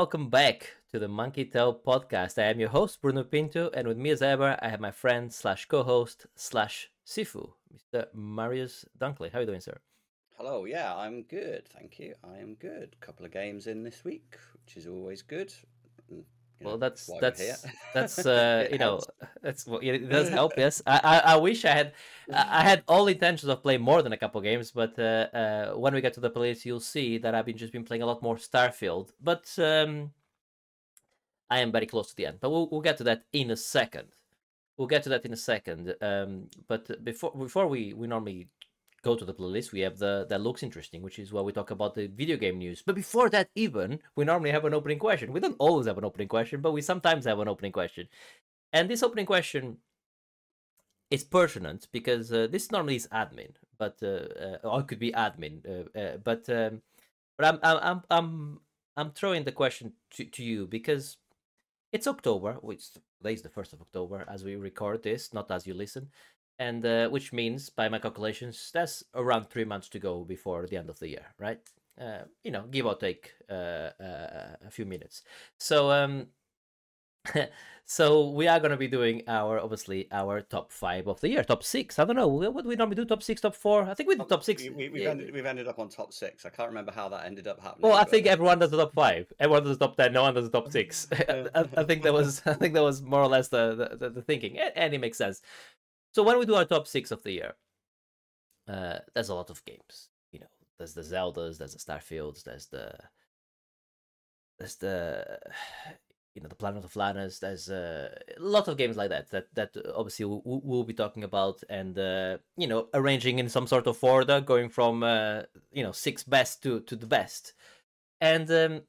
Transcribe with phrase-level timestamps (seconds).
[0.00, 2.36] welcome back to the Monkey Tail podcast.
[2.36, 5.32] I am your host, Bruno Pinto, and with me as ever, I have my friend
[5.32, 8.04] slash co-host slash Sifu, Mr.
[8.12, 9.32] Marius Dunkley.
[9.32, 9.78] How are you doing, sir?
[10.36, 12.14] Hello, yeah, I'm good, thank you.
[12.22, 12.94] I am good.
[13.00, 15.54] Couple of games in this week, which is always good.
[16.60, 19.00] Well, know, that's that's that's uh, you know
[19.42, 20.52] that's well, it does help.
[20.56, 21.92] Yes, I, I, I wish I had
[22.32, 25.94] I had all intentions of playing more than a couple games, but uh, uh, when
[25.94, 28.22] we get to the place, you'll see that I've been just been playing a lot
[28.22, 29.10] more Starfield.
[29.22, 30.12] But um,
[31.50, 32.38] I am very close to the end.
[32.40, 34.08] But we'll we'll get to that in a second.
[34.76, 35.94] We'll get to that in a second.
[36.00, 38.48] Um, but before before we we normally
[39.06, 41.70] go to the playlist, we have the that looks interesting, which is where we talk
[41.70, 42.82] about the video game news.
[42.86, 45.32] But before that, even we normally have an opening question.
[45.32, 48.08] We don't always have an opening question, but we sometimes have an opening question.
[48.72, 49.78] And this opening question
[51.10, 55.12] is pertinent because uh, this normally is admin, but uh, uh, or it could be
[55.12, 55.54] admin.
[55.64, 56.82] Uh, uh, but um,
[57.38, 58.60] but I'm I'm I'm
[58.96, 61.18] I'm throwing the question to, to you because
[61.92, 62.82] it's October, which
[63.18, 66.08] today is the first of October as we record this, not as you listen
[66.58, 70.76] and uh, which means by my calculations that's around three months to go before the
[70.76, 71.60] end of the year right?
[72.00, 75.22] Uh, you know give or take uh, uh a few minutes.
[75.58, 76.26] So um
[77.84, 81.44] so we are going to be doing our obviously our top five of the year
[81.44, 81.98] top six.
[81.98, 83.84] I don't know what do we normally do top six top four?
[83.84, 85.10] I think we did top six we, have yeah.
[85.10, 86.44] ended, we've ended up on top six.
[86.44, 88.94] I can't remember how that ended up happening well i think everyone does the top
[88.94, 89.32] five.
[89.38, 91.08] Everyone does the top 10 no one does the top six.
[91.28, 94.22] I, I, think that was i think that was more or less the the, the
[94.22, 94.58] thinking.
[94.58, 95.42] And it makes sense
[96.16, 97.52] so when we do our top six of the year,
[98.66, 100.08] uh, there's a lot of games.
[100.32, 100.46] You know,
[100.78, 102.94] there's the Zeldas, there's the Starfields, there's the
[104.58, 105.38] there's the
[106.34, 107.38] you know the Planet of Lana's.
[107.38, 111.22] There's uh, a lot of games like that that that obviously we'll, we'll be talking
[111.22, 115.82] about and uh, you know arranging in some sort of order, going from uh, you
[115.82, 117.52] know six best to to the best,
[118.22, 118.80] and um,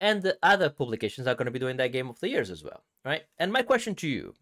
[0.00, 2.64] and the other publications are going to be doing their game of the years as
[2.64, 3.24] well, right?
[3.38, 4.32] And my question to you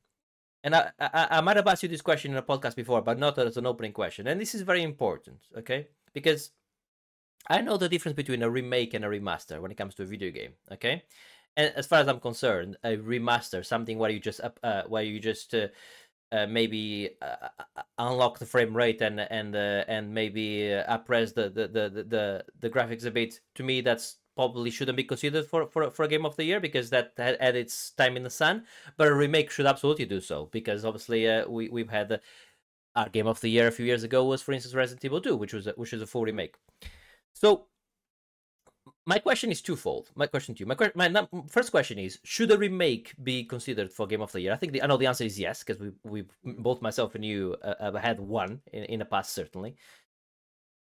[0.62, 3.18] and I, I, I might have asked you this question in a podcast before, but
[3.18, 4.26] not as an opening question.
[4.26, 5.88] And this is very important, okay?
[6.12, 6.50] Because
[7.48, 10.06] I know the difference between a remake and a remaster when it comes to a
[10.06, 11.02] video game, okay?
[11.56, 15.20] And as far as I'm concerned, a remaster, something where you just uh, where you
[15.20, 15.68] just uh,
[16.30, 21.52] uh, maybe uh, uh, unlock the frame rate and and uh, and maybe uh, the
[21.54, 23.40] the, the the the graphics a bit.
[23.56, 26.60] To me, that's probably shouldn't be considered for, for, for a game of the year
[26.60, 28.64] because that had, its time in the sun.
[28.96, 32.18] But a remake should absolutely do so because obviously uh, we we've had uh,
[32.94, 35.36] our game of the year a few years ago was, for instance, Resident Evil 2,
[35.36, 36.56] which was a, which is a full remake.
[37.34, 37.66] So
[39.06, 40.10] my question is twofold.
[40.14, 44.06] My question to you, my, my first question is: Should a remake be considered for
[44.06, 44.52] Game of the Year?
[44.52, 47.24] I think the, I know the answer is yes because we we both myself and
[47.24, 49.76] you uh, have had one in, in the past certainly.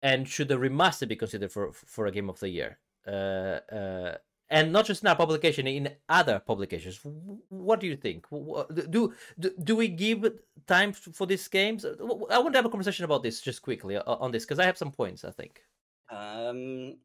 [0.03, 2.79] And should a remaster be considered for for a Game of the Year?
[3.11, 4.15] Uh, uh,
[4.51, 7.01] and not just in our publication, in other publications.
[7.49, 8.27] What do you think?
[8.31, 10.25] Do do, do we give
[10.67, 11.85] time for these games?
[11.85, 14.67] I want to have a conversation about this just quickly uh, on this because I
[14.67, 15.25] have some points.
[15.25, 15.63] I think.
[16.11, 16.97] Um,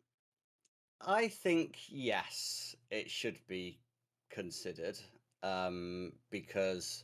[1.01, 3.79] I think yes, it should be
[4.31, 4.97] considered
[5.43, 7.03] um, because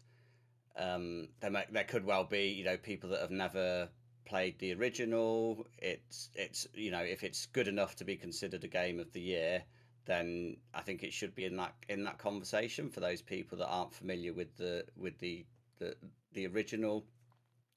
[0.76, 3.90] um, there there could well be you know people that have never
[4.32, 5.68] played the original.
[5.78, 9.20] It's it's you know if it's good enough to be considered a game of the
[9.20, 9.62] year,
[10.06, 13.68] then I think it should be in that in that conversation for those people that
[13.68, 15.46] aren't familiar with the with the
[15.80, 15.96] the,
[16.32, 17.04] the original.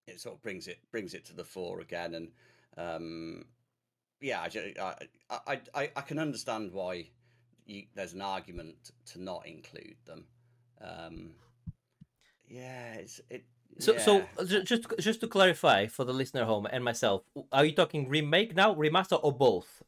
[0.07, 2.29] It sort of brings it brings it to the fore again, and
[2.77, 3.45] um,
[4.21, 4.47] yeah,
[4.81, 4.95] I,
[5.49, 7.09] I I I can understand why
[7.67, 10.25] you, there's an argument to not include them.
[10.81, 11.31] Um,
[12.47, 13.45] yeah, it's it
[13.79, 13.99] so, yeah.
[13.99, 17.23] so just just to clarify for the listener home and myself,
[17.53, 19.83] are you talking remake now, remaster, or both?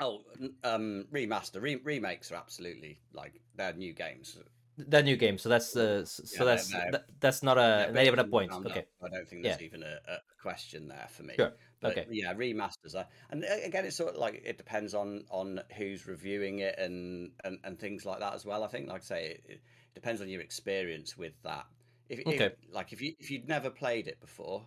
[0.00, 0.20] Oh,
[0.64, 4.38] um, remaster, Re- remakes are absolutely like they're new games.
[4.76, 8.04] They're new games, so that's uh, so yeah, that's they're, they're, that's not a not
[8.04, 8.52] even a point.
[8.52, 9.66] Okay, I don't think there's yeah.
[9.66, 11.34] even a, a, question there for me.
[11.34, 11.52] Sure.
[11.80, 12.06] But, okay.
[12.10, 16.60] Yeah, remasters are, and again, it's sort of like it depends on on who's reviewing
[16.60, 18.62] it and and, and things like that as well.
[18.62, 19.60] I think, like I say, it, it
[19.94, 21.66] depends on your experience with that.
[22.08, 22.46] If, okay.
[22.46, 24.64] if like if you if you'd never played it before,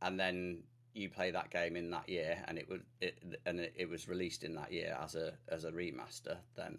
[0.00, 0.62] and then
[0.94, 4.08] you play that game in that year, and it would it and it, it was
[4.08, 6.78] released in that year as a as a remaster, then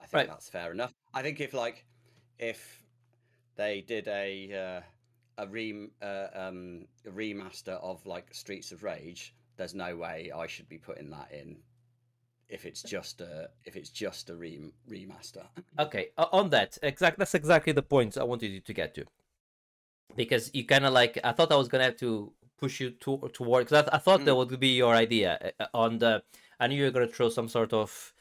[0.00, 0.28] I think right.
[0.28, 0.92] that's fair enough.
[1.12, 1.84] I think if like
[2.38, 2.82] if
[3.56, 4.82] they did a
[5.38, 10.30] uh, a re uh, um, a remaster of like Streets of Rage, there's no way
[10.34, 11.56] I should be putting that in
[12.52, 15.46] if it's just a if it's just a re- remaster.
[15.78, 19.04] Okay, on that, exact that's exactly the point I wanted you to get to,
[20.14, 23.30] because you kind of like I thought I was gonna have to push you to
[23.32, 24.24] toward because I, I, thought mm.
[24.26, 26.22] that would be your idea uh, on the
[26.60, 28.12] I knew you were gonna throw some sort of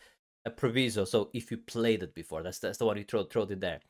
[0.46, 1.06] a proviso.
[1.06, 3.82] So if you played it before, that's that's the one you throw throw it there.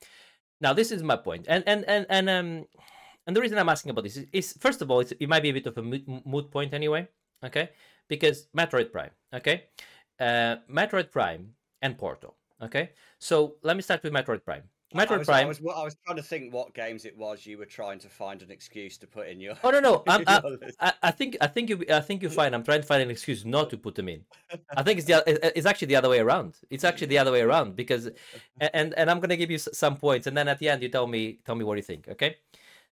[0.60, 2.66] Now this is my point, and and and and um,
[3.28, 5.50] and the reason I'm asking about this is, is first of all, it might be
[5.50, 7.08] a bit of a moot, moot point anyway,
[7.44, 7.70] okay?
[8.08, 9.66] Because Metroid Prime, okay,
[10.20, 12.92] uh, Metroid Prime and Portal, okay.
[13.20, 14.64] So let me start with Metroid Prime.
[14.94, 15.46] Metroid I was, Prime.
[15.46, 18.10] I was, I was trying to think what games it was you were trying to
[18.10, 19.56] find an excuse to put in your.
[19.64, 20.04] Oh no no!
[20.08, 22.54] I, I think I think you I think you're fine.
[22.54, 24.26] I'm trying to find an excuse not to put them in.
[24.76, 25.24] I think it's the
[25.58, 26.58] it's actually the other way around.
[26.70, 28.10] It's actually the other way around because
[28.60, 31.08] and and I'm gonna give you some points and then at the end you tell
[31.08, 32.10] me tell me what you think.
[32.10, 32.36] Okay.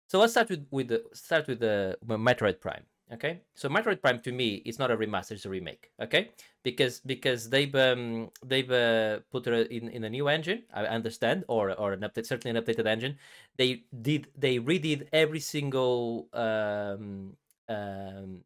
[0.08, 2.86] So let's start with with the start with the Metroid Prime.
[3.14, 3.42] Okay.
[3.56, 5.92] So Metroid Prime to me is not a remaster; it's a remake.
[6.02, 6.30] Okay.
[6.64, 10.64] Because because they've um, they've uh, put it in in a new engine.
[10.74, 13.18] I understand, or or an update, certainly an updated engine
[13.58, 17.36] they did they redid every single um,
[17.70, 18.44] um,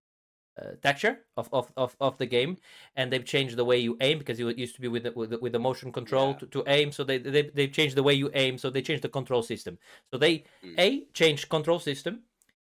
[0.62, 2.58] uh, texture of, of, of, of the game
[2.96, 5.30] and they've changed the way you aim because it used to be with the, with
[5.30, 6.38] the, with the motion control Yeah.
[6.40, 9.04] to, to aim so they, they they've changed the way you aim so they changed
[9.04, 9.78] the control system
[10.12, 10.80] so they Mm.
[10.80, 12.22] a changed control system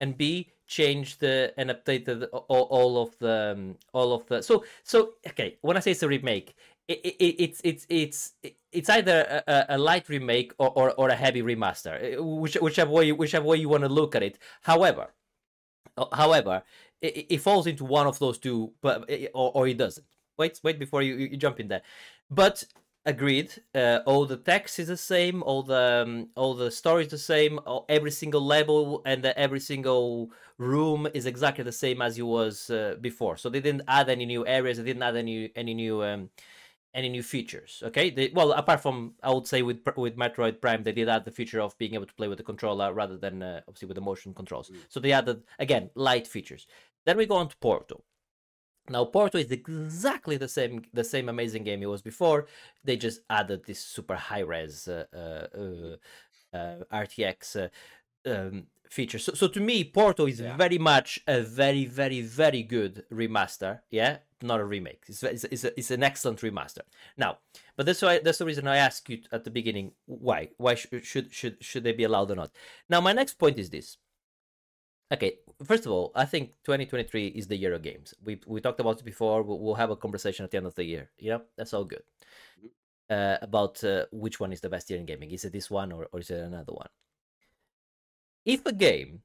[0.00, 4.64] and b changed the and updated all, all of the um, all of the so
[4.82, 6.54] so okay when i say it's a remake
[6.88, 8.34] it, it, it's it's it's
[8.72, 12.90] it's either a, a- light remake or, or, or a heavy remaster uh, which, whichever
[12.90, 14.38] way whichever way you want to look at it.
[14.62, 15.08] However
[16.12, 16.62] however
[17.00, 20.06] it, it- falls into one of those two but eh, or, or it doesn't.
[20.38, 21.82] Wait wait before you, you jump in there.
[22.30, 22.64] But
[23.06, 27.10] agreed uh, all the text is the same all the um, all the story is
[27.10, 32.00] the same all, every single level and the, every single room is exactly the same
[32.00, 33.36] as it was uh, before.
[33.36, 36.30] So they didn't add any new areas they didn't add any any new um,
[36.96, 38.10] any new features okay?
[38.10, 41.30] They, well apart from i would say with with metroid prime they did add the
[41.30, 44.00] feature of being able to play with the controller rather than uh, obviously with the
[44.00, 44.70] motion controls.
[44.70, 44.76] Mm.
[44.88, 46.66] so they added again light features.
[47.04, 48.04] Then we go on to portal.
[48.88, 52.46] Now Porto is exactly the same the same amazing game it was before.
[52.84, 59.18] They just added this super high res uh, uh, uh, uh, RTX uh, um, feature.
[59.18, 60.56] So, so to me, Porto is Yeah.
[60.56, 63.80] very much a very very very good remaster.
[63.90, 65.04] Yeah, not a remake.
[65.08, 66.82] It's it's, it's, a, it's an excellent remaster.
[67.16, 67.38] Now,
[67.76, 70.86] but that's why that's the reason I asked you at the beginning why why sh-
[71.02, 72.50] should should should they be allowed or not.
[72.88, 73.98] Now, my next point is this.
[75.12, 78.12] Okay, first of all, I think 2023 is the year of games.
[78.24, 79.42] We we talked about it before.
[79.42, 81.10] We'll, we'll have a conversation at the end of the year.
[81.18, 82.02] You know, that's all good.
[83.08, 85.30] Uh, about uh, which one is the best year in gaming?
[85.30, 86.88] Is it this one or, or is it another one?
[88.46, 89.20] If a game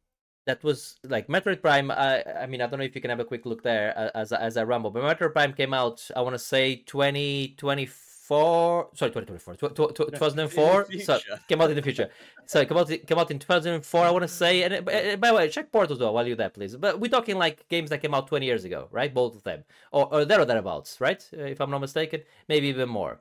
[0.48, 3.20] that was like Metroid Prime, I I mean I don't know if you can have
[3.20, 6.08] a quick look there uh, as as I rumble, but Metroid Prime came out.
[6.16, 8.90] I want to say 2024.
[8.96, 9.56] Sorry, 2024.
[9.56, 10.88] Tw- tw- tw- 2004.
[11.00, 12.10] So came out in the future.
[12.48, 14.06] So it came out came out in 2004.
[14.06, 14.64] I want to say.
[14.64, 16.76] And uh, by the way, check Portal as well while you're there, please.
[16.76, 19.14] But we're talking like games that came out 20 years ago, right?
[19.14, 21.26] Both of them, or or there or thereabouts, right?
[21.38, 23.20] Uh, if I'm not mistaken, maybe even more.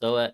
[0.00, 0.30] So uh,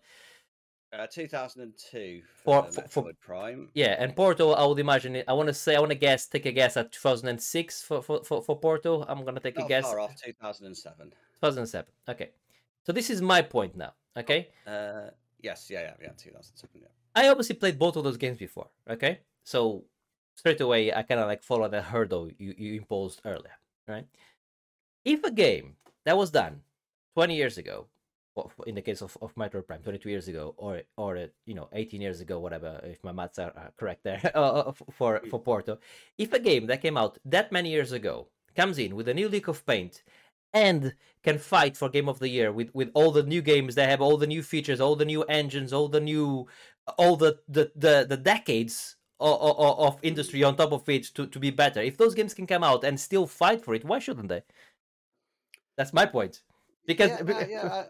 [0.97, 3.69] Uh, 2002 For- for, for- for- Prime.
[3.75, 5.17] yeah, and Porto, I would imagine.
[5.17, 8.03] It, I want to say, I want to guess, take a guess at 2006 for
[8.03, 9.03] for for, for Porto.
[9.09, 9.85] I'm gonna take a Not guess.
[9.85, 11.11] far off 2007.
[11.41, 11.91] 2007.
[12.09, 12.31] Okay.
[12.87, 13.93] So this is my point now.
[14.17, 14.49] Okay.
[14.67, 15.11] Uh,
[15.43, 16.81] yes, yeah, yeah, yeah, 2007.
[16.83, 16.89] Yeah.
[17.17, 18.69] I obviously played both of those games before.
[18.89, 19.85] Okay, so
[20.37, 23.57] straight away I kind of like follow that hurdle you, you imposed earlier,
[23.89, 24.07] right?
[25.05, 26.63] If a game that was done
[27.15, 27.87] 20 years ago,
[28.67, 32.01] in the case of, of Metroid Prime, 22 years ago, or or you know 18
[32.01, 35.79] years ago, whatever, if my maths are, correct there, uh, uh, for for Porto,
[36.19, 39.29] if a game that came out that many years ago comes in with a new
[39.29, 40.03] lick of paint
[40.53, 43.87] and can fight for game of the year with with all the new games they
[43.87, 46.47] have all the new features all the new engines all the new
[46.97, 51.27] all the the the, the decades of, of, of industry on top of it to,
[51.27, 53.99] to be better if those games can come out and still fight for it why
[53.99, 54.43] shouldn't they?
[55.77, 56.43] That's my point.
[56.87, 57.85] Because yeah, no, yeah,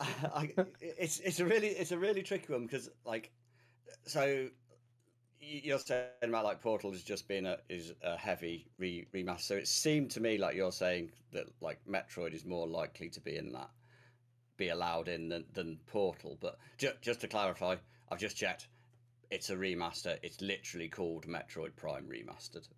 [0.00, 3.30] I, it's it's a really it's a really tricky one because like
[4.06, 4.48] so
[5.40, 9.40] you're saying about like Portal has just been a is a heavy re, remaster.
[9.40, 13.20] So it seemed to me like you're saying that like Metroid is more likely to
[13.20, 13.70] be in that
[14.56, 16.38] be allowed in than, than Portal.
[16.40, 17.76] But ju- just to clarify,
[18.10, 18.68] I've just checked.
[19.30, 20.18] It's a remaster.
[20.22, 22.68] It's literally called Metroid Prime Remastered.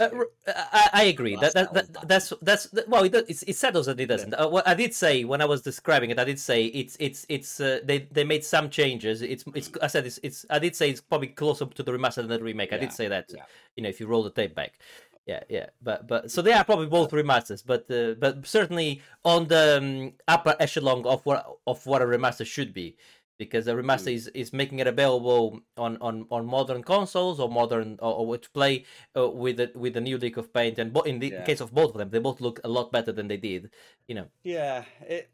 [0.00, 1.36] Uh, r- I, I agree.
[1.36, 3.04] That, that, that that, that's that's that- well.
[3.04, 4.34] It, it settles and it doesn't.
[4.34, 7.26] Uh, what I did say when I was describing it, I did say it's it's
[7.28, 9.22] it's uh, they they made some changes.
[9.22, 12.16] It's it's I said it's it's I did say it's probably closer to the remaster
[12.16, 12.72] than the remake.
[12.72, 13.26] I Yeah, did say that.
[13.34, 13.42] yeah.
[13.76, 14.78] You know, if you roll the tape back.
[15.26, 19.48] Yeah, yeah, but but so they are probably both remasters, but uh, but certainly on
[19.48, 22.96] the um, upper echelon of what of what a remaster should be.
[23.38, 24.14] Because the remaster Mm.
[24.14, 28.50] is, is making it available on, on, on modern consoles or modern or, or to
[28.50, 28.84] play
[29.16, 31.42] uh, with the with the new League of Paint and bo- in the Yeah.
[31.42, 33.70] case of both of them they both look a lot better than they did
[34.08, 35.30] you know Yeah, it.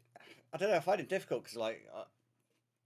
[0.53, 0.77] I don't know.
[0.77, 2.03] I find it difficult because, like, uh,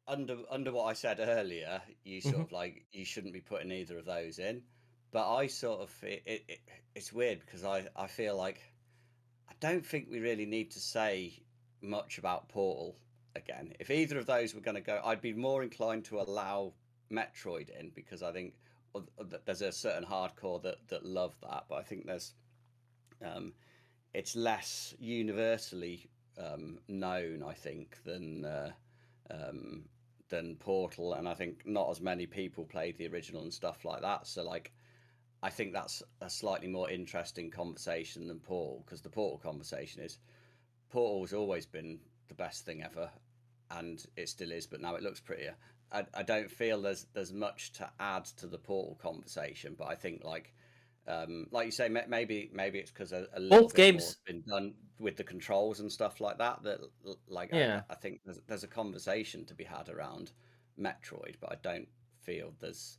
[0.08, 2.48] under under what I said earlier, you sort Mhm.
[2.48, 4.64] of like you shouldn't be putting either of those in.
[5.12, 6.60] But I sort of it, it, it
[6.96, 8.62] it's weird because I I feel like
[9.50, 11.44] I don't think we really need to say
[11.82, 12.98] much about Portal
[13.38, 13.74] again.
[13.80, 16.74] If either of those were going to go, I'd be more inclined to allow
[17.12, 18.54] Metroid in because I think
[19.46, 22.34] there's a certain hardcore that that love that, but I think there's
[23.24, 23.54] um,
[24.14, 28.72] it's less universally um, known, I think, than uh,
[29.30, 29.86] um,
[30.30, 34.02] than Portal, and I think not as many people played the original and stuff like
[34.02, 34.28] that.
[34.28, 34.74] So, like,
[35.42, 40.20] I think that's a slightly more interesting conversation than Portal, because the Portal conversation is
[40.90, 43.10] Portal's always been the best thing ever,
[43.72, 45.56] and it still is, but now it looks prettier.
[45.92, 49.96] I, I don't feel there's there's much to add to the Portal conversation, but I
[49.96, 50.54] think like
[51.08, 54.16] um, like you say, maybe maybe it's because a, a little Both bit games- has
[54.26, 56.64] been done with the controls and stuff like that.
[56.64, 56.80] That
[57.28, 57.82] like I- Yeah.
[57.90, 60.34] I, think there's there's a conversation to be had around
[60.80, 61.88] Metroid, but I don't
[62.22, 62.98] feel there's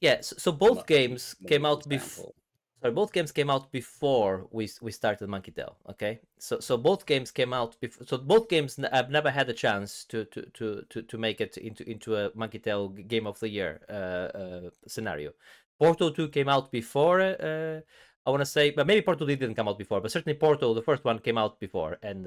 [0.00, 2.32] yeah so, so both games came out before.
[2.80, 5.76] Sorry both games came out before we we started monkey Tail.
[5.88, 9.52] okay so so both games came out before so both games i've never had a
[9.52, 13.38] chance to to to to, to make it into into a monkey g- game of
[13.40, 15.32] the year uh, uh scenario
[15.78, 17.80] portal 2 came out before uh
[18.26, 20.82] I want to say, but maybe Portal didn't come out before, but certainly Portal, the
[20.82, 22.24] first one, came out before, and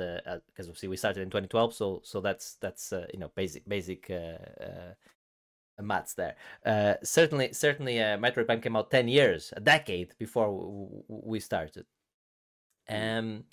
[0.48, 3.68] because uh, see, we started in 2012, so so that's that's uh, you know basic
[3.70, 4.94] basic uh,
[5.82, 6.36] maths there.
[6.66, 11.22] Uh, certainly, certainly, uh, Metroid Prime came out ten years, a decade before w- w-
[11.26, 11.86] we started.
[12.90, 13.46] Um,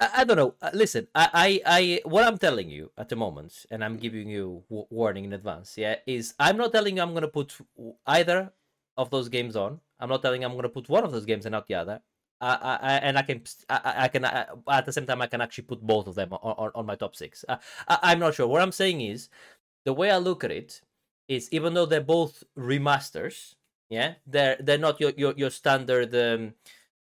[0.00, 0.54] I, I don't know.
[0.60, 4.28] Uh, listen, I, I, I, what I'm telling you at the moment, and I'm giving
[4.28, 5.76] you w- warning in advance.
[5.76, 7.56] Yeah, is I'm not telling you I'm gonna put
[8.06, 8.52] either
[8.96, 9.80] of those games on.
[10.00, 12.00] I'm not telling you I'm gonna put one of those games and not the other.
[12.40, 15.22] I, I, I- and I can, I, I- I can, I, at the same time,
[15.22, 17.44] I can actually put both of them on, on, on my top six.
[17.48, 18.46] I, I, I'm not sure.
[18.46, 19.28] What I'm saying is,
[19.84, 20.82] the way I look at it
[21.28, 23.54] is, even though they're both remasters,
[23.90, 26.14] yeah, they're they're not your your, your standard.
[26.14, 26.54] Um,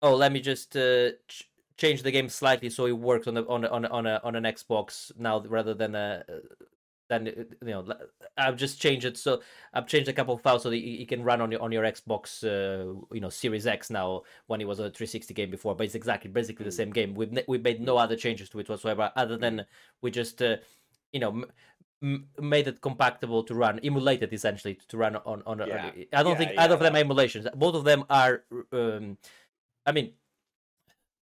[0.02, 3.46] oh, let me just uh, ch- change the game slightly so it works on the
[3.48, 6.24] on a, on a, on, a, on an Xbox now rather than a.
[7.08, 7.86] Then you know,
[8.36, 9.42] I've just changed it so
[9.76, 11.84] I've changed a couple of files so that you can run on your on your
[11.84, 15.84] Xbox, uh, you know, Series X now when it was a 360 game before, but
[15.86, 16.74] it's exactly basically the Mm.
[16.74, 17.14] same game.
[17.14, 19.68] We've ne- we made no other changes to it whatsoever, other than
[20.02, 20.58] we just, uh,
[21.14, 21.46] you know,
[22.04, 25.60] m- made it compatible to run, emulated essentially to run on on.
[25.60, 25.92] Yeah.
[26.14, 27.48] I don't Yeah, think yeah, either of them are emulations.
[27.56, 29.18] Both of them are, um,
[29.86, 30.14] I mean,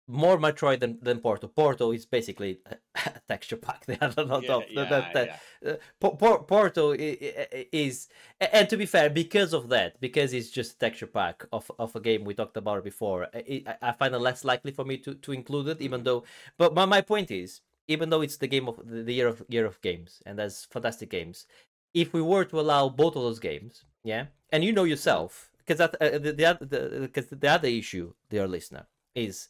[0.08, 1.48] more Metroid than, than Porto.
[1.48, 2.76] Porto is basically a
[3.28, 3.86] texture pack.
[3.86, 5.70] The other on Yeah, yeah, That- that- yeah.
[5.72, 8.08] uh, Po- Por- Porto i- i- i- is,
[8.40, 11.96] and to be fair, because of that, because it's just a texture pack of, of
[11.96, 14.96] a game we talked about before, I, I I find it less likely for me
[14.98, 15.80] to, to include it.
[15.80, 16.22] Even though,
[16.56, 19.66] but my, my point is, even though it's the game of the year of year
[19.66, 21.46] of games, and there's fantastic games,
[21.94, 25.78] if we were to allow both of those games, yeah, and you know yourself, because
[25.78, 29.48] that uh, the the, oth- the, because the other issue, dear listener, is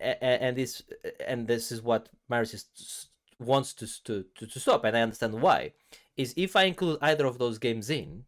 [0.00, 0.82] and this
[1.26, 3.08] and this is what Marius
[3.38, 5.72] wants to to to stop, and I understand why.
[6.16, 8.24] Is if I include either of those games in,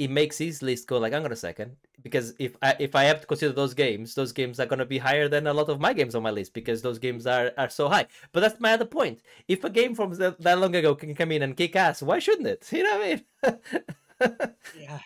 [0.00, 3.04] it makes his list go like, "I'm on a second, because if I if I
[3.04, 5.78] have to consider those games, those games are gonna be higher than a lot of
[5.78, 8.06] my games on my list because those games are are so high.
[8.32, 9.20] But that's my other point.
[9.46, 12.18] If a game from that, that long ago can come in and kick ass, why
[12.18, 12.66] shouldn't it?
[12.72, 14.54] You know what I mean?
[14.78, 15.00] yeah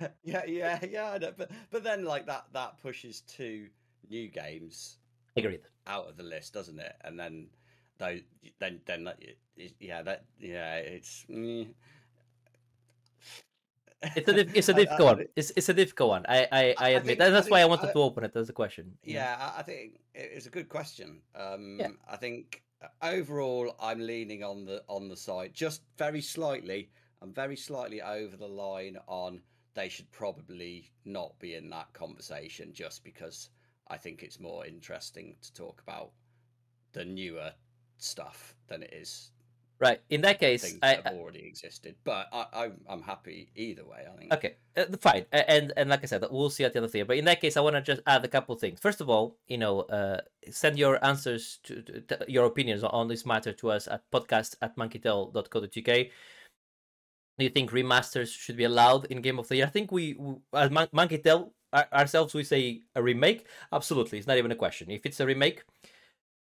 [0.24, 3.68] yeah yeah yeah but but then like that that pushes two
[4.08, 4.98] new games
[5.36, 5.62] Agreed.
[5.86, 7.48] out of the list doesn't it and then
[7.98, 8.20] those
[8.58, 9.18] then then that
[9.78, 11.66] yeah that yeah it's mm.
[14.16, 15.24] It's a diff- it's a I- I- difficult I one.
[15.36, 16.24] It's it's a difficult one.
[16.28, 17.18] I I, I admit.
[17.18, 18.86] think- that's why I wanted to open it as a question.
[18.86, 19.12] know?
[19.12, 24.42] yeah I- I think it's a good question um I think uh, overall I'm leaning
[24.42, 26.90] on the on the side just very slightly
[27.22, 29.42] I'm very slightly over the line on
[29.74, 33.50] they should probably not be in that conversation just because
[33.88, 36.10] I think it's more interesting to talk about
[36.92, 37.52] the newer
[37.98, 39.30] stuff than it is
[39.80, 39.98] Right.
[40.10, 41.94] In that case, things I, have already existed.
[42.04, 44.04] But I, I'm I'm happy either way.
[44.06, 44.34] I think.
[44.34, 46.98] Okay, uh, fine, and and like I said, we'll see at the end of the
[46.98, 47.06] year.
[47.06, 48.78] But in that case, I want to just add a couple of things.
[48.78, 50.20] First of all, you know, uh,
[50.50, 54.56] send your answers to, to, to your opinions on this matter to us at podcast
[54.60, 56.06] at monkeytail.co.uk.
[57.38, 59.66] Do you think remasters should be allowed in Game of the Year?
[59.66, 63.46] I think we, we as Mon- Monkey Tail ourselves, we say a remake.
[63.72, 64.90] Absolutely, it's not even a question.
[64.90, 65.62] If it's a remake,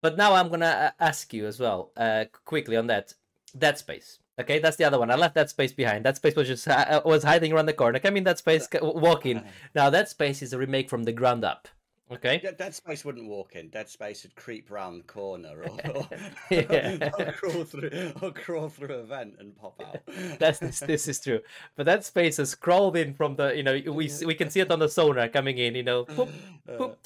[0.02, 3.14] but now I'm gonna uh, ask you as well, uh, quickly on that.
[3.50, 4.18] Dead Space.
[4.40, 5.10] Okay, that's the other one.
[5.10, 6.04] I left Dead Space behind.
[6.04, 8.00] That space was just uh, was hiding around the corner.
[8.04, 9.42] I mean, that space, walking.
[9.74, 11.68] Now Dead Space is a remake from the ground up.
[12.10, 12.40] Okay.
[12.56, 13.68] Dead Space wouldn't walk in.
[13.68, 16.08] Dead Space would creep round the corner or, or,
[16.50, 17.10] yeah.
[17.18, 20.00] or crawl through or crawl through a vent and pop out.
[20.38, 21.40] That's this, this is true.
[21.76, 24.70] But Dead Space has crawled in from the you know we we can see it
[24.70, 25.74] on the sonar coming in.
[25.74, 26.30] You know, boop,
[26.66, 26.96] boop.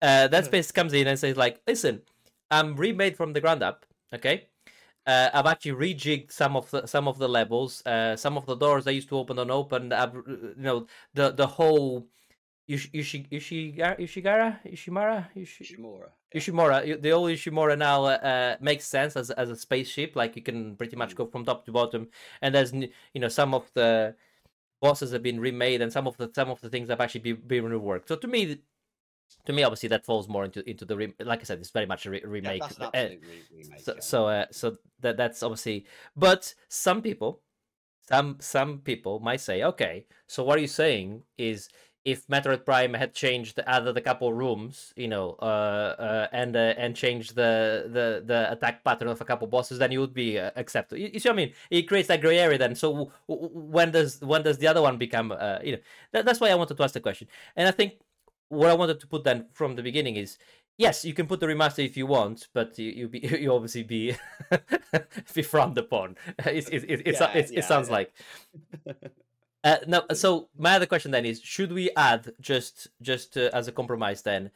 [0.00, 2.02] Uh, Dead Space comes in and says like, listen,
[2.50, 3.84] I'm remade from the ground up.
[4.14, 4.48] Okay.
[5.06, 7.84] Uh, I've actually rejigged some of the some of the levels.
[7.84, 9.92] Uh, some of the doors I used to open open.
[9.92, 12.06] I've, you know the the whole
[12.68, 16.08] Yushi, Yushigara, Yushigara, Yushimara, Yushi, Ushimura.
[16.32, 16.40] Yeah.
[16.40, 17.02] Ushimura.
[17.02, 20.14] The old Ushimura now uh, makes sense as as a spaceship.
[20.14, 21.16] Like you can pretty much mm.
[21.16, 22.08] go from top to bottom,
[22.40, 22.90] and there's you
[23.20, 24.14] know some of the
[24.80, 27.42] bosses have been remade, and some of the some of the things have actually been,
[27.46, 28.08] been reworked.
[28.08, 28.58] So to me,
[29.46, 31.86] to me, obviously that falls more into into the re- like I said, it's very
[31.86, 32.62] much a re- remake.
[32.78, 33.18] Yeah, uh, re-
[33.52, 34.00] remake so yeah.
[34.00, 35.86] so, uh, so that that's obviously,
[36.16, 37.40] but some people,
[38.08, 41.68] some some people might say, okay, so what are you saying is
[42.04, 45.44] if Metroid Prime had changed added a couple rooms, you know, uh,
[45.98, 49.92] uh, and uh, and changed the, the the attack pattern of a couple bosses, then
[49.92, 50.98] you would be uh, accepted.
[50.98, 51.52] You, you, see what I mean?
[51.70, 52.58] It creates that gray area.
[52.58, 55.30] Then, so w- w- when does when does the other one become?
[55.30, 55.78] Uh, you know,
[56.12, 57.28] that, that's why I wanted to ask the question.
[57.54, 57.94] And I think
[58.52, 60.38] what I wanted to put then from the beginning is
[60.76, 63.82] yes, you can put the remaster if you want, but you you, be, you obviously
[63.82, 64.14] be
[65.34, 66.16] be frowned upon.
[66.46, 67.94] It's, it, it, it, yeah, it, yeah, sounds yeah.
[67.94, 68.12] like.
[69.64, 73.68] Uh, no, so my other question then is: Should we add just just uh, as
[73.68, 74.50] a compromise then?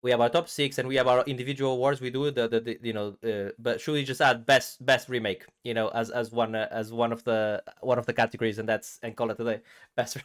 [0.00, 2.00] We have our top six and we have our individual awards.
[2.00, 5.08] We do the, the, the you know, uh, but should we just add best best
[5.08, 5.44] remake?
[5.64, 8.68] You know, as as one uh, as one of the one of the categories, and
[8.68, 9.60] that's and call it today.
[9.96, 10.18] Best.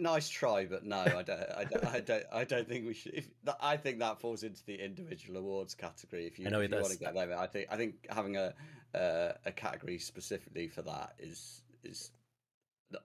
[0.00, 1.30] nice try, but no, I don't.
[1.56, 1.84] I don't.
[1.86, 3.14] I don't, I don't think we should.
[3.14, 3.28] If,
[3.60, 6.26] I think that falls into the individual awards category.
[6.26, 8.36] If you, I know if you want to get there, I think I think having
[8.36, 8.52] a
[8.94, 12.10] uh, a category specifically for that is is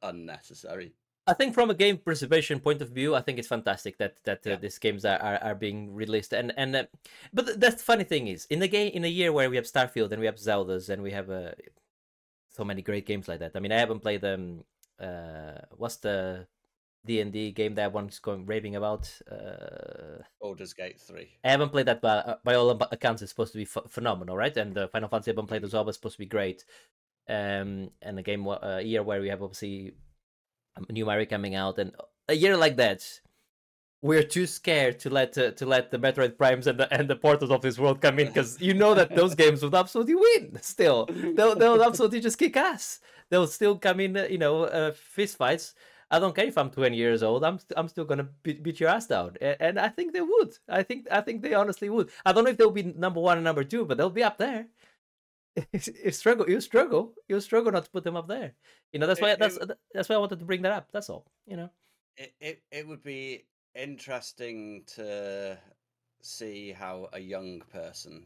[0.02, 0.94] unnecessary.
[1.26, 4.46] I think from a game preservation point of view, I think it's fantastic that that
[4.46, 4.56] uh, yeah.
[4.58, 6.34] these games are, are, are, being released.
[6.34, 6.84] And and uh,
[7.34, 9.66] but that's the funny thing is, in a game in a year where we have
[9.66, 11.52] Starfield and we have Zelda's and we have uh,
[12.50, 13.52] so many great games like that.
[13.56, 14.64] I mean, I haven't played them.
[15.00, 16.48] Um, uh, what's the
[17.06, 19.10] D and D game that one's going raving about?
[19.30, 21.38] Uh, Baldur's Gate Three.
[21.44, 24.36] I haven't played that, but uh, by all accounts, it's supposed to be ph- phenomenal,
[24.36, 24.56] right?
[24.58, 26.66] And the Final Fantasy I haven't played as well, but it's supposed to be great.
[27.30, 29.94] Um, and a game a year where we have obviously
[30.90, 31.92] new Mario coming out, and
[32.28, 33.22] a year like that,
[34.02, 37.16] we're too scared to let uh, to let the Metroid Primes and the and the
[37.16, 40.60] Portals of this world come in because you know that those games would absolutely win.
[40.62, 43.00] Still, they'll they'll absolutely just kick ass.
[43.30, 45.74] They'll still come in, uh, you know, uh, fist fights.
[46.12, 47.44] I don't care if I'm 20 years old.
[47.44, 50.22] I'm st- I'm still gonna beat, beat your ass down, and, and I think they
[50.22, 50.54] would.
[50.70, 52.12] I think I think they honestly would.
[52.26, 54.38] I don't know if they'll be number one and number two, but they'll be up
[54.38, 54.68] there.
[55.74, 56.50] You struggle.
[56.50, 57.14] You struggle.
[57.28, 58.54] You struggle not to put them up there.
[58.92, 60.88] You know that's why it, that's it, that's why I wanted to bring that up.
[60.92, 61.26] That's all.
[61.46, 61.70] You know.
[62.18, 65.58] It it it would be interesting to
[66.22, 68.26] see how a young person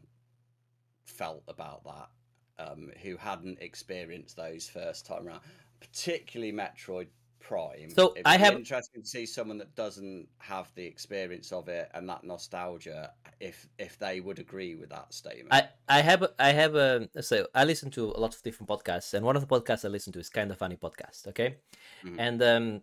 [1.04, 5.40] felt about that, um, who hadn't experienced those first time around,
[5.80, 7.08] particularly Metroid
[7.40, 7.90] Prime.
[7.90, 12.08] So I have interesting to see someone that doesn't have the experience of it and
[12.08, 15.52] that nostalgia, if if they would agree with that statement.
[15.52, 19.14] I I have I have a so I listen to a lot of different podcasts,
[19.14, 21.26] and one of the podcasts I listen to is kind of funny podcast.
[21.28, 21.56] Okay,
[22.04, 22.20] mm-hmm.
[22.20, 22.82] and um,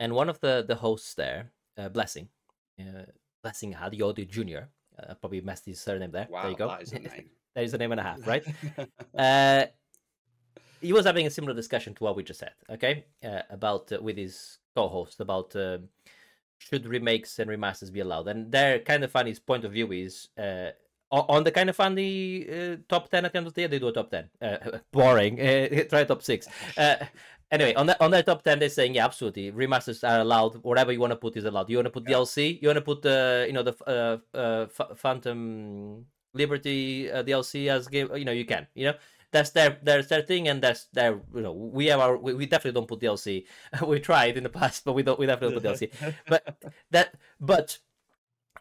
[0.00, 2.28] and one of the the hosts there, uh, Blessing,
[2.80, 3.06] uh,
[3.42, 4.68] Blessing Hadiodu Junior.
[4.96, 6.28] Uh, probably messed his surname there.
[6.30, 6.68] Wow, there you go.
[6.68, 7.30] That is a name.
[7.56, 8.44] that is a name and a half, right?
[9.18, 9.64] uh,
[10.84, 14.00] he was having a similar discussion to what we just said, okay, uh, about uh,
[14.00, 15.78] with his co-host about uh,
[16.58, 20.28] should remakes and remasters be allowed, and their kind of funny point of view is
[20.38, 20.70] uh,
[21.10, 23.78] on the kind of funny uh, top ten at the end of the year they
[23.78, 25.36] do a top ten, uh, boring,
[25.88, 26.46] try top six.
[27.50, 30.62] anyway, on that on that top ten, they're saying yeah, absolutely, remasters are allowed.
[30.62, 31.70] Whatever you want to put is allowed.
[31.70, 32.16] You want to put yeah.
[32.16, 38.26] DLC, you want to put the you know the Phantom Liberty DLC as game, you
[38.26, 38.94] know you can, you know
[39.34, 42.46] that's their their their thing, and that's their you know we have our we, we
[42.46, 43.44] definitely don't put DLC.
[43.86, 46.14] we tried in the past, but we don't we definitely don't put DLC.
[46.28, 47.78] But that but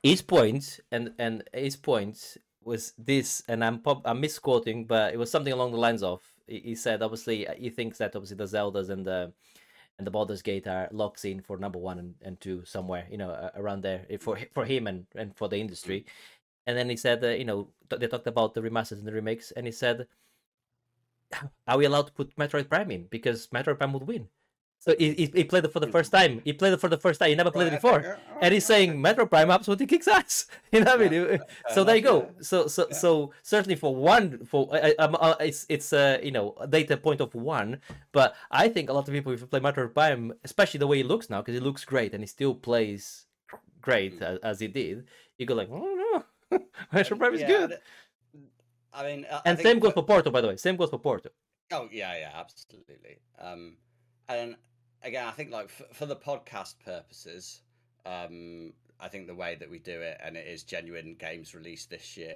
[0.02, 5.30] his point and and his point was this, and I'm I'm misquoting, but it was
[5.30, 9.06] something along the lines of he said obviously he thinks that obviously the Zeldas and
[9.06, 9.32] the
[10.00, 13.18] and the Baldur's Gate are locks in for number one and, and two somewhere you
[13.20, 16.06] know around there for for him and and for the industry.
[16.66, 19.52] And then he said, uh, you know, they talked about the remasters and the remakes,
[19.52, 20.08] and he said
[21.68, 23.08] are we allowed to put Metroid Prime in?
[23.10, 24.28] Because Metroid Prime would win.
[24.84, 26.42] So he, he, he played it for the first time.
[26.44, 27.30] He played it for the first time.
[27.30, 30.48] He never played it before, and he's saying Metroid Prime absolutely kicks ass.
[30.74, 31.40] You know what I mean?
[31.74, 32.32] So there you go.
[32.42, 36.98] So so so certainly for one, for uh, it's it's a uh, you know data
[36.98, 37.80] point of one,
[38.12, 40.98] but I think a lot of people if you play Metroid Prime, especially the way
[40.98, 43.28] he looks now, because he looks great and he still plays
[43.80, 44.24] great mm.
[44.24, 46.60] as, as, he did, you go like, oh no,
[46.94, 47.80] Metroid Prime is yeah, good.
[48.94, 50.58] I mean, I and same goes for Porto, by the way.
[50.58, 51.30] Same goes for Porto.
[51.72, 53.20] Oh yeah, yeah, absolutely.
[53.40, 53.78] Um,
[54.30, 54.56] and
[55.02, 57.62] again, I think like for, for the podcast purposes,
[58.06, 61.90] um, I think the way that we do it, and it is genuine games released
[61.90, 62.36] this year.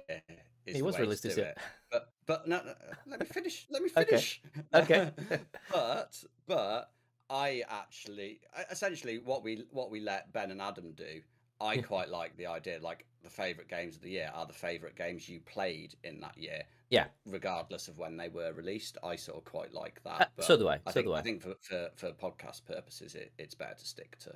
[0.66, 1.58] Is he was released this year, it.
[1.90, 2.74] but but no, no,
[3.06, 3.66] let me finish.
[3.70, 4.42] Let me finish.
[4.74, 5.10] Okay.
[5.28, 5.40] okay.
[5.72, 6.90] but but
[7.30, 8.40] I actually
[8.70, 11.20] essentially what we what we let Ben and Adam do.
[11.60, 12.78] I quite like the idea.
[12.80, 16.36] Like the favorite games of the year are the favorite games you played in that
[16.36, 16.62] year.
[16.90, 17.06] Yeah.
[17.26, 20.20] Regardless of when they were released, I sort of quite like that.
[20.20, 20.74] Uh, but so do I.
[20.74, 21.18] I so think, do I.
[21.18, 24.34] I think for, for, for podcast purposes, it, it's better to stick to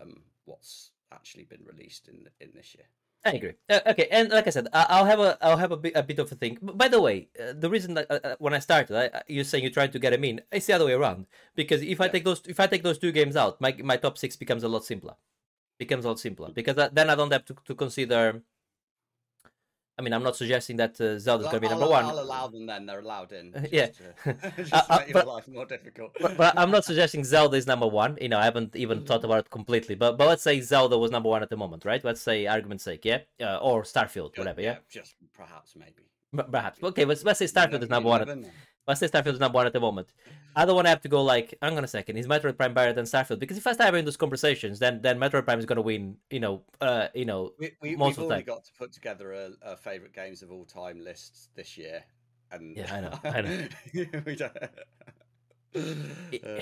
[0.00, 2.86] um, what's actually been released in in this year.
[3.26, 3.52] I agree.
[3.70, 6.18] Uh, okay, and like I said, I'll have a I'll have a bit, a bit
[6.18, 6.58] of a think.
[6.60, 9.64] By the way, uh, the reason that uh, uh when I started, I, you're saying
[9.64, 10.42] you're trying to get him in.
[10.52, 13.12] It's the other way around because if I take those if I take those two
[13.12, 15.14] games out, my my top six becomes a lot simpler.
[15.78, 18.42] Becomes a lot simpler because then I don't have to, to consider
[19.96, 22.04] I mean, I'm not suggesting that uh, Zelda's going to be number I'll, one.
[22.04, 22.84] I'll allow them then.
[22.84, 23.68] They're allowed in.
[23.72, 23.86] yeah.
[23.86, 26.16] To, just uh, uh, but, life more difficult.
[26.20, 28.18] but, but, I'm not suggesting Zelda is number one.
[28.20, 29.94] You know, I haven't even thought about it completely.
[29.94, 32.04] But but let's say Zelda was number one at the moment, right?
[32.04, 34.72] Let's say argument's sake, yeah, uh, or Starfield, whatever, yeah?
[34.72, 34.78] yeah.
[34.90, 36.10] Just perhaps, maybe.
[36.50, 36.82] Perhaps.
[36.82, 38.26] Okay, let's, let's say Starfield is number one.
[38.26, 38.48] Let's
[38.92, 40.08] say Starfield is number one at the moment.
[40.54, 42.74] I don't want to have to go like, hang on a second, is Metroid Prime
[42.74, 43.38] better than Starfield?
[43.38, 46.16] Because if I start having those conversations, then then Metroid Prime is going to win.
[46.30, 48.44] You know, uh, you know, we, we, most we've of the time.
[48.44, 52.04] got to put together a, a favorite games of all time list this year,
[52.52, 53.68] and yeah, I know, I know.
[54.26, 54.52] we don't
[55.74, 56.60] it, uh,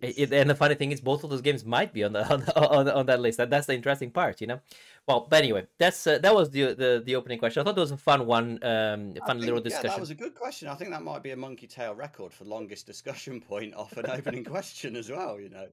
[0.02, 2.42] it, and the funny thing is, both of those games might be on the on,
[2.56, 3.38] on, on that list.
[3.38, 4.60] That, that's the interesting part, you know.
[5.06, 7.62] Well, but anyway, that's uh, that was the, the the opening question.
[7.62, 9.86] I thought it was a fun one, um, fun think, little discussion.
[9.86, 10.68] Yeah, that was a good question.
[10.68, 14.10] I think that might be a monkey tail record for longest discussion point off an
[14.10, 15.40] opening question as well.
[15.40, 15.66] You know.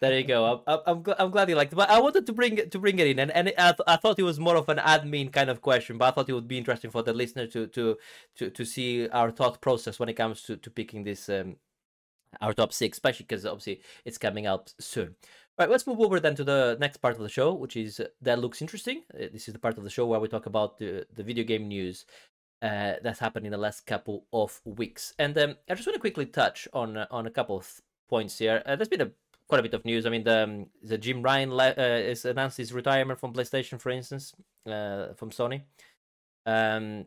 [0.00, 0.62] there you go.
[0.66, 2.98] I'm I'm, I'm glad you liked it, but I wanted to bring it to bring
[2.98, 5.30] it in, and and it, I, th- I thought it was more of an admin
[5.30, 7.98] kind of question, but I thought it would be interesting for the listener to to
[8.36, 11.56] to to see our thought process when it comes to to picking this um
[12.40, 15.14] our top six, especially because obviously it's coming out soon.
[15.58, 18.00] All right, let's move over then to the next part of the show, which is
[18.00, 19.02] uh, that looks interesting.
[19.12, 21.44] Uh, this is the part of the show where we talk about the, the video
[21.44, 22.06] game news
[22.62, 25.12] uh, that's happened in the last couple of weeks.
[25.18, 28.38] And um, I just want to quickly touch on uh, on a couple of points
[28.38, 28.62] here.
[28.64, 29.10] Uh, there's been a
[29.48, 30.06] quite a bit of news.
[30.06, 33.80] I mean, the um, the Jim Ryan le- uh, has announced his retirement from PlayStation,
[33.80, 34.32] for instance,
[34.64, 35.62] from Sony.
[36.46, 37.06] Um,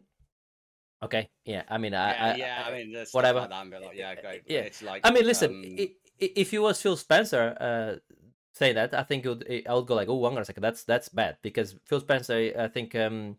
[1.04, 1.30] Okay.
[1.46, 1.64] Yeah.
[1.70, 2.64] I mean, I, yeah, I, yeah.
[2.68, 3.40] I, mean, whatever.
[3.42, 4.44] Like that, like, yeah, great.
[4.48, 4.60] Yeah.
[4.62, 5.02] It's like.
[5.04, 5.52] I mean, listen.
[5.52, 5.88] Um...
[6.20, 8.16] If you was Phil Spencer, uh,
[8.54, 10.62] say that, I think it would, I would go like, oh, hang on a second,
[10.62, 13.36] that's that's bad because Phil Spencer, I think, um,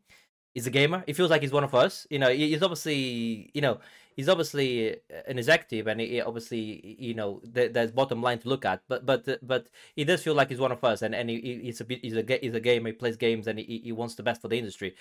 [0.54, 1.02] is a gamer.
[1.06, 2.06] He feels like he's one of us.
[2.10, 3.78] You know, he's obviously, you know,
[4.14, 4.96] he's obviously
[5.26, 8.82] an executive, and he obviously, you know, there's bottom line to look at.
[8.88, 11.80] But but but he does feel like he's one of us, and and he, he's
[11.80, 12.88] a bit he's a he's a gamer.
[12.88, 14.94] He plays games, and he, he wants the best for the industry.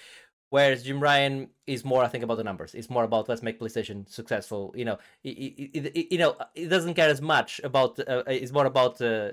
[0.49, 2.76] Whereas Jim Ryan is more, I think, about the numbers.
[2.76, 4.71] It's more about let's make PlayStation successful.
[4.76, 7.97] You know, he, he, you know, it doesn't care as much about.
[7.99, 9.32] Uh, it's more about uh,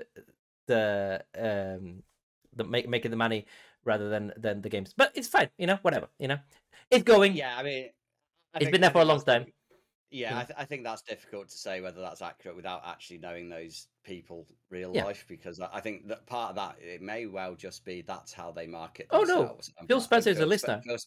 [0.65, 2.01] the um,
[2.55, 3.45] the make, making the money
[3.85, 4.95] rather than than the games.
[4.97, 5.49] But it's fine.
[5.59, 6.07] You know, whatever.
[6.17, 6.39] You know,
[6.89, 7.35] it's going.
[7.35, 7.89] Yeah, I mean,
[8.55, 9.45] I it's been there for a long time.
[10.11, 13.47] Yeah, I, th- I, think that's difficult to say whether that's accurate without actually knowing
[13.47, 15.05] those people real yeah.
[15.05, 18.51] life because I think that part of that it may well just be that's how
[18.51, 19.07] they market.
[19.11, 20.81] Oh no, Phil Spencer is a listener.
[20.83, 20.97] Phil,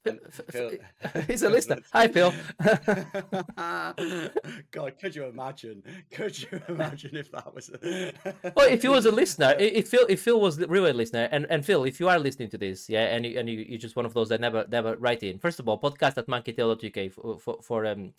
[0.51, 0.71] Phil,
[1.27, 1.79] he's a listener.
[1.93, 2.33] Hi, Phil.
[4.71, 5.83] God, could you imagine?
[6.11, 7.71] Could you imagine if that was?
[7.83, 11.47] well, if he was a listener, if Phil, if Phil was really a listener, and,
[11.51, 13.97] and Phil, if you are listening to this, yeah, and you, and you, you're just
[13.97, 15.39] one of those that never never write in.
[15.39, 18.13] First of all, podcast at monkeytail.uk for for, for um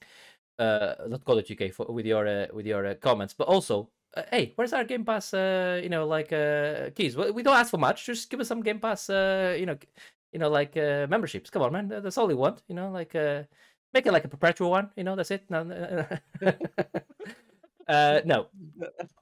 [0.60, 3.90] uh, not Call of UK for, with your uh, with your uh, comments, but also,
[4.16, 5.34] uh, hey, where's our Game Pass?
[5.34, 7.18] Uh, you know, like uh, keys.
[7.18, 8.06] We don't ask for much.
[8.06, 9.10] Just give us some Game Pass.
[9.10, 9.78] Uh, you know,
[10.32, 11.50] you know, like uh, memberships.
[11.50, 11.88] Come on, man.
[11.88, 12.62] That's all we want.
[12.68, 13.44] You know, like uh,
[13.94, 14.92] make it like a perpetual one.
[14.96, 15.44] You know, that's it.
[15.50, 16.06] No,
[17.88, 18.48] uh, no.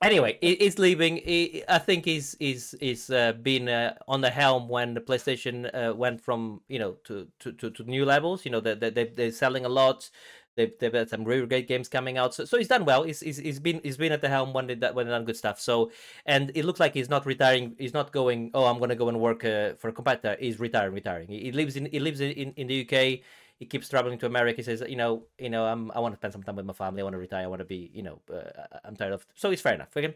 [0.02, 1.18] Anyway, he's leaving.
[1.18, 5.70] He, I think he's he's he's uh, been uh, on the helm when the PlayStation
[5.74, 8.46] uh, went from you know to, to, to, to new levels.
[8.46, 10.10] You know, they, they they're selling a lot.
[10.56, 13.04] They've, they've had some really great games coming out, so, so he's done well.
[13.04, 15.38] He's, he's, he's been he's been at the helm when they when they done good
[15.38, 15.60] stuff.
[15.60, 15.92] So,
[16.26, 17.76] and it looks like he's not retiring.
[17.80, 18.52] He's not going.
[18.54, 20.38] Oh, I'm gonna go and work uh, for a competitor.
[20.40, 21.28] He's retiring, retiring.
[21.28, 23.22] He, he lives in he lives in, in the UK.
[23.58, 24.58] He keeps traveling to America.
[24.58, 26.74] He says, you know, you know, I'm I want to spend some time with my
[26.74, 27.02] family.
[27.02, 27.44] I want to retire.
[27.44, 29.26] I want to be, you know, uh, I'm tired of.
[29.36, 29.96] So it's fair enough.
[29.96, 30.16] Okay.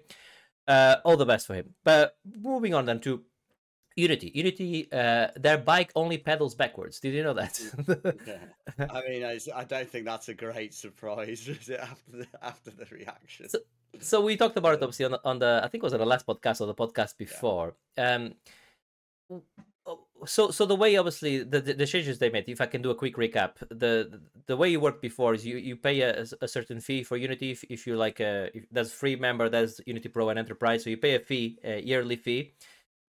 [0.68, 1.74] Uh, all the best for him.
[1.84, 3.24] But moving on then to
[3.98, 4.32] Unity.
[4.36, 7.00] Unity, uh, their bike only pedals backwards.
[7.00, 7.60] Did you know that?
[8.28, 8.86] yeah.
[8.90, 11.50] I mean, I, I, don't think that's a great surprise
[11.82, 13.50] after the, after the reaction.
[13.50, 13.60] So,
[14.00, 16.00] so, we talked about it obviously on the, on the I think it was on
[16.00, 17.76] the last podcast or the podcast before.
[17.98, 18.14] Yeah.
[18.14, 18.34] Um,
[20.26, 22.96] so so the way obviously the, the changes they made if i can do a
[22.96, 26.80] quick recap the the way you worked before is you you pay a, a certain
[26.80, 30.30] fee for unity if, if you're like a if there's free member there's unity pro
[30.30, 32.54] and enterprise so you pay a fee a yearly fee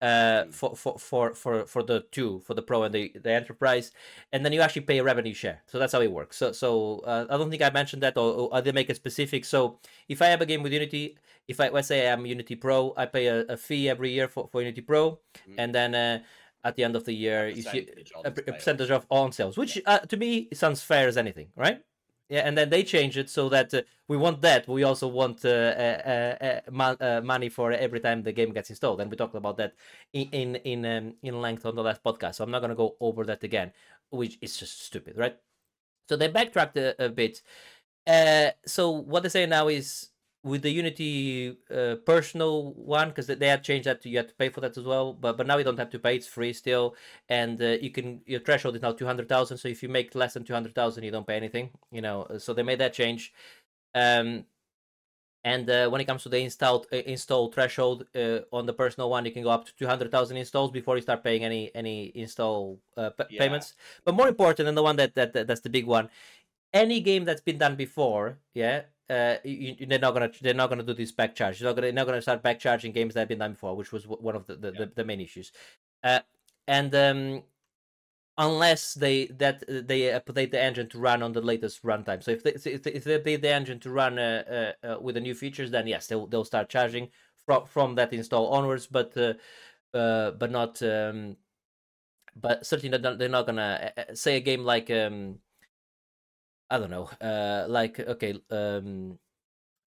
[0.01, 0.51] uh hmm.
[0.51, 3.91] for, for for for for the two for the pro and the the enterprise
[4.33, 7.01] and then you actually pay a revenue share so that's how it works so so
[7.01, 10.23] uh, i don't think i mentioned that or, or they make it specific so if
[10.23, 11.17] i have a game with unity
[11.49, 14.49] if i let's say i'm unity pro i pay a, a fee every year for,
[14.53, 15.55] for unity pro mm-hmm.
[15.59, 16.19] and then uh
[16.65, 17.89] at the end of the year you see
[18.25, 19.83] a, a percentage of on sales which yeah.
[19.87, 21.83] uh, to me sounds fair as anything right
[22.29, 25.45] yeah and then they change it so that uh, we want that we also want
[25.45, 29.35] uh, uh, uh, uh money for every time the game gets installed and we talked
[29.35, 29.75] about that
[30.13, 32.77] in in in, um, in length on the last podcast so i'm not going to
[32.77, 33.73] go over that again
[34.11, 35.37] which is just stupid right?
[36.09, 37.43] So they backtracked a, a bit
[38.65, 40.09] so what they say now is
[40.45, 44.35] with the Unity uh, personal one because they had changed that to, you had to
[44.35, 45.13] pay for that as well.
[45.13, 46.95] But but now you don't have to pay; it's free still,
[47.29, 49.59] and uh, you can your threshold is now two hundred thousand.
[49.59, 51.71] So if you make less than two hundred thousand, you don't pay anything.
[51.91, 53.33] You know, so they made that change.
[53.95, 54.45] Um,
[55.45, 59.09] and uh, when it comes to the installed uh, install threshold uh, on the personal
[59.09, 61.71] one, you can go up to two hundred thousand installs before you start paying any
[61.75, 63.41] any install uh, p- yeah.
[63.41, 63.75] payments.
[64.05, 66.11] But more important than the one that, that, that that's the big one,
[66.73, 70.83] any game that's been done before, yeah, uh, you, they're not gonna they're not gonna
[70.83, 71.59] do this back charge.
[71.59, 73.77] They're not gonna they're not gonna start back charging games that have been done before,
[73.77, 74.79] which was one of the the, yeah.
[74.81, 75.53] the, the, main issues.
[76.05, 76.21] Uh,
[76.67, 77.43] and um,
[78.37, 82.23] unless they that uh, they update the engine to run on the latest runtime.
[82.23, 85.01] So if they if they, if they update the engine to run uh, uh, uh,
[85.01, 87.09] with the new features, then yes, they'll they'll start charging
[87.47, 88.87] from from that install onwards.
[88.87, 89.35] But uh,
[89.97, 91.37] uh but not um,
[92.37, 93.19] but certainly not.
[93.19, 95.39] they're not gonna say a game like um
[96.71, 99.19] I don't know, uh, like okay, um,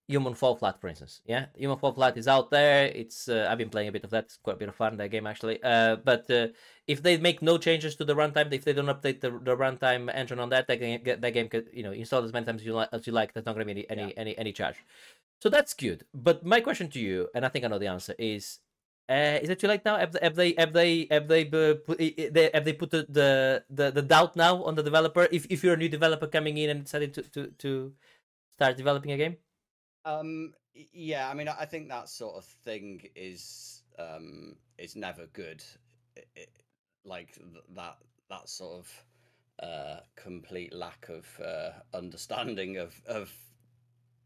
[0.07, 1.21] Human Fall Flat, for instance.
[1.25, 2.85] Yeah, Human Fall Flat is out there.
[2.87, 4.25] It's uh, I've been playing a bit of that.
[4.25, 5.61] It's quite a bit of fun that game actually.
[5.63, 6.47] Uh, but uh,
[6.87, 10.13] if they make no changes to the runtime, if they don't update the, the runtime
[10.13, 12.65] engine on that, can get that game could you know install as many times as
[12.65, 12.89] you like.
[12.91, 14.17] As you like, there's not going to be any any, yeah.
[14.17, 14.77] any any charge.
[15.41, 16.05] So that's good.
[16.13, 18.59] But my question to you, and I think I know the answer, is
[19.11, 19.97] uh, is it too late now?
[19.97, 23.05] Have, have they have they have they put have they put the,
[23.69, 25.27] the, the, doubt now on the developer?
[25.31, 27.93] If if you're a new developer coming in and deciding to, to, to
[28.53, 29.35] start developing a game.
[30.05, 30.53] Um.
[30.93, 31.29] Yeah.
[31.29, 35.61] I mean, I think that sort of thing is um is never good.
[36.15, 36.49] It, it,
[37.03, 37.37] like
[37.75, 37.97] that
[38.29, 39.05] that sort of
[39.61, 43.29] uh, complete lack of uh, understanding of of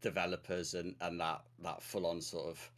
[0.00, 2.70] developers and and that that full on sort of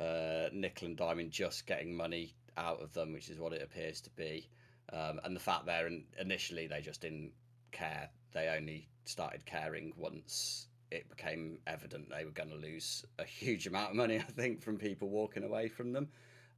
[0.00, 4.00] uh, nickel and diamond just getting money out of them, which is what it appears
[4.02, 4.48] to be.
[4.92, 7.32] Um, and the fact there, and initially they just didn't
[7.70, 8.08] care.
[8.32, 13.66] They only started caring once it became evident they were going to lose a huge
[13.66, 14.18] amount of money.
[14.28, 16.08] I think from people walking away from them,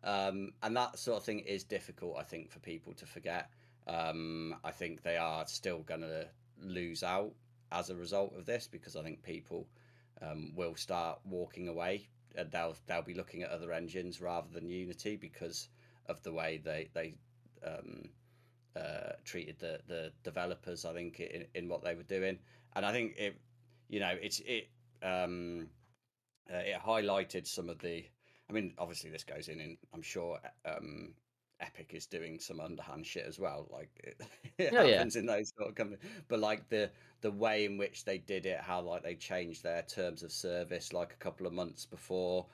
[0.04, 2.16] um, and that sort of thing is difficult.
[2.18, 3.50] I think for people to forget.
[3.88, 6.28] Um, I think they are still going to
[6.62, 7.32] lose out
[7.72, 9.66] as a result of this because I think people
[10.20, 14.68] um, will start walking away and they'll they'll be looking at other engines rather than
[14.68, 15.68] Unity because
[16.06, 17.14] of the way they they
[17.66, 18.08] um,
[18.76, 20.84] uh, treated the the developers.
[20.84, 22.38] I think in, in what they were doing,
[22.74, 23.36] and I think it,
[23.88, 24.68] you know, it's it
[25.02, 25.68] um,
[26.52, 28.04] uh, it highlighted some of the.
[28.48, 31.14] I mean, obviously this goes in, and I'm sure um,
[31.62, 33.68] Epic is doing some underhand shit as well.
[33.70, 34.20] Like it,
[34.58, 35.20] it oh, happens yeah.
[35.20, 36.04] in those sort of companies.
[36.28, 39.82] But like the the way in which they did it, how like they changed their
[39.82, 42.46] terms of service like a couple of months before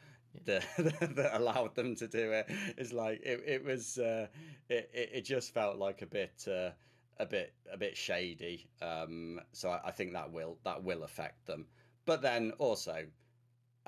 [0.44, 0.62] the,
[1.16, 4.26] that allowed them to do it is like it, it was uh,
[4.68, 6.70] it, it just felt like a bit uh,
[7.18, 8.68] a bit a bit shady.
[8.82, 11.66] Um, so I, I think that will that will affect them.
[12.04, 13.04] But then also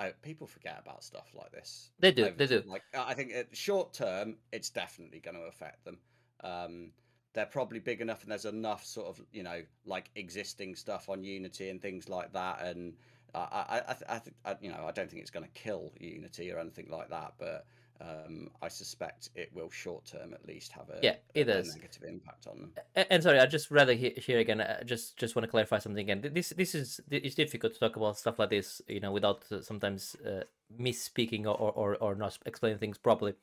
[0.01, 1.91] I, people forget about stuff like this.
[1.99, 2.31] They do.
[2.35, 2.63] They do.
[2.65, 5.99] Like I think short term, it's definitely going to affect them.
[6.43, 6.91] Um,
[7.33, 11.23] they're probably big enough, and there's enough sort of you know like existing stuff on
[11.23, 12.63] Unity and things like that.
[12.63, 12.93] And
[13.35, 16.51] I, I, I, I, think you know I don't think it's going to kill Unity
[16.51, 17.67] or anything like that, but
[18.01, 22.03] um, I suspect it will short term at least have a yeah it a, negative
[22.07, 22.71] impact on them.
[22.95, 24.61] And, and sorry, I just rather hear, here again.
[24.61, 26.33] I just just want to clarify something again.
[26.33, 29.61] This this is it's difficult to talk about stuff like this, you know, without uh,
[29.61, 30.43] sometimes uh,
[30.79, 33.35] misspeaking or, or or not explaining things properly.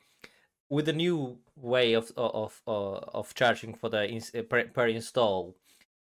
[0.70, 4.88] With the new way of of of, uh, of charging for the uh, per, per
[4.88, 5.56] install,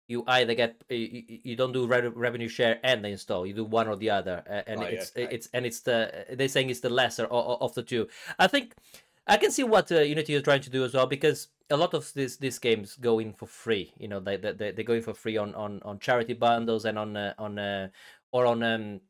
[0.08, 3.64] you either get you, you don't do re- revenue share and the install you do
[3.64, 5.28] one or the other and Right, it's okay.
[5.34, 8.74] it's and it's the they're saying it's the lesser of, of the two i think
[9.26, 11.92] i can see what uh, unity is trying to do as well because a lot
[11.94, 15.02] of these these games go in for free you know they they they- they're going
[15.02, 17.88] for free on on on charity bundles and on uh, on uh,
[18.32, 19.00] or on um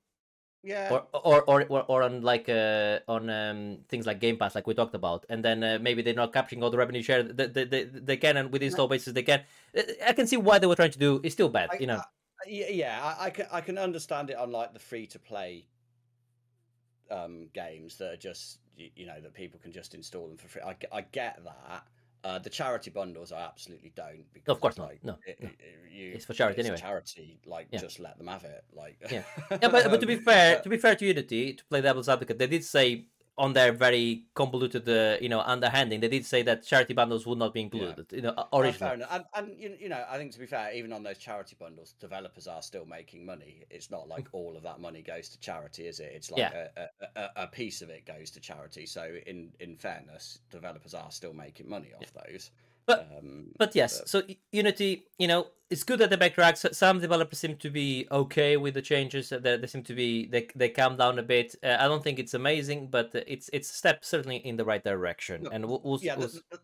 [0.63, 0.91] Yeah.
[0.93, 4.67] or or or or, or on like uh on um things like game pass like
[4.67, 7.47] we talked about and then uh, maybe they're not capturing all the revenue share they,
[7.47, 9.43] they, they, they can and with install bases they can
[10.05, 11.97] i can see why they were trying to do it's still bad I- you know
[11.97, 12.05] I-
[12.47, 15.67] yeah, yeah, I, I can I can understand it on like the free to play
[17.11, 20.49] um, games that are just you, you know that people can just install them for
[20.49, 20.63] free.
[20.63, 21.85] I, I get that.
[22.25, 24.25] Uh, the charity bundles, I absolutely don't.
[24.35, 24.89] Because of course it's not.
[24.89, 25.49] like, No, it- no.
[25.49, 26.81] it- you- It's for charity it's anyway.
[26.81, 27.79] Charity, like Yeah.
[27.81, 28.65] just let them have it.
[28.73, 29.23] Like, Yeah.
[29.51, 31.81] yeah but, but to be um, fair but- to be fair to unity to play
[31.81, 33.07] devil's advocate they did say
[33.39, 37.39] on their very convoluted uh, you know underhanding they did say that charity bundles would
[37.39, 39.05] not be included you know Oh, originally.
[39.11, 42.47] And, and you, know, I think to be fair, even on those charity bundles, developers
[42.47, 43.65] are still making money.
[43.71, 46.13] It's not like all of that money goes to charity, is it?
[46.15, 46.39] It's like.
[46.39, 46.69] Yeah.
[46.77, 48.87] a, a, a, piece of it goes to charity.
[48.87, 52.51] So, in in fairness, developers are still making money off those.
[52.89, 54.23] But- um, But yes, so
[54.53, 56.75] Unity, you know, it's good that they backtrack.
[56.75, 59.29] Some developers seem to be okay with the changes.
[59.29, 61.55] They, they seem to be they they calm down a bit.
[61.63, 64.65] Uh, I don't think it's amazing, but uh, it's it's a step certainly in the
[64.65, 65.47] right direction.
[65.53, 66.59] And we'll, we'll, yeah, we'll the, the,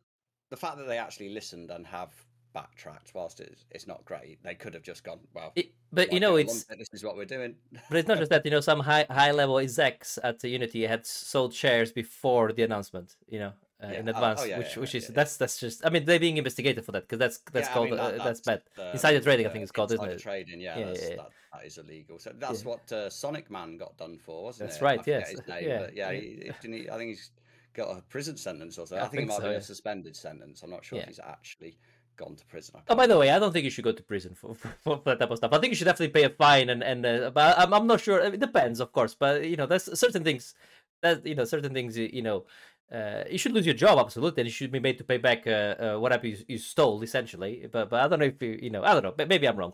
[0.51, 2.13] the fact that they actually listened and have
[2.55, 6.21] backtracked, whilst it's, it's not great, they could have just gone, well, it, but you
[6.21, 7.57] know it's this is what we're doing.
[7.91, 8.45] but it's not just that.
[8.47, 13.17] You know, some high high level execs at Unity had sold shares before the announcement.
[13.29, 13.53] You know.
[13.85, 15.91] Uh, Yeah, in oh- oh, advance, yeah, which yeah, which is that's that's just I
[15.91, 18.25] mean they're being investigated for that because that's that's Yeah, I called mean, uh, that-
[18.25, 18.63] that's, bad.
[18.77, 20.19] the- Insider trading, I think it's called, isn't it?
[20.21, 21.09] trading, yeah, Yeah, that's.
[21.09, 22.19] That, that is illegal.
[22.19, 24.67] So that's what uh, Sonic Man got done for, wasn't it?
[24.71, 24.85] That's it?
[24.85, 25.35] right, yes.
[25.49, 26.13] Name, Yeah, yeah, yeah.
[26.13, 27.31] He, he- didn't he- I think he's
[27.75, 28.97] got a prison sentence or so.
[28.97, 30.63] I I, think, think it might so, be a suspended sentence.
[30.63, 31.79] I'm not sure if he's actually
[32.17, 32.81] gone to prison.
[32.89, 35.03] Oh, by the way, I don't think you should go to prison for, for, for
[35.05, 35.53] that type of stuff.
[35.53, 38.01] I think you should definitely pay a fine, and and uh, but I'm I'm not
[38.01, 38.19] sure.
[38.21, 40.55] It depends, of course, but you know, there's certain things
[41.03, 42.47] that you know, certain things you know,
[42.93, 45.47] uh, you should lose your job absolutely, and you should be made to pay back
[45.47, 47.67] uh, uh, whatever you, you stole essentially.
[47.71, 49.15] But but I don't know if you you know, I don't know.
[49.17, 49.73] but Maybe I'm wrong.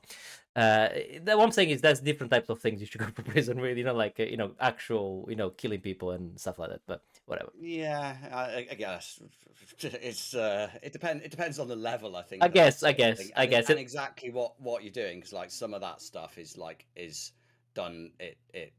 [0.57, 0.89] Uh,
[1.23, 3.77] that what I'm is there's different types of things you should go to prison with.
[3.79, 6.81] You know, like uh, you know, actual you know, killing people and stuff like that.
[6.87, 7.51] But whatever.
[7.61, 9.21] Yeah, I, I guess
[9.81, 11.25] it's uh, it depends.
[11.25, 12.17] It depends on the level.
[12.17, 12.43] I think.
[12.43, 15.33] I guess, I guess, thing, I guess and it- exactly what what you're doing because
[15.33, 17.33] like some of that stuff is like is
[17.75, 18.11] done.
[18.19, 18.73] It it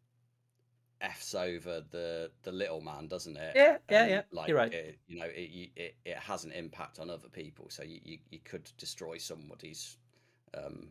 [1.02, 3.54] f's over the the little man, doesn't it?
[3.56, 4.74] Yeah, yeah, And, yeah, Like you're right.
[4.74, 8.18] It, you know, it, it it has an impact on other people, so you you,
[8.30, 9.98] you could destroy somebody's.
[10.54, 10.90] Um,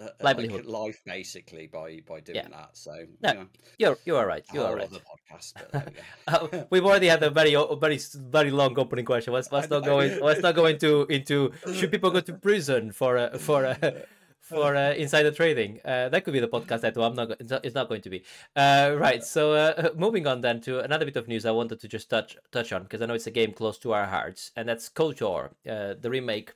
[0.00, 0.64] uh, like, Livelihood.
[0.64, 2.48] life basically by by doing Yeah.
[2.48, 3.46] that so No, you know,
[3.78, 4.44] You're you are right.
[4.54, 4.90] You are right.
[4.90, 5.92] podcast but we
[6.60, 9.34] uh, we've already had a very very very long opening question.
[9.34, 12.92] Let's let's not go in, let's not go into into should people go to prison
[12.92, 13.76] for uh, for uh,
[14.50, 15.80] for uh, insider trading?
[15.84, 17.04] Uh, that could be the podcast title.
[17.04, 17.28] I'm not.
[17.28, 18.24] go- It's not, it's not going to be.
[18.54, 19.22] Uh, right.
[19.24, 22.36] So uh, moving on then to another bit of news I wanted to just touch
[22.52, 25.50] touch on because I know it's a game close to our hearts, and that's KOTOR,
[25.68, 26.54] uh, the remake.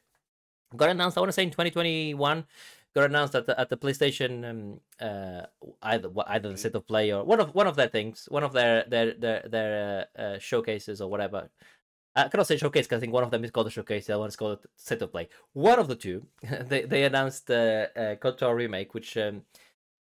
[0.76, 1.16] Got announced.
[1.16, 2.44] I want to say in 2021.
[2.94, 5.46] Got announced at the, at the PlayStation um, uh,
[5.82, 8.52] either either the State of Play or one of one of their things, one of
[8.52, 11.50] their their their their uh, uh, showcases or whatever.
[12.16, 14.12] I cannot say showcase because I think one of them is called a showcase, the
[14.14, 15.28] other one is called State of Play.
[15.52, 16.26] One of the two,
[16.68, 19.42] they they announced the uh, uh, KOTOR remake, which um,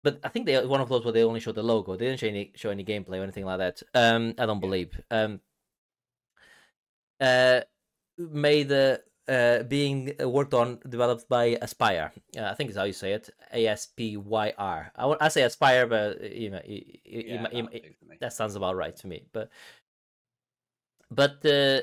[0.04, 1.96] but I think they one of those where they only showed the logo.
[1.98, 3.84] They didn't show any show any gameplay or anything like that.
[3.94, 5.00] Um, I don't believe.
[5.12, 5.42] Um,
[7.20, 7.62] uh,
[8.18, 12.12] made uh, uh, being worked on, developed by Aspyr.
[12.38, 13.30] Uh, I think is how you say it.
[13.54, 14.92] A S P Y R.
[14.96, 17.84] I I say Aspyr, but uh, you know, it, it, it, Yeah, might- that'll it-
[17.84, 18.18] do for me.
[18.22, 19.26] that sounds about right to me.
[19.34, 19.50] But
[21.12, 21.82] but uh,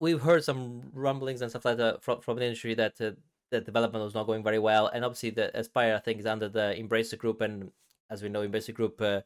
[0.00, 3.12] we've heard some rumblings and stuff like that from, from the industry that uh,
[3.50, 6.48] the development was not going very well, and obviously the Aspyr I think is under
[6.48, 7.70] the Embracer Group, and
[8.10, 9.20] as we know, Embracer Group uh,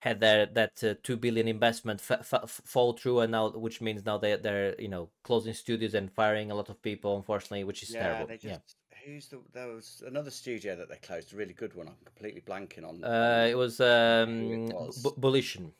[0.00, 4.04] had their that uh, two billion investment f- f- fall through, and now which means
[4.04, 7.82] now they they're you know closing studios and firing a lot of people, unfortunately, which
[7.82, 8.26] is yeah, terrible.
[8.26, 8.98] they just Yeah.
[9.06, 11.88] who's the there was another studio that they closed, a really good one.
[11.88, 13.02] I'm completely blanking on.
[13.02, 15.02] Uh, it was um, it was.
[15.02, 15.72] B- Volition.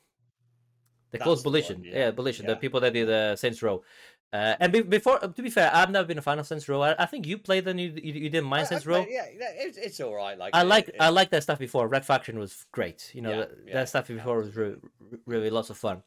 [1.14, 2.44] They That's closed the one, yeah, yeah, Volition.
[2.44, 2.50] yeah.
[2.54, 3.84] The people that did uh, Saints Row.
[4.32, 6.82] Uh, and be- before, to be fair, I've never been a fan of Saints Row.
[6.82, 9.06] I, I think you played and you, you, you didn't mind I Saints played- Row.
[9.08, 9.26] Yeah,
[9.66, 10.36] it's, it's all right.
[10.36, 11.86] Like I it- like it- I like that stuff before.
[11.86, 13.12] Red Faction was great.
[13.14, 16.02] You know, Yeah, that, yeah, that stuff before was re- re- really lots of fun.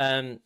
[0.00, 0.40] Um,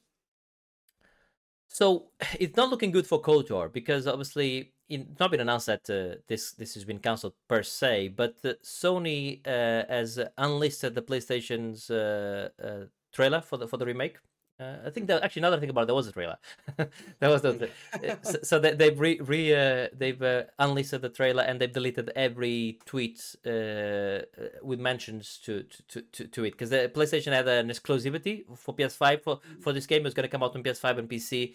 [1.68, 6.20] so it's not looking good for KOTOR because obviously it's not been announced that uh,
[6.28, 12.50] this this has been cancelled per se, but Sony uh, has unlisted the PlayStation's uh,
[12.62, 12.84] uh,
[13.15, 14.17] trailer for the for the remake.
[14.61, 16.39] Uh, I think that actually another thing about it, there was a trailer.
[17.19, 17.69] there was the,
[18.23, 22.12] so, so they, they've re, re uh, they've uh, unlisted the trailer and they've deleted
[22.15, 24.21] every tweet uh,
[24.62, 29.23] with mentions to to, to, to it because the PlayStation had an exclusivity for PS5
[29.23, 30.03] for, for this game.
[30.03, 31.55] It was going to come out on PS5 and PC,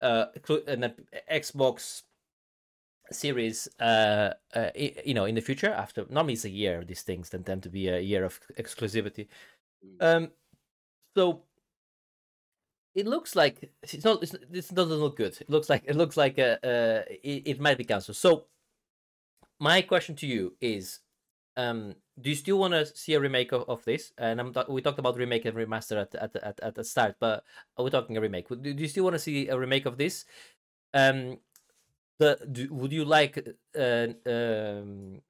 [0.00, 0.26] uh,
[0.68, 0.94] and the
[1.30, 2.02] Xbox
[3.10, 7.30] series uh, uh you know in the future after normally it's a year these things
[7.30, 9.26] tend, tend to be a year of exclusivity
[10.00, 10.28] um
[11.18, 11.42] so
[12.94, 14.22] it looks like it's not.
[14.50, 15.34] This doesn't look good.
[15.40, 18.16] It looks like it looks like a, uh, it, it might be cancelled.
[18.16, 18.46] So,
[19.58, 21.00] my question to you is,
[21.56, 24.12] um, do you still want to see a remake of, of this?
[24.16, 27.42] And I'm we talked about remake and remaster at at at, at the start, but
[27.76, 28.48] we're talking a remake.
[28.48, 30.24] Do, do you still want to see a remake of this?
[30.94, 31.38] Um,
[32.20, 33.42] the do, would you like
[33.76, 35.20] uh, um,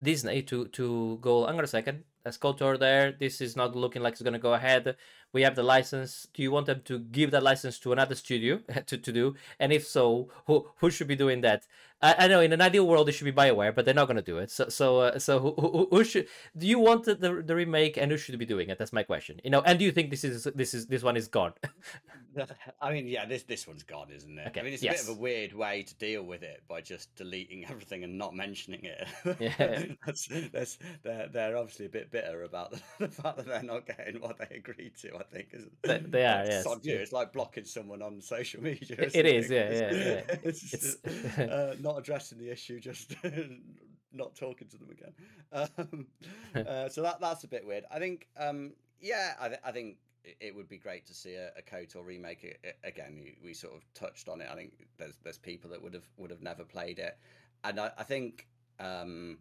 [0.00, 1.46] Disney to to go?
[1.46, 2.04] Hang on a second.
[2.22, 3.12] There's KOTOR there.
[3.12, 4.96] This is not looking like it's going to go ahead
[5.32, 6.28] we have the license.
[6.34, 9.34] Do you want them to give that license to another studio to, to do?
[9.58, 11.66] And if so, who who should be doing that?
[12.02, 14.16] I, I know in an ideal world it should be Bioware, but they're not going
[14.16, 14.50] to do it.
[14.50, 16.26] So so uh, so who, who, who, should?
[16.56, 18.78] Do you want the, the remake, and who should be doing it?
[18.78, 19.40] That's my question.
[19.44, 21.52] You know, and do you think this is this is this one is gone?
[22.80, 24.48] I mean, yeah, this this one's gone, isn't it?
[24.48, 24.60] Okay.
[24.60, 25.02] I mean, it's a yes.
[25.02, 28.34] bit of a weird way to deal with it by just deleting everything and not
[28.34, 29.08] mentioning it.
[29.40, 33.62] Yeah, that's, that's, they're they're obviously a bit bitter about the, the fact that they're
[33.62, 35.19] not getting what they agreed to.
[35.20, 36.44] I think they, they are.
[36.44, 36.96] Yes, you.
[36.96, 38.96] It's like blocking someone on social media.
[38.98, 39.50] It, it is.
[39.50, 40.36] Yeah, yeah, yeah.
[40.42, 40.96] it's, it's...
[41.40, 43.14] Uh, not addressing the issue, just
[44.12, 45.12] not talking to them again.
[45.52, 46.06] Um,
[46.54, 47.84] uh, so that that's a bit weird.
[47.90, 48.28] I think.
[48.38, 49.96] Um, yeah, I, th- I think
[50.40, 53.24] it would be great to see a, a KOTOR remake it, again.
[53.42, 54.48] We sort of touched on it.
[54.50, 57.16] I think there's there's people that would have would have never played it,
[57.64, 58.46] and I, I think
[58.78, 59.38] um,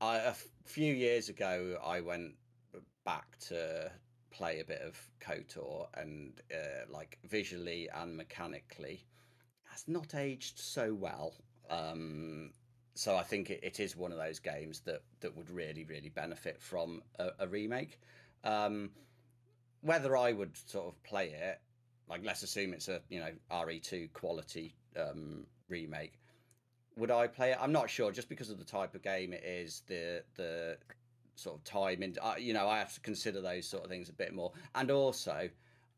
[0.00, 0.34] I, a
[0.64, 2.34] few years ago I went
[3.04, 3.90] back to
[4.34, 9.06] play a bit of KOTOR and uh, like visually and mechanically
[9.70, 11.34] has not aged so well.
[11.70, 12.50] Um,
[12.94, 16.10] so I think it, it is one of those games that that would really really
[16.10, 18.00] benefit from a, a remake.
[18.42, 18.90] Um,
[19.80, 21.60] whether I would sort of play it,
[22.08, 26.18] like let's assume it's a you know RE2 quality um, remake.
[26.96, 27.58] Would I play it?
[27.60, 30.76] I'm not sure, just because of the type of game it is, the the
[31.36, 34.08] sort of time and uh, you know I have to consider those sort of things
[34.08, 34.52] a bit more.
[34.74, 35.48] And also,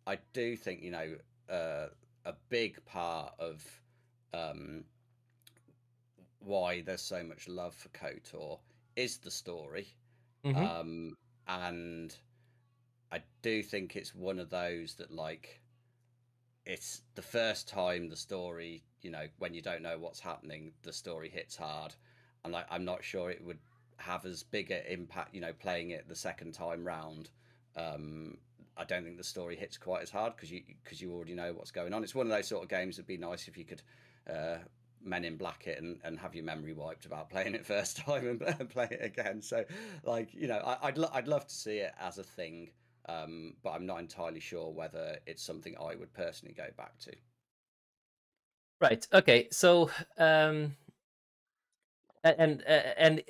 [0.06, 1.14] I do think you know
[1.50, 1.86] uh,
[2.24, 3.64] a big part of
[4.34, 4.84] um,
[6.40, 8.58] why there's so much love for Kotor
[8.96, 9.88] is the story,
[10.44, 10.64] mm-hmm.
[10.64, 11.16] um,
[11.48, 12.14] and
[13.12, 15.60] I do think it's one of those that like
[16.66, 20.92] it's the first time the story you know when you don't know what's happening the
[20.92, 21.94] story hits hard
[22.44, 23.60] and like i'm not sure it would
[23.98, 27.30] have as big an impact, you know, playing it the second time round.
[27.76, 28.38] Um,
[28.76, 31.52] I don't think the story hits quite as hard because you because you already know
[31.52, 32.04] what's going on.
[32.04, 33.82] It's one of those sort of games that'd be nice if you could
[34.30, 34.58] uh,
[35.02, 38.40] Men in Black it and, and have your memory wiped about playing it first time
[38.46, 39.40] and play it again.
[39.40, 39.64] So,
[40.04, 42.70] like you know, I, would lo- I'd love to see it as a thing,
[43.08, 47.12] um, but I'm not entirely sure whether it's something I would personally go back to.
[48.80, 49.06] Right.
[49.12, 49.48] Okay.
[49.50, 50.76] So, um,
[52.24, 53.22] and and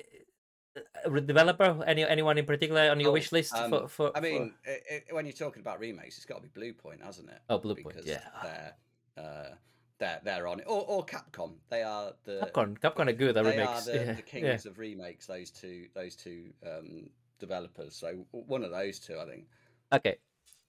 [1.25, 1.83] developer?
[1.85, 3.53] Any anyone in particular on your oh, wish list?
[3.53, 4.71] Um, for, for, I mean, for...
[4.71, 7.39] It, it, when you're talking about remakes, it's got to be Bluepoint, hasn't it?
[7.49, 8.19] Oh, Bluepoint, yeah.
[8.43, 8.73] They're,
[9.17, 9.55] uh,
[9.99, 11.53] they're they're on it, or, or Capcom.
[11.69, 12.77] They are the Capcom.
[12.79, 13.87] Capcom are good they remakes.
[13.87, 14.13] Are the, yeah.
[14.13, 14.71] the kings yeah.
[14.71, 15.25] of remakes.
[15.25, 17.09] Those two, those two um,
[17.39, 17.95] developers.
[17.95, 19.45] So one of those two, I think.
[19.93, 20.17] Okay,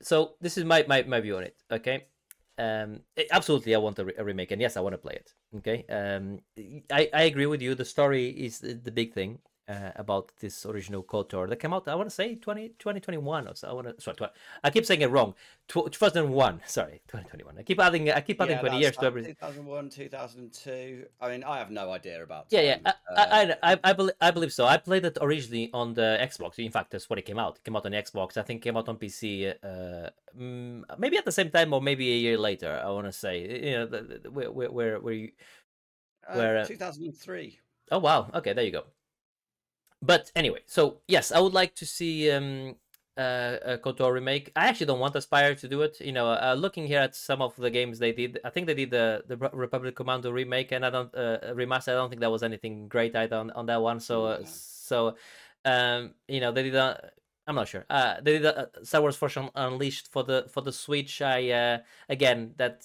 [0.00, 1.56] so this is my my, my view on it.
[1.70, 2.06] Okay,
[2.58, 3.00] um,
[3.30, 5.34] absolutely, I want a, re- a, remake, and yes, I want to play it.
[5.58, 6.40] Okay, um,
[6.90, 7.74] I I agree with you.
[7.74, 9.38] The story is the, the big thing
[9.68, 11.86] uh, about this original KOTOR that came out.
[11.88, 13.68] I want to say 20, 2021 or so.
[13.68, 14.32] I want to sorry, 20,
[14.64, 15.34] I keep saying it wrong.
[15.68, 16.62] 2001.
[16.66, 17.58] Sorry, 2021.
[17.58, 18.10] I keep adding.
[18.10, 19.34] I keep adding yeah, 20 years to everything.
[19.34, 21.04] 2001, 2002.
[21.20, 22.48] I mean, I have no idea about.
[22.48, 22.64] Time.
[22.64, 22.92] Yeah, yeah.
[23.14, 24.64] I, uh, I, I, I, believe, I believe so.
[24.64, 26.58] I played it originally on the Xbox.
[26.58, 27.58] In fact, that's when it came out.
[27.58, 28.38] It came out on the Xbox.
[28.38, 29.54] I think it came out on PC.
[29.62, 30.08] Uh,
[30.38, 32.80] mm, maybe at the same time or maybe a year later.
[32.82, 33.42] I want to say.
[33.68, 35.30] You know, where where where, where you.
[36.32, 37.58] Where, uh, 2003.
[37.90, 38.30] Oh wow!
[38.34, 38.84] Okay, there you go
[40.02, 42.76] but anyway, so yes, I would like to see um,
[43.18, 44.52] uh, a KOTOR remake.
[44.54, 46.00] I actually don't want Aspyr to do it.
[46.00, 48.74] You know, uh, looking here at some of the games they did, I think they
[48.74, 51.88] did the the Republic Commando remake and I don't uh, remaster.
[51.88, 53.98] I don't think that was anything great either on, on that one.
[53.98, 55.16] So uh, so
[55.64, 56.76] um, you know they did.
[56.76, 57.10] A,
[57.48, 57.86] I'm not sure.
[57.88, 61.20] Uh, they did a, Star Wars Force Unleashed for the for the Switch.
[61.20, 61.78] I uh,
[62.08, 62.84] again that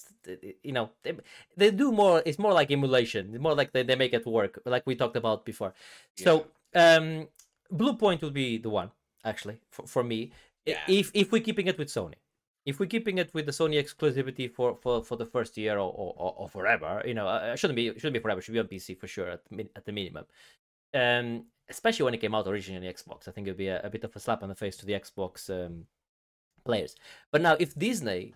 [0.64, 1.14] you know they,
[1.55, 2.24] they do more.
[2.26, 3.32] It's more like emulation.
[3.34, 5.76] It's more like they, they make it work, like we talked about before.
[6.18, 6.24] Yeah.
[6.24, 6.45] So
[6.76, 7.28] um,
[7.72, 8.92] Bluepoint would be the one
[9.24, 10.32] actually for, for me.
[10.66, 10.80] Yeah.
[10.88, 12.16] If if we're keeping it with Sony,
[12.66, 15.92] if we're keeping it with the Sony exclusivity for for, for the first year or,
[15.92, 18.42] or, or forever, you know, uh, shouldn't be shouldn't be forever.
[18.42, 19.42] Should be on PC for sure at
[19.76, 20.26] at the minimum.
[20.94, 23.90] Um, especially when it came out originally on Xbox, I think it'd be a, a
[23.90, 25.86] bit of a slap on the face to the Xbox um,
[26.64, 26.96] players.
[27.32, 28.36] But now, if Disney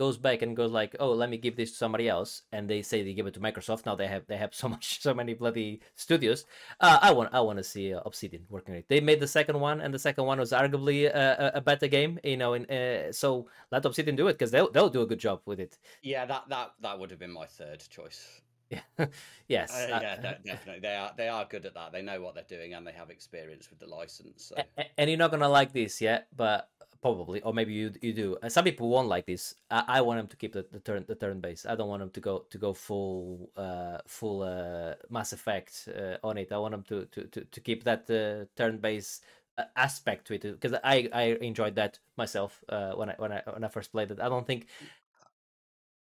[0.00, 2.80] goes back and goes like, "Oh, let me give this to somebody else," and they
[2.80, 3.84] say they give it to Microsoft.
[3.84, 6.46] Now they have they have so much so many bloody studios.
[6.80, 8.88] Uh, I want I want to see uh, Obsidian working on it.
[8.88, 12.18] They made the second one, and the second one was arguably a, a better game.
[12.24, 15.20] You know, and uh, so let Obsidian do it because they'll they'll do a good
[15.20, 15.76] job with it.
[16.02, 18.40] Yeah, that that that would have been my third choice.
[18.70, 18.80] Yeah.
[19.48, 19.74] yes.
[19.74, 20.80] Uh, yeah, de- definitely.
[20.80, 21.92] They are they are good at that.
[21.92, 24.44] They know what they're doing and they have experience with the license.
[24.48, 24.54] So.
[24.96, 26.68] And you're not gonna like this yet, but
[27.02, 28.36] probably, or maybe you you do.
[28.48, 29.54] Some people won't like this.
[29.70, 31.66] I, I want them to keep the, the turn the turn base.
[31.66, 36.16] I don't want them to go to go full uh full uh Mass Effect uh,
[36.22, 36.52] on it.
[36.52, 39.20] I want them to to to, to keep that uh, turn base
[39.58, 43.42] uh, aspect to it because I I enjoyed that myself uh when I when I
[43.52, 44.20] when I first played it.
[44.20, 44.66] I don't think.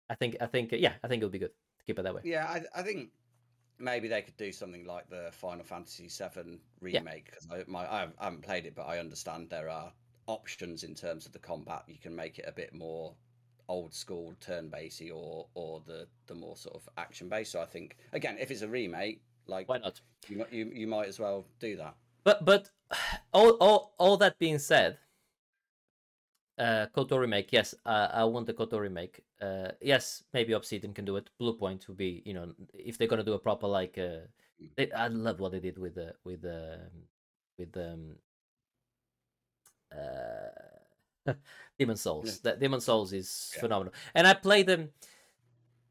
[0.10, 2.22] I think I think yeah I think it'll be good to keep it that way.
[2.24, 3.10] Yeah, I I think
[3.80, 8.08] maybe they could do something like the Final Fantasy VII remake because I my I
[8.20, 9.92] haven't played it, but I understand there are
[10.28, 11.84] options in terms of the combat.
[11.88, 13.16] You can make it a bit more
[13.70, 17.52] old school turn basey or or the the more sort of action based.
[17.52, 20.00] So I think again, if it's a remake, like why not?
[20.28, 21.96] You you you might as well do that.
[22.24, 22.70] But but
[23.34, 24.98] all all all that being said,
[26.58, 29.22] uh, KOTOR remake, yes, uh, I want the KOTOR remake.
[29.42, 31.30] Uh, yes, maybe Obsidian can do it.
[31.40, 34.28] Bluepoint would be, you know, if they're gonna do a proper like, uh,
[34.60, 34.70] Mm.
[34.76, 36.90] they, I love what they did with the with the
[37.60, 38.16] with um,
[39.92, 41.34] uh,
[41.80, 42.40] Demon Souls.
[42.40, 43.62] That Demon Souls is Yeah.
[43.62, 44.90] phenomenal, and I play them.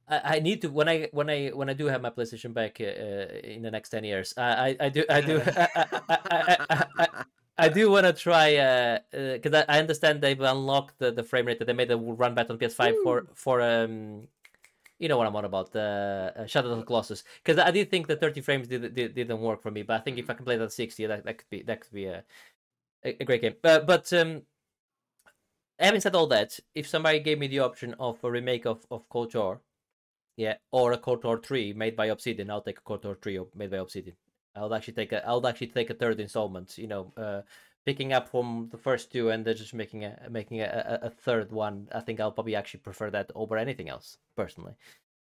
[0.08, 2.80] I, I need to when I when I when I do have my PlayStation back
[2.80, 4.34] uh, uh, in the next ten years.
[4.36, 5.68] I I, I do I do I,
[6.30, 7.08] I, I,
[7.58, 11.46] I, do want to try because uh, I, I understand they've unlocked the, the frame
[11.46, 14.28] rate that they made that will run better on PS5 for for um
[14.98, 17.90] you know what I'm on about the uh, Shadow of the Colossus because I did
[17.90, 20.34] think the 30 frames did, did didn't work for me but I think if I
[20.34, 22.24] can play that 60 that, that could be that could be a
[23.08, 24.42] a, great game but but um
[25.78, 29.08] having said all that if somebody gave me the option of a remake of of
[29.08, 29.60] KOTOR
[30.36, 33.78] yeah or a KOTOR 3 made by Obsidian I'll take a KOTOR 3 made by
[33.78, 34.16] Obsidian
[34.56, 36.78] I'll actually take a I'll actually take a third installment.
[36.78, 37.42] You know, uh,
[37.84, 41.10] picking up from the first two and then just making a making a, a, a
[41.10, 41.88] third one.
[41.94, 44.74] I think I'll probably actually prefer that over anything else personally.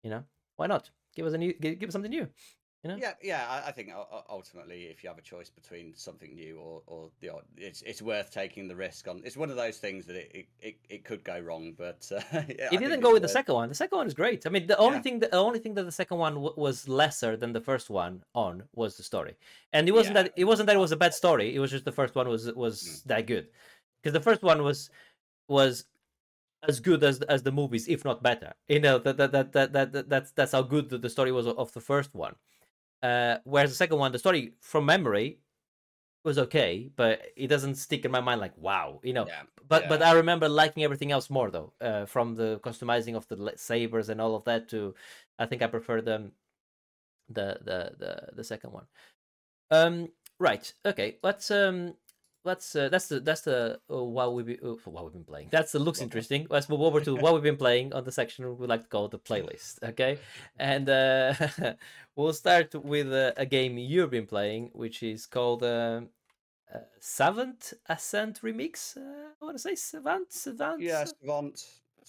[0.03, 0.25] You know,
[0.57, 0.91] why not?
[1.15, 2.29] Give us a new give, give us something new.
[2.85, 2.97] You know?
[2.97, 3.47] Yeah, yeah.
[3.49, 3.91] I, I think
[4.31, 8.01] ultimately, if you have a choice between something new or, or the odd, it's it's
[8.01, 9.21] worth taking the risk on.
[9.25, 12.69] It's one of those things that it it, it, could go wrong, but uh, yeah,
[12.71, 13.69] It didn't go with the second one.
[13.69, 14.47] The second one is great.
[14.47, 15.03] I mean, the only Yeah.
[15.03, 18.23] thing the only thing that the second one w- was lesser than the first one
[18.37, 19.35] on was the story,
[19.73, 20.23] and it wasn't Yeah.
[20.23, 21.57] that it wasn't that it was a bad story.
[21.57, 23.05] It was just the first one was was Mm.
[23.09, 23.49] that good,
[24.01, 24.89] because the first one was
[25.49, 25.85] was
[26.69, 28.55] as good as as the movies, if not better.
[28.69, 31.33] You know that that that that, that, that that's that's how good the, the story
[31.33, 32.37] was of the first one.
[33.03, 35.39] Uh, whereas the second one, the story from memory
[36.25, 39.89] was okay, but it doesn't stick in my mind like wow, you know Yeah, but
[39.89, 40.03] but.
[40.03, 41.73] I remember liking everything else more though.
[41.81, 44.95] Uh, from the customizing of the sabers and all of that to,
[45.39, 46.31] I think I prefer the
[47.29, 48.87] the the the, the second one.
[49.71, 50.73] Um, right.
[50.85, 51.19] Okay.
[51.23, 51.95] Let's um.
[52.49, 55.49] Let's uh, that's the that's the uh, what we've been, uh, what we've been playing.
[55.51, 56.47] That's the looks interesting.
[56.49, 59.07] Let's move over to what we've been playing on the section we like to call
[59.09, 59.75] the playlist.
[59.91, 60.19] Okay,
[60.59, 61.35] and uh,
[62.17, 66.01] we'll start with uh, a game you've been playing, which is called uh,
[66.75, 68.97] uh, Savant Ascent Remix.
[68.97, 70.81] Uh, I want to say Savant Savant.
[70.81, 71.63] Yeah, Savant.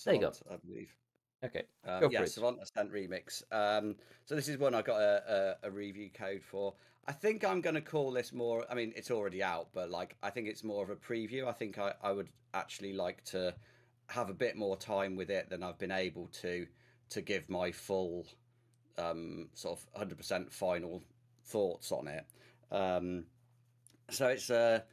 [0.06, 0.32] There you go.
[0.50, 0.96] I believe.
[1.44, 1.64] Okay.
[1.88, 2.32] Uh, Go yeah, for it.
[2.32, 3.44] Savant Ascent Remix.
[3.52, 6.76] Um, so this is one I got a, a, a review code for.
[7.08, 8.66] I think I'm going to call this more.
[8.70, 11.48] I mean, it's already out, but like I think it's more of a preview.
[11.48, 13.56] I think I, I would actually like to
[14.08, 16.68] have a bit more time with it than I've been able to
[17.10, 18.28] to give my full
[19.00, 21.02] um, sort of 100% final
[21.46, 22.26] thoughts on it.
[22.72, 23.26] Um,
[24.10, 24.84] so it's a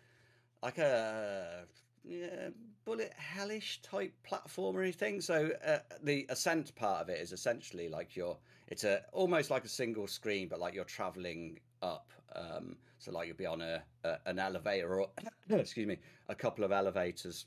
[0.62, 1.64] like a
[2.04, 2.48] yeah,
[2.84, 5.20] bullet hellish type platformery thing.
[5.20, 8.36] So uh, the ascent part of it is essentially like you're
[8.68, 12.12] it's a almost like a single screen, but like you're traveling up.
[12.34, 15.08] Um, so like you'll be on a, a an elevator or
[15.50, 15.98] excuse me,
[16.28, 17.46] a couple of elevators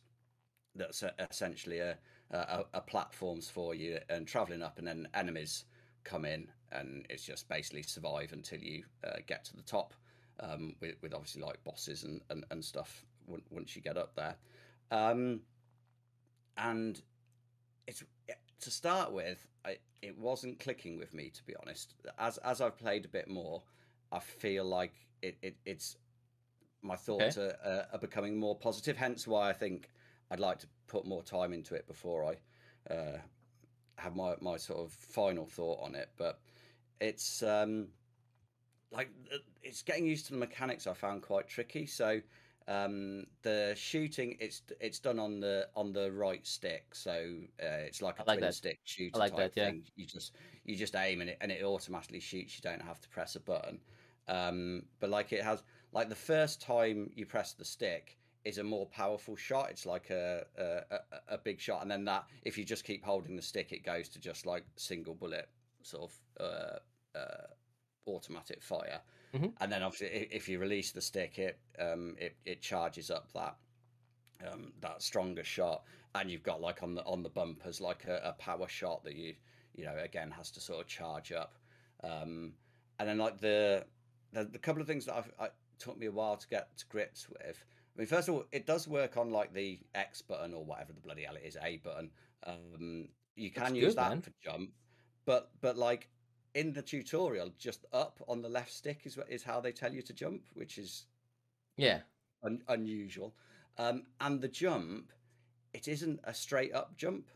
[0.75, 1.97] that's uh essentially a,
[2.31, 5.65] a a platforms for you and traveling up, and then enemies
[6.03, 9.93] come in, and it's just basically survive until you uh, get to the top.
[10.41, 13.03] Um, with, with obviously like bosses and, and, and stuff
[13.49, 14.37] once you get up there.
[14.89, 15.41] Um,
[16.57, 17.01] and
[17.87, 18.03] it's
[18.61, 21.95] to start with, I, it wasn't clicking with me to be honest.
[22.17, 23.63] As as I've played a bit more,
[24.11, 25.97] I feel like it, it it's
[26.81, 27.55] my thoughts okay.
[27.65, 28.97] are, are becoming more positive.
[28.97, 29.89] Hence why I think
[30.31, 33.17] I'd like to put more time into it before I uh,
[33.97, 36.09] have my my sort of final thought on it.
[36.17, 36.39] But
[36.99, 37.87] it's um,
[38.91, 39.09] like
[39.61, 40.87] it's getting used to the mechanics.
[40.87, 41.85] I found quite tricky.
[41.85, 42.21] So
[42.67, 47.11] um, the shooting it's it's done on the on the right stick, so
[47.61, 48.53] uh, it's like a like twin that.
[48.53, 49.69] stick shooter like type that, yeah.
[49.71, 49.83] thing.
[49.95, 50.35] You just
[50.65, 52.55] you just aim and it and it automatically shoots.
[52.55, 53.79] You don't have to press a button.
[54.29, 58.63] Um, but like it has like the first time you press the stick is a
[58.63, 59.69] more powerful shot.
[59.71, 63.35] It's like a, a a big shot, and then that if you just keep holding
[63.35, 65.49] the stick, it goes to just like single bullet
[65.81, 67.47] sort of uh, uh,
[68.07, 69.01] automatic fire.
[69.33, 69.47] Mm-hmm.
[69.59, 73.55] And then obviously, if you release the stick, it um, it it charges up that
[74.47, 78.21] um, that stronger shot, and you've got like on the on the bumpers like a,
[78.23, 79.33] a power shot that you
[79.75, 81.55] you know again has to sort of charge up.
[82.03, 82.53] Um,
[82.99, 83.85] and then like the,
[84.33, 85.49] the the couple of things that I've, I
[85.79, 87.63] took me a while to get to grips with.
[87.95, 90.93] I mean, first of all, it does work on like the X button or whatever
[90.93, 92.11] the bloody hell it is, A button.
[92.45, 94.21] Um, you can That's use good, that man.
[94.21, 94.71] for jump,
[95.25, 96.09] but but like
[96.55, 100.01] in the tutorial, just up on the left stick is is how they tell you
[100.03, 101.05] to jump, which is
[101.77, 101.99] yeah
[102.43, 103.33] un- unusual.
[103.77, 105.11] Um, and the jump,
[105.73, 107.29] it isn't a straight up jump.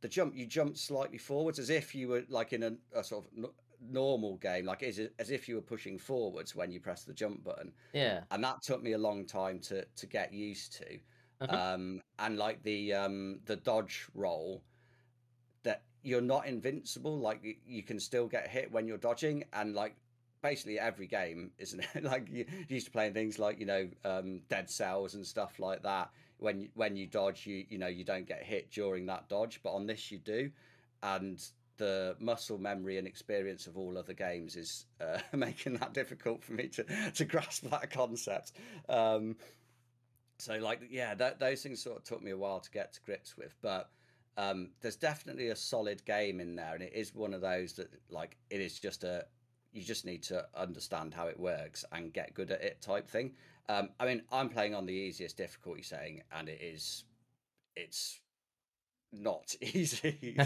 [0.00, 3.24] The jump you jump slightly forwards as if you were like in a, a sort
[3.24, 3.54] of
[3.90, 7.44] normal game, like as, as if you were pushing forwards when you press the jump
[7.44, 7.72] button.
[7.92, 10.98] Yeah, and that took me a long time to to get used to.
[11.40, 11.74] Uh-huh.
[11.74, 14.62] Um, and like the um, the dodge roll,
[15.64, 17.18] that you're not invincible.
[17.18, 19.96] Like you can still get hit when you're dodging, and like
[20.42, 22.04] basically every game, isn't it?
[22.04, 25.82] like you used to playing things like you know um, Dead Cells and stuff like
[25.82, 26.10] that.
[26.38, 29.70] When when you dodge, you you know you don't get hit during that dodge, but
[29.70, 30.50] on this you do,
[31.02, 31.42] and
[31.78, 36.52] the muscle memory and experience of all other games is uh, making that difficult for
[36.52, 38.52] me to to grasp that concept.
[38.88, 39.36] Um,
[40.38, 43.00] so like yeah, that, those things sort of took me a while to get to
[43.02, 43.90] grips with, but
[44.36, 47.88] um, there's definitely a solid game in there, and it is one of those that
[48.10, 49.24] like it is just a
[49.72, 53.32] you just need to understand how it works and get good at it type thing.
[53.68, 57.04] Um, I mean, I'm playing on the easiest difficulty setting, and it is
[57.76, 58.20] it's
[59.12, 60.36] not easy.
[60.38, 60.44] uh,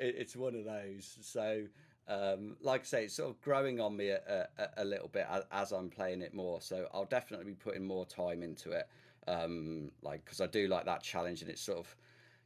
[0.00, 1.18] it, it's one of those.
[1.20, 1.64] So,
[2.06, 5.26] um, like I say, it's sort of growing on me a, a, a little bit
[5.30, 6.60] as, as, I'm playing it more.
[6.60, 8.88] So I'll definitely be putting more time into it
[9.28, 11.96] um, like because I do like that challenge, and it's sort of,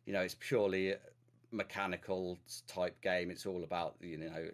[0.05, 0.95] you know, it's purely
[1.51, 3.31] mechanical type game.
[3.31, 4.49] It's all about you know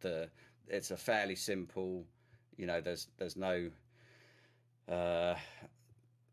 [0.00, 0.28] the.
[0.68, 2.04] It's a fairly simple,
[2.56, 2.80] you know.
[2.80, 3.70] There's there's no
[4.88, 5.34] uh,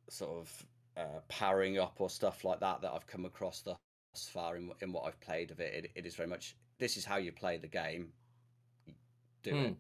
[0.10, 0.66] sort of
[0.98, 3.78] uh, powering up or stuff like that that I've come across thus
[4.32, 5.74] far in in what I've played of it.
[5.74, 8.10] It, it is very much this is how you play the game.
[9.44, 9.66] Do mm.
[9.68, 9.76] it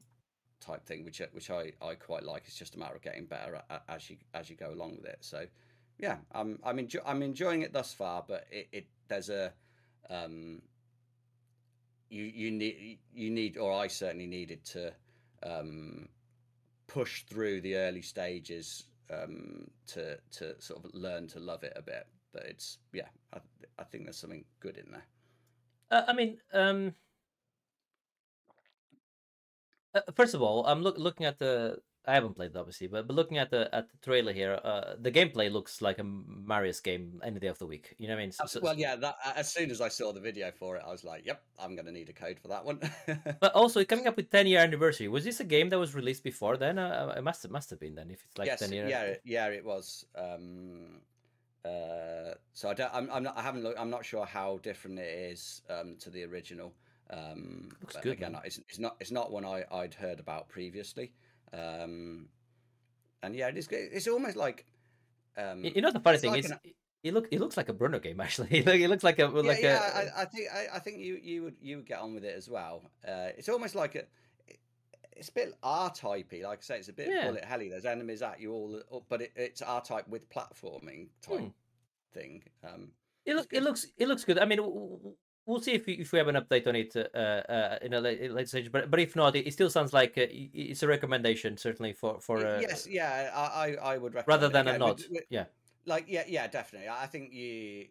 [0.61, 2.43] type thing, which which I, I quite like.
[2.45, 5.17] It's just a matter of getting better as you as you go along with it.
[5.21, 5.45] So,
[5.97, 8.23] yeah, I'm I'm enjo- I'm enjoying it thus far.
[8.25, 9.51] But it, it there's a
[10.09, 10.61] um,
[12.09, 14.93] you you need you need or I certainly needed to
[15.43, 16.07] um,
[16.87, 21.81] push through the early stages um, to to sort of learn to love it a
[21.81, 22.07] bit.
[22.33, 23.39] But it's yeah, I,
[23.77, 25.05] I think there's something good in there.
[25.91, 26.95] Uh, I mean, um,
[29.93, 31.79] uh, first of all, I'm look, looking at the.
[32.07, 34.95] I haven't played it obviously, but, but looking at the at the trailer here, uh,
[34.99, 37.95] the gameplay looks like a Marius game any day of the week.
[37.99, 38.31] You know what I mean?
[38.31, 38.95] So, well, yeah.
[38.95, 41.75] That, as soon as I saw the video for it, I was like, "Yep, I'm
[41.75, 42.79] going to need a code for that one."
[43.39, 45.07] but also coming up with 10 year anniversary.
[45.09, 46.79] Was this a game that was released before then?
[46.79, 48.09] Uh, it must must have been then.
[48.09, 48.89] If it's like yes, 10 years.
[48.89, 50.05] Yeah, yeah, it was.
[50.15, 51.01] Um,
[51.63, 52.91] uh, so I don't.
[52.93, 53.37] I'm, I'm not.
[53.37, 53.79] I haven't looked.
[53.79, 56.73] I'm not sure how different it is um, to the original.
[57.11, 58.13] Um, Looks good.
[58.13, 61.13] Again, it's, it's, not it's not one I, I'd heard about previously.
[61.53, 62.27] Um,
[63.23, 63.67] and yeah, it is.
[63.71, 64.65] It's almost like.
[65.37, 66.51] Um, you know the funny thing like is.
[66.51, 66.59] An,
[67.03, 68.49] it look it looks like a Bruno game actually.
[68.51, 70.19] it looks like a like yeah, a.
[70.19, 72.35] I, I think I, I think you you would you would get on with it
[72.35, 72.83] as well.
[73.07, 74.03] Uh, it's almost like a
[75.15, 76.43] it's a bit R typey.
[76.43, 77.27] Like I say, it's a bit yeah.
[77.27, 77.69] bullet helly.
[77.69, 81.47] There's enemies at you all, but it, it's R type with platforming type hmm.
[82.13, 82.43] thing.
[82.63, 82.89] Um,
[83.25, 84.39] it looks it looks it looks good.
[84.39, 84.59] I mean,
[85.45, 88.01] we'll see if we, if we have an update on it uh, uh, in a
[88.01, 88.71] late, late stage.
[88.71, 92.45] But but if not, it, still sounds like uh, it's a recommendation certainly for for.
[92.45, 95.01] Uh, yes, yeah, I I would recommend rather than a nod.
[95.29, 95.45] yeah,
[95.85, 96.89] like yeah, yeah, definitely.
[96.89, 97.87] I think you.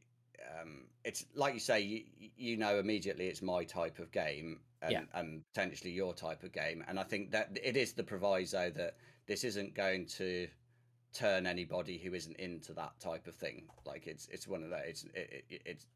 [0.58, 4.92] Um, it's like you say, you, you know immediately it's my type of game, and,
[4.92, 5.02] yeah.
[5.14, 6.82] and potentially your type of game.
[6.88, 8.96] And I think that it is the proviso that
[9.26, 10.48] this isn't going to
[11.12, 13.64] turn anybody who isn't into that type of thing.
[13.84, 14.80] Like it's it's one of those.
[14.86, 15.86] It's it, it, it's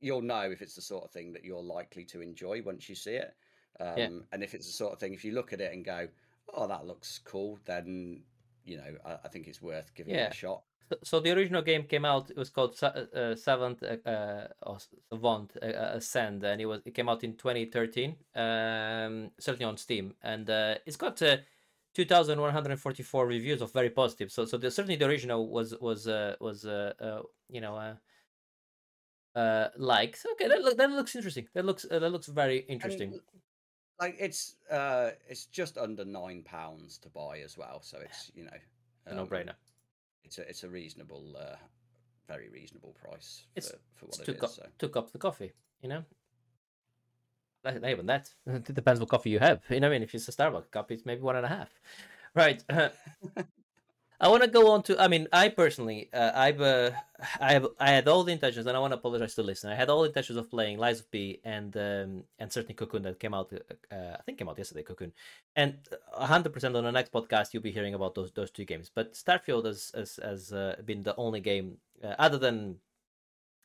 [0.00, 2.94] you'll know if it's the sort of thing that you're likely to enjoy once you
[2.94, 3.34] see it.
[3.80, 4.08] Um, yeah.
[4.32, 6.08] And if it's the sort of thing, if you look at it and go,
[6.54, 8.22] oh, that looks cool, then
[8.64, 10.26] you know, I, I think it's worth giving Yeah.
[10.26, 10.62] it a shot.
[10.90, 12.30] So- So the original game came out.
[12.30, 14.78] It was called Sa- uh, Savant uh, uh, or
[15.10, 18.16] Savant uh, uh, Ascent, and it was it came out in 2013.
[18.34, 21.36] Um, certainly on Steam, and uh, it's got uh,
[21.94, 24.30] 2,144 reviews of very positive.
[24.32, 27.96] So so the, certainly the original was was uh, was uh, uh, you know.
[29.38, 30.26] Uh, uh, liked.
[30.32, 31.48] Okay, that look that looks interesting.
[31.54, 33.20] That looks uh, that looks very And, interesting.
[34.00, 38.44] like it's uh, it's just under nine pounds to buy as well, so it's you
[38.44, 38.58] know,
[39.06, 39.54] A no um, brainer.
[40.24, 41.56] It's a it's a reasonable, uh,
[42.26, 44.54] very reasonable price for, It's- for It's what two, it cu- is.
[44.54, 44.66] So.
[44.78, 46.04] two cups of coffee, you know.
[47.66, 48.32] Even that.
[48.46, 49.60] It depends what coffee you have.
[49.68, 51.70] You know, I mean, if it's a Starbucks cup, it's maybe one and a half.
[52.34, 52.62] Right.
[54.20, 55.00] I want to go on to.
[55.00, 56.90] I mean, I personally, uh, I've, uh,
[57.40, 59.70] I have, I had all the intentions, and I want to apologize to the listener.
[59.70, 63.02] I had all the intentions of playing Lies of P and um, and certainly Cocoon
[63.02, 63.52] that came out.
[63.92, 64.82] Uh, I think came out yesterday.
[64.82, 65.12] Cocoon,
[65.54, 65.78] and
[66.12, 68.90] hundred percent on the next podcast you'll be hearing about those those two games.
[68.92, 72.76] But Starfield has has, has uh, been the only game uh, other than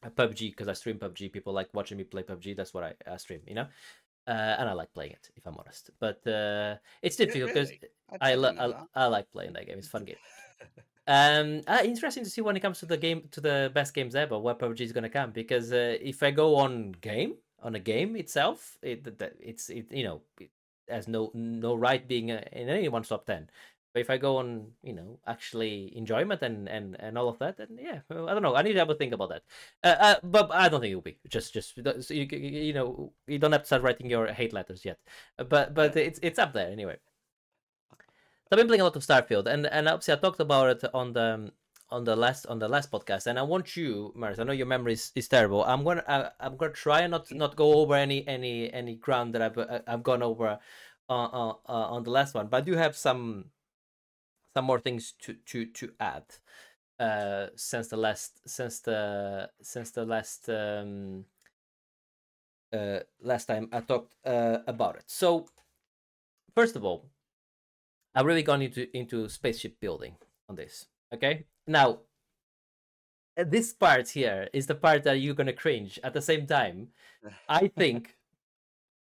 [0.04, 1.32] PUBG because I stream PUBG.
[1.32, 2.56] People like watching me play PUBG.
[2.56, 3.68] That's what I, I stream, you know.
[4.26, 5.90] Uh, and I like playing it, if I'm honest.
[6.00, 8.22] But uh, it's difficult because really?
[8.22, 9.04] I, lo- I.
[9.04, 9.78] I like playing that game.
[9.80, 10.16] It's a fun game.
[11.06, 14.16] Um, uh, interesting to see when it comes to the game to the best games
[14.16, 15.32] ever, where PUBG is gonna come.
[15.32, 19.06] Because uh, if I go on game on a game itself, it
[19.42, 20.50] it's it you know it
[20.90, 23.50] has no no right being uh, in anyone's top ten.
[23.94, 27.58] But if I go on, you know, actually enjoyment and and and all of that,
[27.58, 28.56] then yeah, I don't know.
[28.56, 29.44] I need to have a think about that.
[29.84, 31.20] Uh, uh, but I don't think it will be.
[31.28, 34.84] Just just so you you know you don't have to start writing your hate letters
[34.84, 35.00] yet.
[35.38, 36.98] But but it's it's up there anyway.
[38.52, 41.14] I've been playing a lot of Starfield, and and obviously I talked about it on
[41.14, 41.52] the
[41.90, 44.40] on the last on the last podcast, and I want you, Marius.
[44.40, 45.64] I know your memory is, is terrible.
[45.64, 49.34] I'm gonna I, I'm gonna try and not not go over any any any ground
[49.34, 50.60] that I've uh, I've gone over
[51.10, 53.46] uh, uh, uh, on the last one, but I do have some
[54.56, 56.24] some more things to to to add
[57.00, 61.26] uh since the last since the since the last um
[62.72, 65.04] uh last time I talked uh about it.
[65.08, 65.48] So
[66.56, 67.10] first of all,
[68.16, 70.16] I've really gone into into spaceship building
[70.50, 70.88] on this.
[71.14, 72.00] Okay, now
[73.38, 76.00] uh, this part here is the part that you're gonna cringe.
[76.04, 76.90] At the same time,
[77.50, 78.16] I think,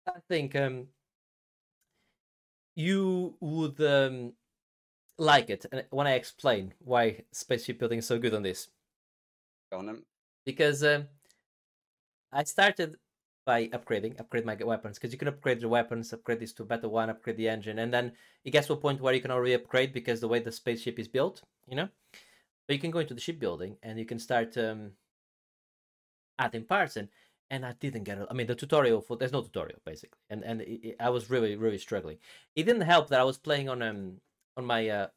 [0.06, 0.88] I think um,
[2.76, 4.32] you would um
[5.18, 8.68] like it and when I explain why spaceship building is so good on this
[9.70, 10.02] on
[10.46, 11.06] because um,
[12.32, 12.96] I started
[13.50, 16.88] by upgrading, upgrade my weapons because you can upgrade the weapons, upgrade this to better
[16.88, 18.12] one, upgrade the engine, and then
[18.44, 20.98] it gets to a point where you can already upgrade because the way the spaceship
[21.00, 21.88] is built, you know.
[22.66, 24.92] But you can go into the shipbuilding and you can start um,
[26.38, 27.08] adding parts and
[27.52, 28.28] and I didn't get it.
[28.30, 31.30] I mean, the tutorial for there's no tutorial basically, and and it, it- I was
[31.30, 32.18] really really struggling.
[32.54, 34.20] It didn't help that I was playing on um
[34.56, 35.08] on my uh,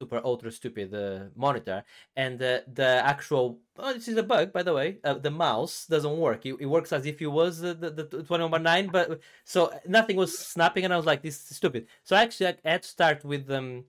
[0.00, 1.84] super ultra stupid uh, monitor.
[2.16, 4.98] And uh, the actual oh this is a bug by the way.
[5.04, 6.46] Uh, the mouse doesn't work.
[6.46, 9.72] It, it works as if it was uh, the, the 21 by 9 but so
[9.86, 11.86] nothing was snapping and i was like this is stupid.
[12.04, 13.84] So actually i had to start with um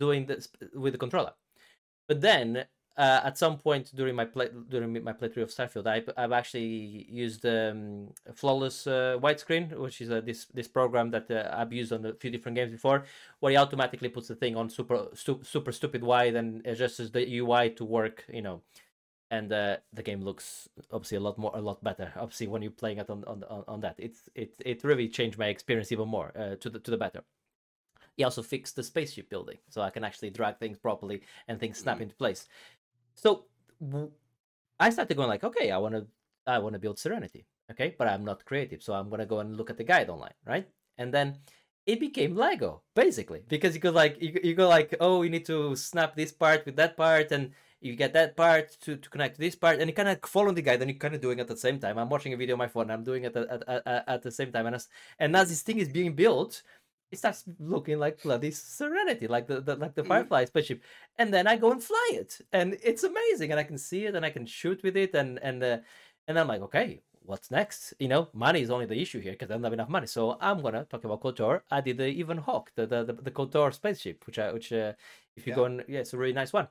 [0.00, 1.32] doing this with the controller.
[2.08, 2.66] But then
[2.98, 7.06] uh, at some point during my play during my playthrough of Starfield, I, I've actually
[7.08, 11.92] used um, flawless uh, widescreen, which is uh, this this program that uh, I've used
[11.92, 13.04] on a few different games before,
[13.40, 17.38] where he automatically puts the thing on super stu- super stupid wide and adjusts the
[17.38, 18.62] UI to work, you know,
[19.30, 22.12] and uh, the game looks obviously a lot more a lot better.
[22.16, 25.46] Obviously, when you're playing it on on, on, that, it's it it really changed my
[25.46, 27.22] experience even more uh, to the to the better.
[28.16, 31.78] He also fixed the spaceship building, so I can actually drag things properly and things
[31.78, 32.02] snap Mm.
[32.02, 32.48] into place.
[33.18, 33.46] So
[34.78, 36.06] I started going like, okay, I want to
[36.46, 39.56] I want to build Serenity, okay, but I'm not creative, so I'm gonna go and
[39.56, 40.68] look at the guide online, right?
[40.96, 41.38] And then
[41.84, 45.44] it became Lego basically because you go like you, you go like, oh, you need
[45.46, 47.50] to snap this part with that part, and
[47.80, 50.52] you get that part to, to connect to this part, and you kind of follow
[50.52, 51.98] the guide, and you're kind of doing it at the same time.
[51.98, 54.30] I'm watching a video on my phone, I'm doing it at, at, at, at the
[54.30, 54.88] same time, and as,
[55.18, 56.62] and as this thing is being built,
[57.10, 60.08] it starts looking like bloody Serenity, like the, the like the Mhm.
[60.08, 60.82] Firefly spaceship
[61.18, 64.14] and then I go and fly it, and it's amazing, and I can see it,
[64.14, 65.78] and I can shoot with it, and and uh,
[66.26, 67.94] and I'm like, okay, what's next?
[67.98, 70.36] You know, money is only the issue here because I don't have enough money, so
[70.40, 71.62] I'm gonna talk about Kotor.
[71.70, 74.92] I did the Ebon Hawk, the the the, the Kotor spaceship, which I which uh,
[75.36, 75.56] if you Yeah.
[75.56, 76.68] go and yeah, it's a really nice one.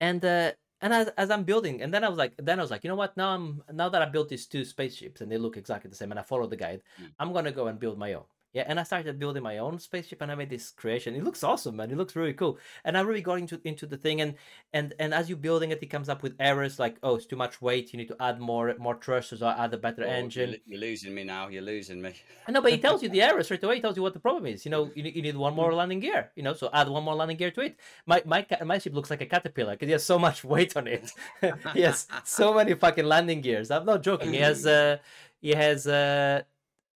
[0.00, 2.70] And uh, and as, as I'm building, and then I was like, then I was
[2.70, 3.16] like, you know what?
[3.16, 6.10] Now I'm now that I built these two spaceships and they look exactly the same,
[6.10, 7.12] and I follow the guide, Mm.
[7.18, 10.20] I'm gonna go and build my own Yeah, and I started building my own spaceship,
[10.20, 11.14] and I made this creation.
[11.14, 11.90] It looks awesome, man.
[11.90, 14.20] It looks really cool, and I really got into into the thing.
[14.20, 14.34] And
[14.74, 17.36] and and as you're building it, it comes up with errors like, oh, it's too
[17.36, 17.92] much weight.
[17.92, 20.56] You need to add more more thrusters or add a better Oh, engine.
[20.66, 21.48] You're, losing me now.
[21.48, 22.12] You're losing me.
[22.48, 23.76] no, but it tells you the error straight away.
[23.78, 24.66] It tells you what the problem is.
[24.66, 26.30] You know, you need, you need one more landing gear.
[26.36, 27.78] You know, so add one more landing gear to it.
[28.04, 30.86] My my my ship looks like a caterpillar because he has so much weight on
[30.88, 31.10] it.
[31.72, 33.70] he has so many fucking landing gears.
[33.70, 34.34] I'm not joking.
[34.34, 34.98] He has uh
[35.42, 36.42] he has uh,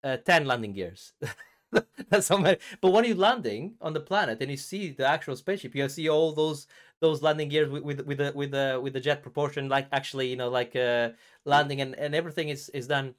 [0.05, 1.13] uh ten landing gears.
[2.09, 2.59] That's so many.
[2.81, 6.09] But when you're landing on the planet and you see the actual spaceship, you see
[6.09, 6.67] all those
[7.01, 10.29] those landing gears with with with the with the with the jet proportion, like actually,
[10.29, 11.11] you know, like uh
[11.45, 13.15] landing and and everything is is done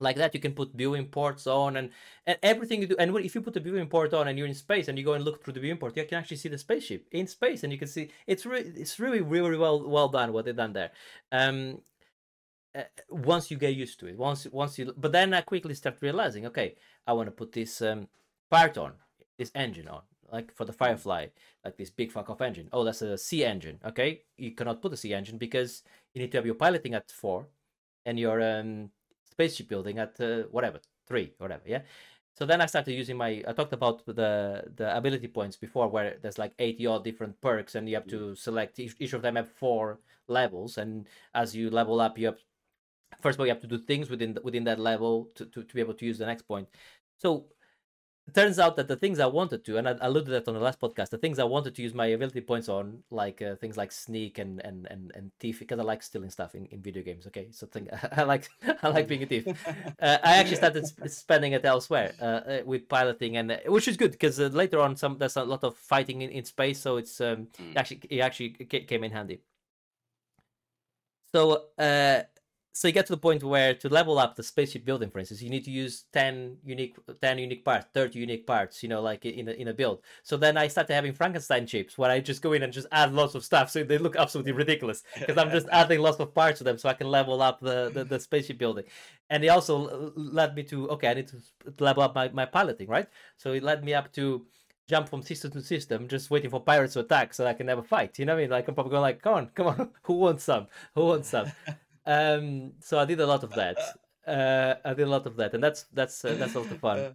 [0.00, 1.90] like that you can put viewing ports on and,
[2.26, 4.54] and everything you do and if you put the viewing port on and you're in
[4.54, 6.58] space and you go and look through the viewing port you can actually see the
[6.58, 10.32] spaceship in space and you can see it's really it's really really well well done
[10.32, 10.90] what they've done there
[11.32, 11.80] um
[12.76, 15.96] uh, once you get used to it once once you but then i quickly start
[16.00, 16.74] realizing okay
[17.06, 18.08] i want to put this um
[18.50, 18.92] part on
[19.38, 20.02] this engine on
[20.32, 21.26] like for the firefly
[21.64, 22.68] like this big fuck off engine.
[22.72, 24.22] Oh that's a c engine okay?
[24.36, 25.82] You cannot put a c engine because
[26.14, 27.48] you need to have your piloting at four
[28.04, 28.90] and your um
[29.30, 31.82] spaceship building at uh, whatever three whatever yeah?
[32.34, 36.16] So then i started using my i talked about the the ability points before where
[36.20, 39.36] there's like 80 odd different perks and you have to select each, each of them
[39.36, 42.38] have four levels and as you level up you have
[43.20, 45.62] first of all you have to do things within the, within that level to, to,
[45.62, 46.68] to be able to use the next point
[47.18, 47.46] so
[48.26, 50.54] it turns out that the things I wanted to, and I alluded to that on
[50.54, 53.54] the last podcast, the things I wanted to use my ability points on, like uh,
[53.54, 56.82] things like sneak and and and, and thief, because I like stealing stuff in, in
[56.82, 57.28] video games.
[57.28, 58.48] Okay, so thing I like
[58.82, 59.46] I like being a thief.
[59.46, 63.86] Uh, I actually started sp- spending it elsewhere uh, uh, with piloting, and uh, which
[63.86, 66.80] is good because uh, later on some there's a lot of fighting in, in space,
[66.80, 67.76] so it's um, Mm.
[67.76, 69.40] actually it actually came in handy.
[71.32, 72.22] So uh,
[72.76, 75.40] so you get to the point where to level up the spaceship building, for instance,
[75.40, 79.24] you need to use 10 unique 10 unique parts, 30 unique parts, you know, like
[79.24, 80.02] in a, in a build.
[80.22, 83.14] So then I started having Frankenstein ships where I just go in and just add
[83.14, 86.58] lots of stuff so they look absolutely ridiculous because I'm just adding lots of parts
[86.58, 88.84] to them so I can level up the, the, the spaceship building.
[89.30, 91.38] And it also led me to, okay, I need to
[91.78, 93.08] level up my, my piloting, right?
[93.38, 94.44] So it led me up to
[94.86, 97.78] jump from system to system, just waiting for pirates to attack so I can have
[97.78, 98.18] a fight.
[98.18, 98.50] You know what I mean?
[98.50, 100.66] Like I'm probably going like, come on, come on, who wants some?
[100.94, 101.50] Who wants some?
[102.06, 103.78] um, so I did a lot of that.
[104.26, 106.78] Uh, I did a lot of that, and that's that's uh, that's a lot of
[106.78, 106.98] fun.
[106.98, 107.12] Uh,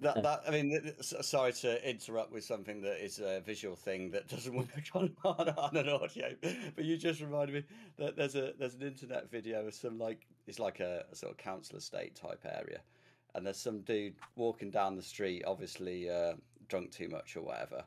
[0.00, 3.40] that, that I mean, th- th- s- sorry to interrupt with something that is a
[3.40, 6.34] visual thing that doesn't work on, on, on an audio,
[6.74, 7.64] but you just reminded me
[7.98, 11.32] that there's a there's an internet video of some like it's like a, a sort
[11.32, 12.80] of council estate type area,
[13.34, 16.34] and there's some dude walking down the street, obviously uh,
[16.68, 17.84] drunk too much or whatever.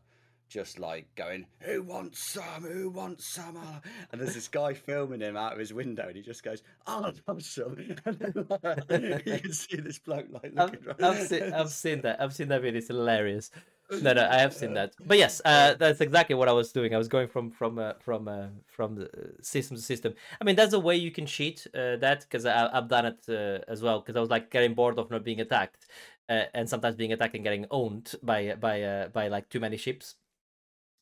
[0.50, 2.64] Just like going, who wants some?
[2.64, 3.56] Who wants some?
[3.56, 3.82] Ah,"
[4.12, 7.14] And there's this guy filming him out of his window, and he just goes, "I'll
[7.28, 11.06] have some." And then, like, you can see this bloke like I've, looking.
[11.06, 12.20] I've seen I've seen that.
[12.20, 12.80] I've seen that video.
[12.80, 13.52] It's hilarious.
[14.04, 14.93] No, no, I have seen that.
[15.04, 16.93] But yes, uh, that's exactly what I was doing.
[16.93, 20.14] I was going from from uh, from uh, from the uh, system to system.
[20.39, 23.64] I mean, that's a way you can cheat uh, that because I've done it uh,
[23.68, 24.00] as well.
[24.00, 25.88] Because I was like getting bored of not being attacked,
[26.30, 29.78] uh, and sometimes being attacked and getting owned by by uh, by like too many
[29.78, 30.16] ships.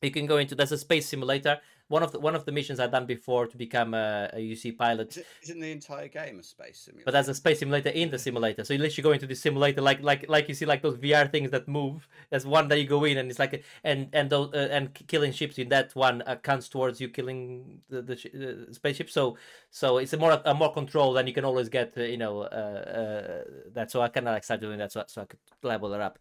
[0.02, 1.58] You can go into there's a space simulator.
[1.88, 4.76] One of the one of the missions I've done before to become a, a UC
[4.76, 7.04] pilot Is it, isn't the entire game a space simulator?
[7.06, 8.62] but there's a space simulator in the simulator.
[8.62, 11.26] So you literally go into the simulator, like like like you see like those VR
[11.26, 12.06] things that move.
[12.30, 14.94] There's one that you go in, and it's like a, and and those uh, and
[15.08, 19.08] killing ships in that one uh, counts towards you killing the the, sh- uh, spaceship.
[19.10, 19.38] So
[19.70, 22.42] so it's a more a more control, and you can always get uh, you know
[22.42, 23.90] uh, uh, that.
[23.90, 26.18] So I kind of like start doing that, so so I could level it up.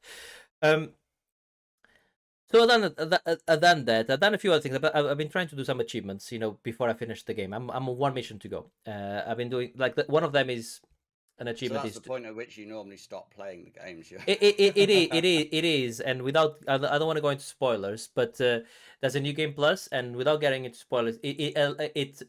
[0.62, 0.92] Um,
[2.52, 2.84] so I've done,
[3.48, 4.10] I've done- that.
[4.10, 4.76] I've done a few other things.
[4.76, 7.54] I've, been trying to do some achievements, you know, before I finish the game.
[7.54, 8.72] I'm I'm on one mission to go.
[8.86, 10.80] Uh, I've been doing like the, one of them is
[11.40, 14.12] an so achievement that's is the point at which you normally stop playing the games.
[14.12, 14.20] Yeah.
[14.26, 17.22] it, it, it, it, is, it is it is and without I don't want to
[17.22, 18.62] go into spoilers but uh,
[19.02, 22.24] there's a new game plus and without getting into spoilers it it, uh, it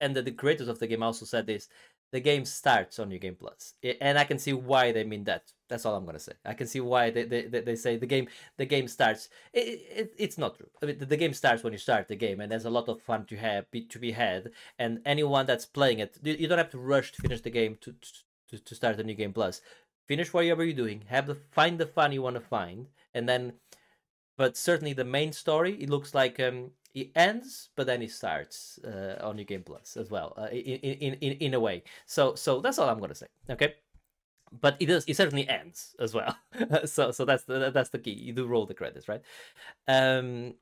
[0.00, 1.68] and the, the creators of the game also said this
[2.12, 3.74] the game starts on new game plus.
[4.00, 5.52] And I can see why they mean that.
[5.68, 6.32] That's all I'm gonna say.
[6.44, 10.14] I can see why they they, they, say the game the game starts it, it,
[10.16, 10.68] it's not true.
[10.80, 13.02] I mean, the, game starts when you start the game and there's a lot of
[13.02, 16.70] fun to have to be had and anyone that's playing it you you don't have
[16.70, 17.94] to rush to finish the game to
[18.50, 19.60] to, to start a new game plus.
[20.06, 23.54] Finish whatever you're doing have the find the fun you want to find and then
[24.36, 28.80] but certainly the main story it looks like um it ends but then it starts
[28.84, 31.84] uh, on new game plus as well uh, in, in in in a way.
[32.06, 33.74] So so that's all i'm gonna say okay?
[34.60, 36.36] But it does it certainly ends as well.
[36.86, 38.12] So so that's the that's the key.
[38.12, 39.22] You do roll the credits right?
[39.88, 40.54] Um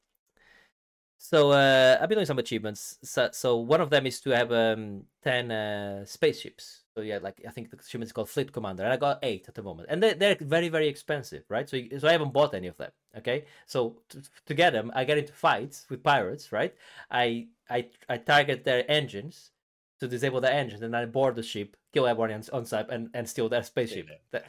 [1.18, 2.98] so uh, I've been doing some achievements.
[3.02, 7.42] So, so one of them is to have um, ten uh, spaceships So yeah, like
[7.46, 9.88] I think the achievement is called Fleet Commander, and I got eight at the moment,
[9.90, 11.68] and they, they're very very expensive, right?
[11.68, 12.92] So so I haven't bought any of them.
[13.18, 16.72] Okay, so to, to get them, I get into fights with pirates, right?
[17.10, 19.50] I I I target their engines
[19.98, 23.10] to disable the engines, and I board the ship, kill everyone on, on site, and
[23.12, 24.08] and steal their spaceship.
[24.30, 24.46] That,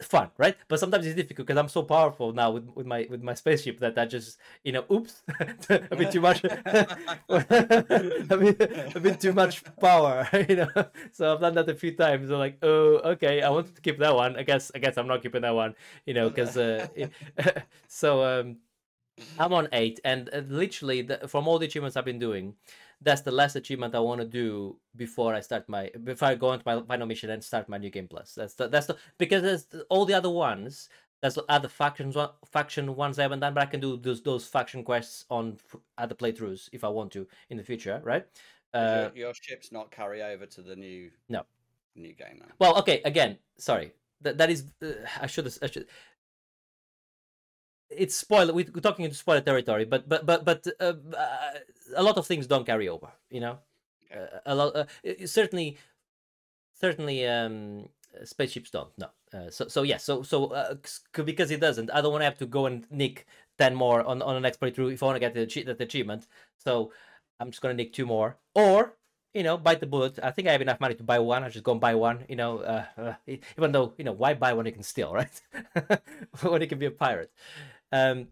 [0.00, 0.56] fun, right?
[0.68, 3.80] But sometimes it's difficult because I'm so powerful now with, with my with my spaceship
[3.80, 5.22] that I just you know, oops,
[5.70, 6.86] a bit too much, a
[7.28, 10.68] bit a bit too much power, you know.
[11.12, 12.30] So I've done that a few times.
[12.30, 14.36] I'm like, oh, okay, I wanted to keep that one.
[14.36, 15.74] I guess I guess I'm not keeping that one,
[16.06, 16.86] you know, because uh,
[17.88, 18.58] so um,
[19.38, 22.54] I'm on eight, and uh, literally the, from all the achievements I've been doing
[23.00, 26.52] that's the last achievement I want to do before I start my before I go
[26.52, 28.34] into my final mission and start my new game plus.
[28.34, 30.88] That's the that's the because there's all the other ones.
[31.20, 34.84] There's other factions faction ones I haven't done, but I can do those those faction
[34.84, 35.58] quests on
[35.96, 38.26] other playthroughs if I want to in the future, right?
[38.74, 41.44] Uh, your, your ships not carry over to the new no
[41.94, 42.46] new game now.
[42.58, 43.92] Well, okay, again, sorry.
[44.20, 45.86] That that is uh, I should I should
[47.90, 48.52] it's spoiler.
[48.52, 51.54] We're talking into spoiler territory, but but but but uh, uh,
[51.96, 53.08] a lot of things don't carry over.
[53.30, 53.58] You know,
[54.14, 54.86] uh, a lot uh,
[55.26, 55.78] certainly
[56.78, 57.88] certainly um,
[58.24, 58.90] spaceships don't.
[58.98, 59.08] No.
[59.32, 59.96] Uh, so so yeah.
[59.96, 60.74] So so uh,
[61.24, 63.26] because it doesn't, I don't want to have to go and nick
[63.58, 66.26] ten more on on the next playthrough if I want to get the that achievement.
[66.56, 66.92] So
[67.40, 68.94] I'm just gonna nick two more, or
[69.34, 70.18] you know, bite the bullet.
[70.22, 71.44] I think I have enough money to buy one.
[71.44, 72.24] I just go and buy one.
[72.28, 75.42] You know, uh, uh, even though you know why buy one you can steal, right?
[76.42, 77.30] when you can be a pirate.
[77.92, 78.28] Um,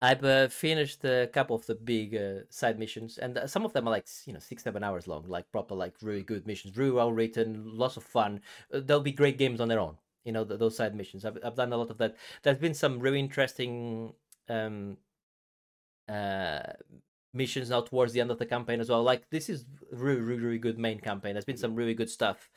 [0.00, 3.72] I've uh, finished a couple of the big uh, side missions, and uh, some of
[3.72, 6.76] them are like you know six, seven hours long, like proper, like really good missions,
[6.76, 8.40] really well written, lots of fun.
[8.74, 9.96] Uh, they'll be great games on their own.
[10.24, 11.24] You know, those side missions.
[11.24, 12.16] I've I've done a lot of that.
[12.42, 14.14] There's been some really interesting
[14.48, 14.96] um,
[16.08, 16.60] uh,
[17.32, 19.02] missions now towards the end of the campaign as well.
[19.02, 21.34] Like this is really, really, really good main campaign.
[21.34, 22.50] There's been some really good stuff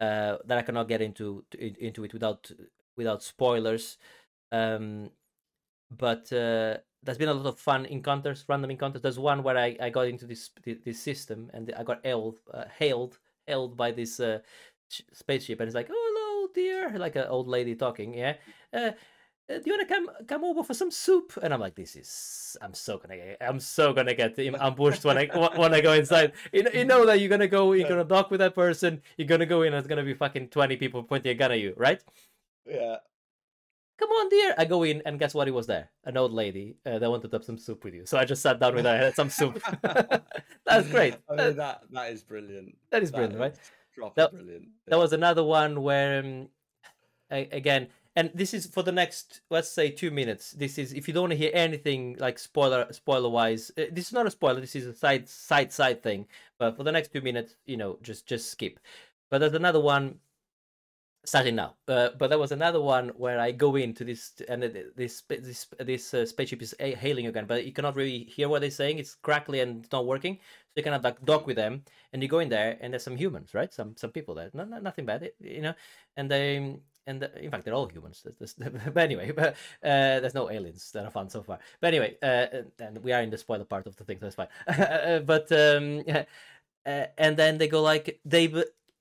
[0.00, 2.50] uh, that I cannot get into to, into it without
[2.96, 3.96] without spoilers.
[4.52, 5.10] Um,
[5.90, 9.02] but uh, there's been a lot of fun encounters, random encounters.
[9.02, 12.64] There's one where I, I got into this this system and I got hailed uh,
[12.78, 14.40] hailed hailed by this uh,
[15.12, 18.34] spaceship, and it's like, oh hello dear, like an old lady talking, yeah.
[18.72, 18.92] Uh,
[19.48, 21.36] uh, do you want to come come over for some soup?
[21.42, 25.18] And I'm like, this is I'm so gonna get, I'm so gonna get ambushed when
[25.18, 25.26] I
[25.56, 26.32] when I go inside.
[26.52, 29.26] You know, you know that you're gonna go, you're gonna talk with that person, you're
[29.26, 31.74] gonna go in, and it's gonna be fucking twenty people pointing a gun at you,
[31.76, 32.02] right?
[32.64, 32.98] Yeah
[34.00, 34.54] come on, dear.
[34.56, 35.46] I go in, and guess what?
[35.46, 35.90] He was there.
[36.04, 38.06] An old lady uh, that wanted to have some soup with you.
[38.06, 39.62] So I just sat down with her and had some soup.
[39.82, 41.16] That's great.
[41.28, 42.76] I mean, that that is brilliant.
[42.90, 44.14] That is brilliant, that right?
[44.16, 44.68] That, brilliant.
[44.86, 46.48] There was another one where, um,
[47.30, 50.52] again, and this is for the next, let's say, two minutes.
[50.52, 53.70] This is if you don't want to hear anything like spoiler spoiler wise.
[53.78, 54.60] Uh, this is not a spoiler.
[54.60, 56.26] This is a side side side thing.
[56.58, 58.80] But for the next two minutes, you know, just just skip.
[59.30, 60.16] But there's another one
[61.24, 61.76] starting now.
[61.86, 66.26] But there was another one where I go into this and this this this uh,
[66.26, 68.98] spaceship is hailing again, but you cannot really hear what they're saying.
[68.98, 70.36] It's crackly and it's not working.
[70.36, 73.16] So you cannot like dock with them, and you go in there, and there's some
[73.16, 73.72] humans, right?
[73.72, 74.50] Some some people there.
[74.54, 75.74] No, no nothing bad, you know.
[76.16, 78.24] And they and the, in fact they're all humans.
[78.58, 81.58] but anyway, but uh, there's no aliens that are found so far.
[81.80, 82.46] But anyway, uh,
[82.78, 84.48] and we are in the spoiler part of the thing, so that's fine.
[84.90, 86.02] Uh, but um,
[86.86, 88.52] uh, and then they go like they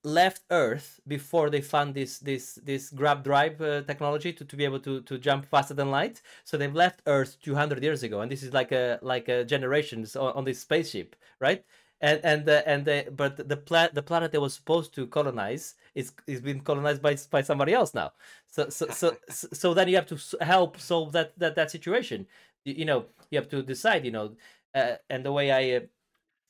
[0.09, 4.65] left Earth before they found this this this grav drive uh, technology to, to be
[4.65, 6.21] able to, to jump faster than light.
[6.43, 10.15] So they've left Earth 200 years ago, and this is like a like a generations
[10.15, 11.63] on, on this spaceship, right?
[12.01, 15.75] And and uh, and the, but the planet the planet they were supposed to colonize
[15.95, 18.13] is is being colonized by by somebody else now.
[18.47, 22.27] So so so so then you have to help solve that that that situation.
[22.65, 24.05] You, you know you have to decide.
[24.05, 24.35] You know,
[24.73, 25.79] uh, and the way I uh,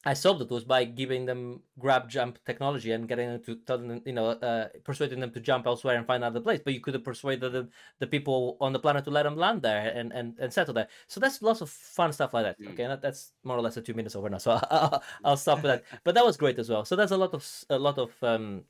[0.06, 3.78] I solved it was by giving them grav jump technology and getting them to tell
[3.78, 6.62] them, you know, uh, persuading them to jump elsewhere and find another place.
[6.64, 7.68] But you could have persuaded the,
[8.00, 10.88] the people on the planet to let them land there and, and, and settle there.
[11.08, 12.62] So that's lots of fun stuff like that.
[12.62, 12.74] Mm.
[12.74, 14.38] Okay, that, that's more or less a two minutes over now.
[14.38, 15.84] So I'll, I'll stop with that.
[16.06, 16.86] But that was great as well.
[16.86, 18.64] So there's a lot of a lot of um,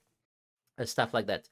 [0.80, 1.48] uh, stuff like that.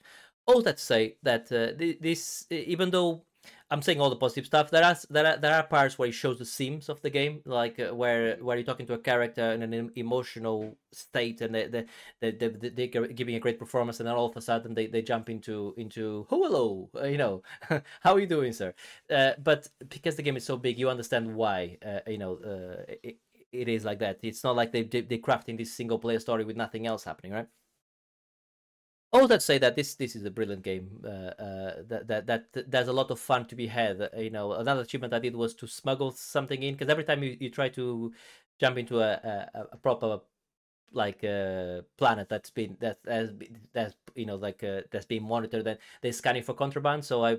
[0.48, 3.27] All that to say that uh, this, even though
[3.70, 4.70] I'm saying all the positive stuff.
[4.72, 7.42] There are there are there are parts where it shows the seams of the game,
[7.46, 11.68] like uh, where where you're talking to a character in an emotional state, and they
[11.68, 11.86] they
[12.22, 14.88] they, they, they are giving a great performance, and then all of a sudden they,
[14.88, 17.44] they jump into into oh hello, uh, you know,
[18.02, 18.74] how are you doing, sir?
[19.10, 22.84] Uh, but because the game is so big, you understand why, uh, you know, uh,
[23.04, 23.18] it,
[23.52, 24.20] it is like that.
[24.24, 27.48] It's not like they they crafting this single player story with nothing else happening, right?
[29.14, 30.90] All that say that this this is a brilliant game.
[31.04, 31.08] Uh,
[31.42, 34.02] uh, that, that that there's a lot of fun to be had.
[34.02, 37.24] Uh, you know, another achievement I did was to smuggle something in because every time
[37.24, 38.14] you, you try to
[38.60, 39.12] jump into a,
[39.54, 40.20] a, a proper
[40.92, 43.32] like a planet that's been that has
[43.74, 47.04] that's you know like uh, that's being monitored and they're scanning for contraband.
[47.04, 47.38] So i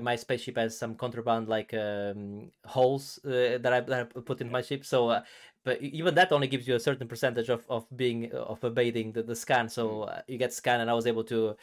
[0.00, 4.50] my spaceship has some contraband like um, holes uh, that, I, that i put in
[4.50, 4.84] my ship.
[4.84, 5.22] So uh,
[5.64, 9.22] but even that only gives you a certain percentage of, of being of evading the,
[9.22, 9.68] the scan.
[9.68, 10.18] So mm.
[10.18, 11.56] uh, you get scanned and i was able to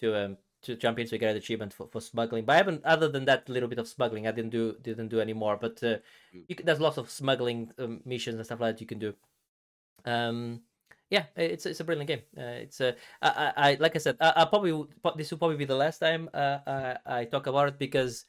[0.00, 2.44] to um, to jump into get an achievement for, for smuggling.
[2.44, 5.20] But i haven't other than that little bit of smuggling i didn't do didn't do
[5.20, 5.98] anymore but uh,
[6.34, 6.56] mm.
[6.56, 9.14] can, there's lots of smuggling um, missions and stuff like that you can do.
[10.04, 10.62] Um
[11.10, 12.22] yeah, it's it's a brilliant game.
[12.36, 14.84] Uh, it's a uh, I, I like I said I, I probably
[15.16, 18.24] this will probably be the last time uh, I, I talk about it because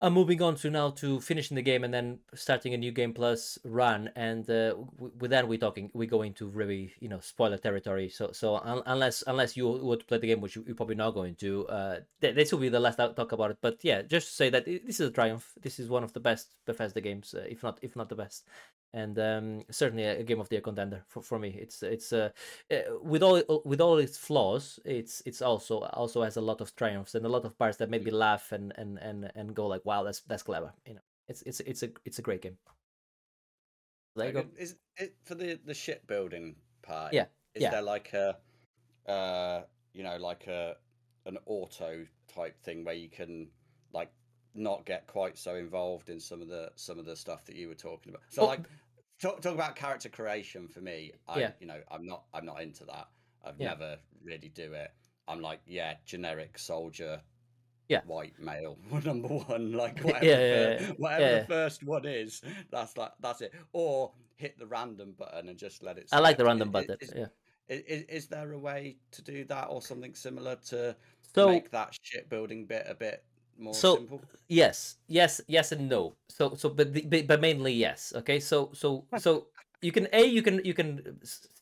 [0.00, 3.12] I'm moving on to now to finishing the game and then starting a new game
[3.12, 4.10] plus run.
[4.14, 8.08] And uh, with that, we're talking, we go into really, you know, spoiler territory.
[8.08, 11.34] So, so un- unless unless you would play the game, which you're probably not going
[11.36, 13.58] to, uh, th- this will be the last I talk about it.
[13.60, 15.52] But yeah, just to say that this is a triumph.
[15.60, 18.46] This is one of the best Bethesda games, uh, if not if not the best
[18.94, 21.48] and um, certainly a, game of the year contender for, for me.
[21.60, 22.30] It's it's uh,
[22.70, 26.74] uh, with all with all its flaws, it's it's also also has a lot of
[26.74, 29.66] triumphs and a lot of parts that made me laugh and and and and go
[29.66, 30.72] like, wow, that's that's clever.
[30.86, 32.56] You know, it's it's it's a it's a great game.
[34.16, 34.44] There.
[34.58, 37.12] Is it for the the shipbuilding part?
[37.12, 37.26] Yeah.
[37.54, 37.70] Is yeah.
[37.70, 38.36] there like a
[39.10, 39.62] uh
[39.92, 40.76] you know like a
[41.26, 43.48] an auto type thing where you can
[43.92, 44.10] like
[44.54, 47.68] not get quite so involved in some of the some of the stuff that you
[47.68, 48.22] were talking about.
[48.28, 48.60] So like
[49.20, 51.12] talk, talk about character creation for me.
[51.28, 51.50] I yeah.
[51.60, 53.08] you know, I'm not I'm not into that.
[53.44, 53.68] I've yeah.
[53.68, 54.90] never really do it.
[55.26, 57.20] I'm like, yeah, generic soldier,
[57.88, 62.42] yeah, white male, number one, like whatever, yeah, the, whatever the first one is.
[62.70, 63.52] That's like that's it.
[63.72, 66.08] Or hit the random button and just let it.
[66.12, 66.96] I like the random button.
[67.00, 67.26] Is, yeah.
[67.68, 70.96] Is, is there a way to do that or something similar to
[71.34, 73.24] so, make that shipbuilding bit a bit
[73.58, 74.22] more so, simple?
[74.48, 76.14] Yes, yes, yes, and no.
[76.28, 76.92] So, so, but
[77.26, 78.12] but mainly yes.
[78.16, 79.48] Okay, so so so
[79.82, 81.18] you can a you can you can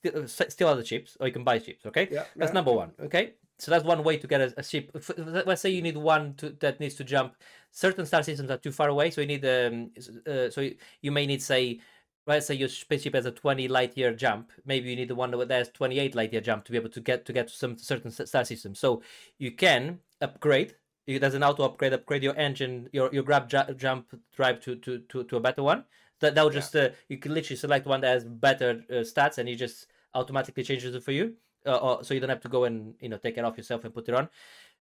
[0.07, 1.87] uh, steal other chips or you can buy chips.
[1.87, 2.55] Okay, yeah, that's yeah.
[2.55, 2.93] number one.
[3.01, 4.91] Okay, so that's one way to get a, a ship.
[5.17, 7.35] Let's say you need one to, that needs to jump.
[7.73, 9.91] Certain star systems are too far away, so you need um.
[10.27, 11.81] Uh, so you, you may need say
[12.27, 15.31] let's say your spaceship has a 20 light year jump maybe you need the one
[15.31, 17.79] that has 28 light year jump to be able to get to get to some
[17.79, 19.01] certain star system so
[19.39, 20.75] you can upgrade
[21.07, 24.77] it does an auto upgrade, upgrade your engine, your your grav ju- jump drive to,
[24.77, 25.85] to to to a better one.
[26.21, 26.83] That that will just yeah.
[26.83, 30.65] uh, you can literally select one that has better uh, stats, and it just automatically
[30.65, 31.35] changes it for you.
[31.65, 33.85] Uh, or, so you don't have to go and you know take it off yourself
[33.85, 34.29] and put it on.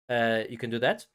[0.10, 1.06] Uh, you can do that.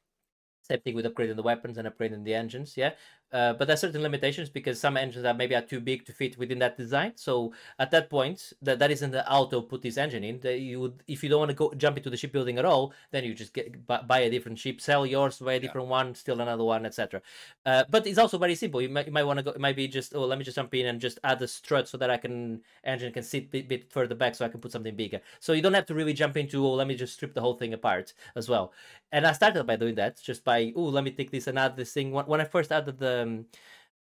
[0.62, 2.76] Same thing with upgrading the weapons and upgrading the engines.
[2.76, 2.92] Yeah,
[3.32, 6.38] uh, but there's certain limitations because some engines are maybe are too big to fit
[6.38, 7.12] within that design.
[7.16, 10.38] So at that point, that that isn't the auto put this engine in.
[10.40, 12.94] That you would, if you don't want to go jump into the shipbuilding at all,
[13.10, 15.90] then you just get buy a different ship, sell yours, buy a different yeah.
[15.90, 17.20] one, steal another one, etc.
[17.64, 18.80] Uh, but it's also very simple.
[18.80, 19.50] You might, you might want to go.
[19.50, 21.88] It might be just oh, let me just jump in and just add a strut
[21.88, 24.60] so that I can engine can sit a bit, bit further back so I can
[24.60, 25.20] put something bigger.
[25.40, 27.54] So you don't have to really jump into oh, let me just strip the whole
[27.54, 28.72] thing apart as well.
[29.10, 31.76] And I started by doing that just by oh, let me take this and add
[31.76, 32.12] this thing.
[32.12, 33.46] When I first added the um,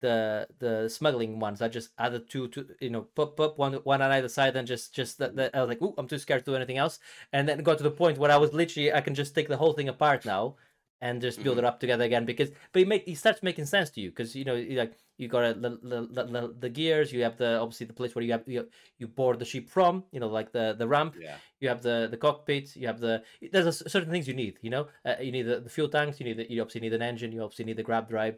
[0.01, 1.61] the the smuggling ones.
[1.61, 4.67] I just added two to you know put put one one on either side and
[4.67, 6.99] just just that, that I was like, ooh, I'm too scared to do anything else.
[7.33, 9.57] And then got to the point where I was literally I can just take the
[9.57, 10.55] whole thing apart now
[11.01, 11.65] and just build mm-hmm.
[11.65, 14.35] it up together again because but it make it starts making sense to you because
[14.35, 17.93] you know like you got the, the, the, the, gears you have the obviously the
[17.93, 20.87] place where you have you, you board the ship from you know like the the
[20.87, 21.35] ramp yeah.
[21.59, 24.69] you have the the cockpit you have the there's a, certain things you need you
[24.69, 27.01] know uh, you need the, the fuel tanks you need the, you obviously need an
[27.01, 28.37] engine you obviously need the grav drive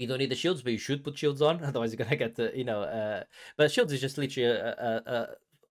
[0.00, 1.62] you don't need the shields, but you should put shields on.
[1.64, 2.82] Otherwise, you're gonna get the you know.
[2.82, 3.24] Uh,
[3.56, 5.28] but shields is just literally a, a, a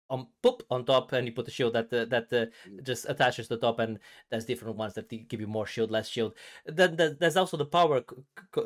[0.09, 2.45] on poop on top, and you put the shield that uh, that uh,
[2.83, 3.99] just attaches to the top, and
[4.29, 6.33] there's different ones that give you more shield, less shield.
[6.65, 8.03] Then there's also the power.
[8.57, 8.61] Uh,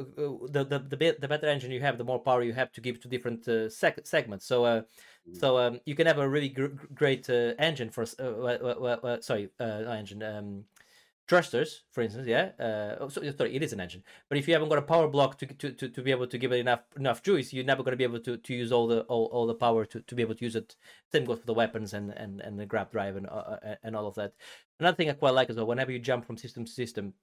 [0.50, 3.00] the the the, the better engine you have, the more power you have to give
[3.02, 4.46] to different uh, seg- segments.
[4.46, 4.66] So.
[4.66, 4.82] Uh,
[5.30, 5.40] mm.
[5.40, 10.24] so um, you can have a really gr- great uh, engine for uh, sorry engine
[10.24, 10.66] um,
[11.28, 12.52] thrusters, for instance, yeah.
[12.60, 14.04] Uh, oh, sorry, it is an engine.
[14.30, 16.38] But if you haven't got a power block to to, to, to be able to
[16.38, 18.88] give it enough enough juice, you're never going to be able to, to use all
[18.88, 20.76] the all, all the power to, to be able to use it.
[21.12, 23.96] Same goes for the weapons and and, and the grav drive and uh, uh and
[23.96, 24.34] all of that.
[24.80, 27.14] Another thing I quite like is well, whenever you jump from system to system,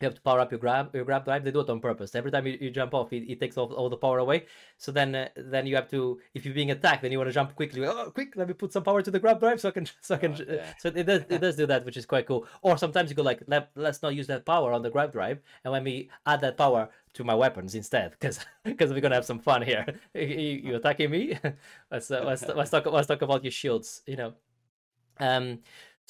[0.00, 1.44] you have to power up your grav your grav drive.
[1.44, 2.14] They do it on purpose.
[2.14, 4.46] Every time you, you jump off, it, it takes all, all the power away.
[4.78, 7.34] So then uh, then you have to if you're being attacked, then you want to
[7.34, 7.84] jump quickly.
[7.86, 8.34] Oh, quick!
[8.36, 10.32] Let me put some power to the grav drive so I can so I can.
[10.32, 10.72] Oh, yeah.
[10.78, 12.46] So it does it does do that, which is quite cool.
[12.62, 15.40] Or sometimes you go like Let, let's not use that power on the grav drive,
[15.64, 19.26] and let me add that power to my weapons instead, because because we're gonna have
[19.26, 19.84] some fun here.
[20.14, 21.38] you, you attacking me?
[21.90, 24.02] let's, uh, let's let's talk let's talk about your shields.
[24.06, 24.32] You know.
[25.18, 25.58] Um,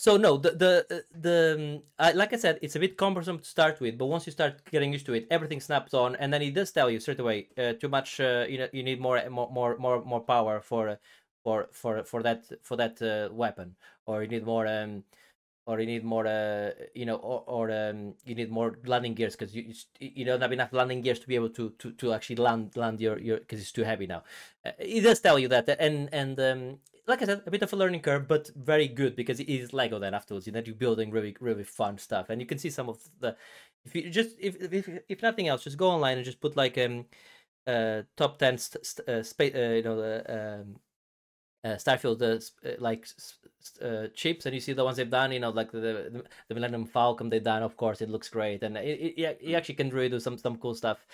[0.01, 3.45] so no, the the uh, the um, like I said, it's a bit cumbersome to
[3.45, 6.41] start with, but once you start getting used to it, everything snaps on, and then
[6.41, 8.19] it does tell you straight away, uh, too much.
[8.19, 10.97] Uh, you know, you need more more more more more power for uh,
[11.45, 15.05] for for for that for that uh, weapon, or you need more um,
[15.67, 19.37] or you need more uh, you know or, or um, you need more landing gears
[19.37, 22.37] because you you don't have enough landing gears to be able to to, to actually
[22.37, 24.23] land land your your because it's too heavy now
[24.65, 27.73] uh, it does tell you that and and um, like i said a bit of
[27.73, 30.75] a learning curve but very good because it is lego then afterwards you know you're
[30.75, 33.37] building really really fun stuff and you can see some of the
[33.85, 36.77] if you just if if, if nothing else just go online and just put like
[36.79, 37.07] um
[37.67, 40.77] uh top 10 st- st- uh, space uh, you know uh, um
[41.63, 43.07] uh, Starfield uh, like
[43.83, 45.33] uh, chips, and you see the ones they've done.
[45.33, 47.63] You know, like the the, the Millennium Falcon they've done.
[47.63, 49.57] Of course, it looks great, and it, it, it mm.
[49.57, 51.07] actually can really do some some cool stuff.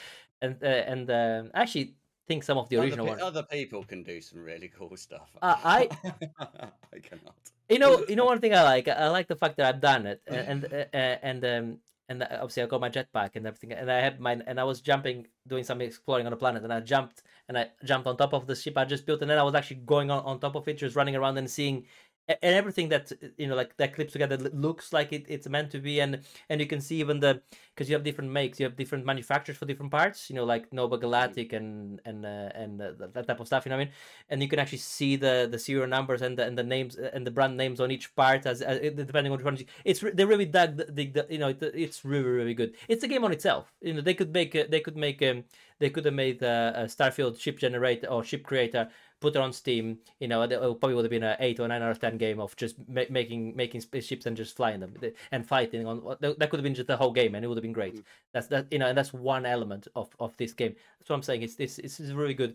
[0.43, 1.97] And uh, and uh, actually
[2.27, 5.29] think some of the original other, pe- other people can do some really cool stuff.
[5.41, 5.89] Uh, I
[6.41, 7.35] I cannot.
[7.69, 8.89] You know, you know one thing I like.
[8.89, 11.79] I like the fact that I've done it, and and uh, and um,
[12.09, 14.81] and obviously I got my jetpack and everything, and I had my and I was
[14.81, 18.33] jumping, doing some exploring on the planet, and I jumped and I jumped on top
[18.33, 20.57] of the ship I just built, and then I was actually going on, on top
[20.57, 21.85] of it, just running around and seeing
[22.29, 25.79] and everything that you know like that clips together looks like it, it's meant to
[25.79, 27.41] be and and you can see even the
[27.75, 30.73] because you have different makes you have different manufacturers for different parts you know like
[30.73, 33.85] nova galactic and and uh, and uh, that type of stuff you know what i
[33.87, 33.95] mean?
[34.29, 37.11] And you can actually see the the serial numbers and the and the names uh,
[37.13, 40.25] and the brand names on each part as, as depending on which one it's they
[40.25, 42.75] really dug the, the, the, you know it's really really good.
[42.89, 43.73] It's a game on itself.
[43.81, 45.45] You know they could make they could make um
[45.79, 48.89] they could have made a, a starfield ship generator or ship creator
[49.21, 51.83] put it on Steam, you know, it probably would have been an eight or nine
[51.83, 54.95] out of ten game of just ma- making making spaceships and just flying them
[55.33, 56.17] and fighting on.
[56.21, 57.95] That could have been just the whole game, and it would have been great.
[57.95, 58.33] Mm-hmm.
[58.33, 60.75] That's that, you know, and that's one element of of this game.
[60.99, 61.43] That's what I'm saying.
[61.43, 62.55] It's this it's, it's really good.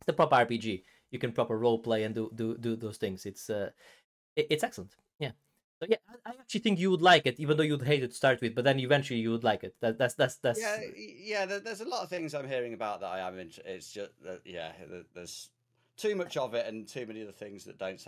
[0.00, 0.82] It's a proper RPG.
[1.10, 3.26] You can proper role play and do do do those things.
[3.26, 3.70] It's uh,
[4.36, 4.94] it, it's excellent.
[5.18, 5.32] Yeah.
[5.80, 5.96] So yeah,
[6.26, 8.54] I actually think you would like it, even though you'd hate it to start with.
[8.54, 9.76] But then eventually you would like it.
[9.80, 10.60] That, that's that's that's.
[10.60, 11.46] Yeah, yeah.
[11.46, 13.38] There's a lot of things I'm hearing about that I am.
[13.38, 14.72] In, it's just that yeah.
[15.14, 15.50] There's
[15.98, 18.02] too much of it and too many of the things that don't.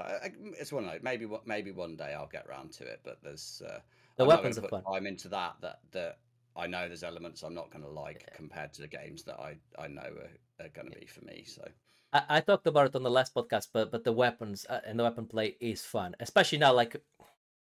[0.58, 3.80] It's one like maybe maybe one day I'll get around to it, but there's uh,
[4.16, 4.82] the I'm weapons are fun.
[4.90, 6.18] I'm into that that that
[6.56, 8.36] I know there's elements I'm not going to like yeah.
[8.36, 11.00] compared to the games that I I know are, are going to yeah.
[11.00, 11.44] be for me.
[11.46, 11.66] So.
[12.12, 14.98] I, I, talked about it on the last podcast, but but the weapons uh, and
[14.98, 16.72] the weapon play is fun, especially now.
[16.72, 16.96] Like,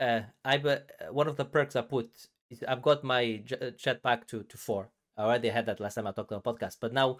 [0.00, 0.78] uh, I uh,
[1.10, 2.10] one of the perks I put
[2.50, 4.90] is I've got my j- uh, jetpack to to four.
[5.16, 7.18] I already had that last time I talked on the podcast, but now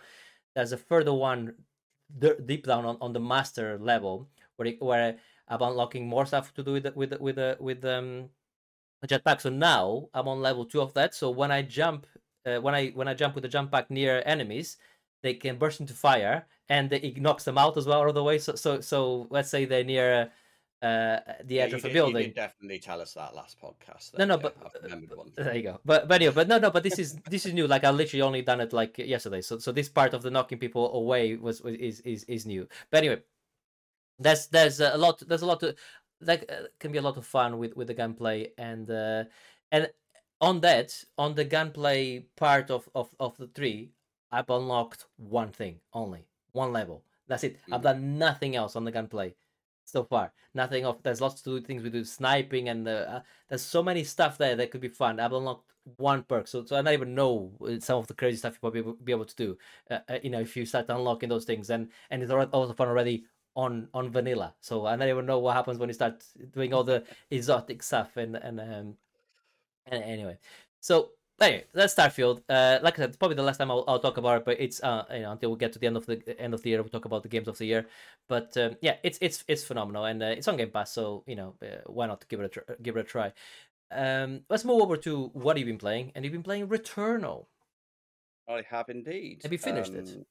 [0.55, 1.55] there's a further one
[2.19, 5.17] deep down on, on the master level where it, where
[5.49, 8.31] I'm unlocking more stuff to do with the, with the, with the, with um
[9.07, 9.41] jetpack.
[9.41, 11.15] So now I'm on level two of that.
[11.15, 12.07] So when I jump,
[12.47, 14.77] uh, when I when I jump with the jump pack near enemies,
[15.23, 18.39] they can burst into fire and it knocks them out as well all the way.
[18.39, 20.31] So so so let's say they're near
[20.83, 22.27] uh, the edge yeah, of a building.
[22.27, 24.19] You definitely tell us that last podcast.
[24.19, 24.97] no, no, but uh,
[25.37, 25.81] there you go.
[25.85, 27.69] But but anyway, but no, no, but this is this is new.
[27.69, 29.43] Like I literally only done it like yesterday.
[29.43, 32.67] So so this part of the knocking people away was, was is is is new.
[32.91, 33.23] But anyway,
[34.19, 35.77] there's there's a lot there's a lot to
[36.21, 39.25] like uh, can be a lot of fun with with the gunplay and uh,
[39.71, 39.89] and
[40.41, 43.93] on that on the gunplay part of of of the three,
[44.33, 47.05] I've unlocked one thing only one level.
[47.29, 47.55] That's it.
[47.55, 47.75] Mm-hmm.
[47.75, 49.37] I've done nothing else on the gunplay
[49.85, 50.33] so far.
[50.55, 54.05] Nothing of there's lots to do things we do sniping and uh, there's so many
[54.05, 55.21] stuff there that could be fun.
[55.21, 58.37] I've unlocked one perk, so so I don't even know uh, some of the crazy
[58.39, 59.59] stuff you'll probably be able to do.
[59.91, 62.89] Uh, uh, you know, if you start unlocking those things, and and it's also fun
[62.89, 64.55] already on on vanilla.
[64.61, 68.17] So I don't even know what happens when you start doing all the exotic stuff
[68.17, 68.97] and and um
[69.87, 70.39] and anyway.
[70.81, 71.11] So
[71.43, 72.43] anyway, that's Starfield.
[72.49, 74.61] Uh, like I said, it's probably the last time I'll, I'll talk about it, but
[74.61, 76.71] it's uh, you know, until we get to the end of the end of the
[76.71, 77.87] year, we'll talk about the games of the year.
[78.29, 81.37] But um, yeah, it's it's it's phenomenal, and uh, it's on Game Pass, so you
[81.37, 83.33] know, uh, why not give it a tr- give it a try?
[83.91, 87.47] Um, let's move over to what you've been playing, and you've been playing Returnal.
[88.49, 89.41] I have indeed.
[89.43, 90.27] Have you finished um, it?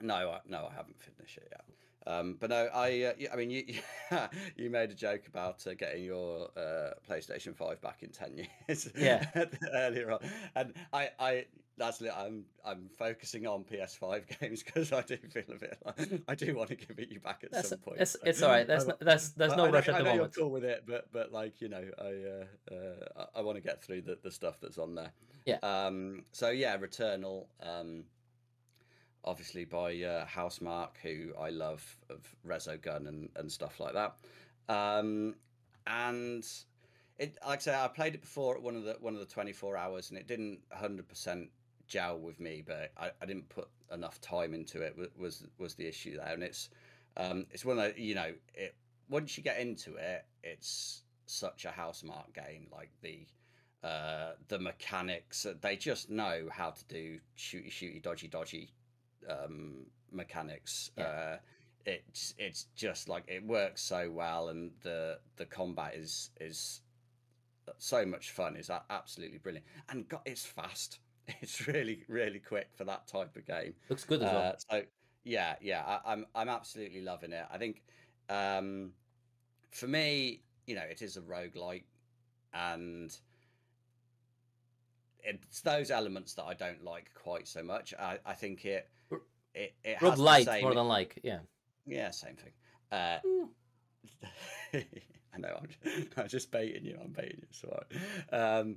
[0.00, 1.64] No, I, no, I haven't finished it yet.
[2.06, 3.64] Um, but no, I uh, I mean you
[4.56, 8.36] you made a joke about uh, getting your uh, PlayStation Five back in ten
[8.68, 8.88] years.
[8.96, 9.24] Yeah,
[9.74, 10.18] earlier on,
[10.54, 11.44] and I I
[11.78, 16.34] that's I'm I'm focusing on PS5 games because I do feel a bit like I
[16.34, 18.00] do want to give it you back at that's, some point.
[18.00, 18.66] It's, it's all right.
[18.66, 20.34] That's not, that's there's no I rush know, at the I know moment.
[20.36, 23.56] You're cool with it, but but like you know I uh, uh, I, I want
[23.56, 25.12] to get through the, the stuff that's on there.
[25.46, 25.58] Yeah.
[25.62, 26.24] Um.
[26.32, 27.46] So yeah, Returnal.
[27.62, 28.04] Um
[29.24, 34.16] obviously by uh, Housemarque, who I love of Resogun and, and stuff like that.
[34.68, 35.34] Um,
[35.86, 36.46] and
[37.18, 39.26] it, like I say, I played it before at one of the one of the
[39.26, 41.50] twenty four hours, and it didn't hundred percent
[41.88, 42.62] gel with me.
[42.66, 44.96] But I, I didn't put enough time into it.
[45.16, 46.32] Was was the issue there?
[46.32, 46.70] And it's
[47.16, 48.74] um, it's one of the, you know it
[49.08, 52.66] once you get into it, it's such a Housemarque game.
[52.72, 53.26] Like the
[53.84, 58.70] uh, the mechanics, they just know how to do shooty shooty dodgy dodgy
[59.28, 60.90] um, mechanics.
[60.96, 61.04] Yeah.
[61.04, 61.36] Uh,
[61.84, 66.80] it's it's just like it works so well, and the the combat is is
[67.78, 68.56] so much fun.
[68.56, 70.98] Is absolutely brilliant, and God, it's fast.
[71.40, 73.74] It's really really quick for that type of game.
[73.88, 74.42] Looks good as well.
[74.42, 74.82] Uh, so
[75.24, 77.46] yeah, yeah, I, am I'm, I'm absolutely loving it.
[77.50, 77.84] I think
[78.28, 78.90] um,
[79.70, 81.84] for me, you know, it is a roguelike
[82.52, 83.16] and
[85.24, 87.94] it's those elements that I don't like quite so much.
[87.98, 88.88] I, I think it
[89.54, 91.40] it, it has light same, more than like, yeah.
[91.86, 92.52] Yeah, same thing.
[92.90, 93.48] Uh, mm.
[95.34, 95.58] I know.
[95.60, 96.98] I'm just, I'm just, baiting you.
[97.02, 97.48] I'm baiting you.
[97.50, 97.82] So,
[98.32, 98.76] um,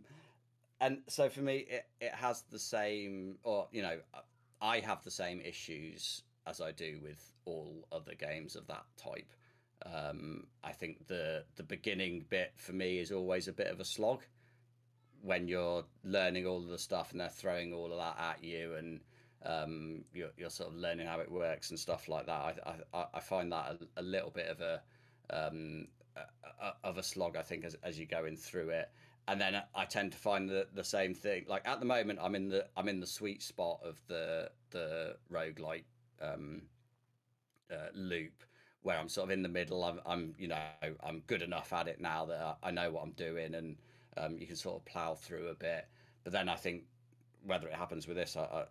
[0.82, 3.98] and so for me, it it has the same, or you know,
[4.62, 9.32] I have the same issues as I do with all other games of that type.
[9.86, 13.86] Um, I think the the beginning bit for me is always a bit of a
[13.86, 14.22] slog
[15.22, 18.76] when you're learning all of the stuff and they're throwing all of that at you
[18.76, 19.02] and
[19.46, 22.60] um, you're, you're sort of learning how it works and stuff like that.
[22.66, 24.82] I I, I find that a, a little bit of a,
[25.30, 27.36] um, a, a, of a slog.
[27.38, 28.90] I think as as you're going through it,
[29.28, 31.46] and then I tend to find the the same thing.
[31.48, 35.18] Like at the moment, I'm in the I'm in the sweet spot of the the
[35.32, 35.86] roguelike
[36.22, 36.64] um,
[37.72, 38.44] uh, loop
[38.86, 39.84] where I'm sort of in the middle.
[39.84, 40.62] I'm, I'm, you know,
[41.04, 43.78] I'm good enough at it now that I, know what I'm doing, and
[44.16, 45.88] um, you can sort of plow through a bit.
[46.24, 46.84] But then I think
[47.46, 48.66] whether it happens with this, I,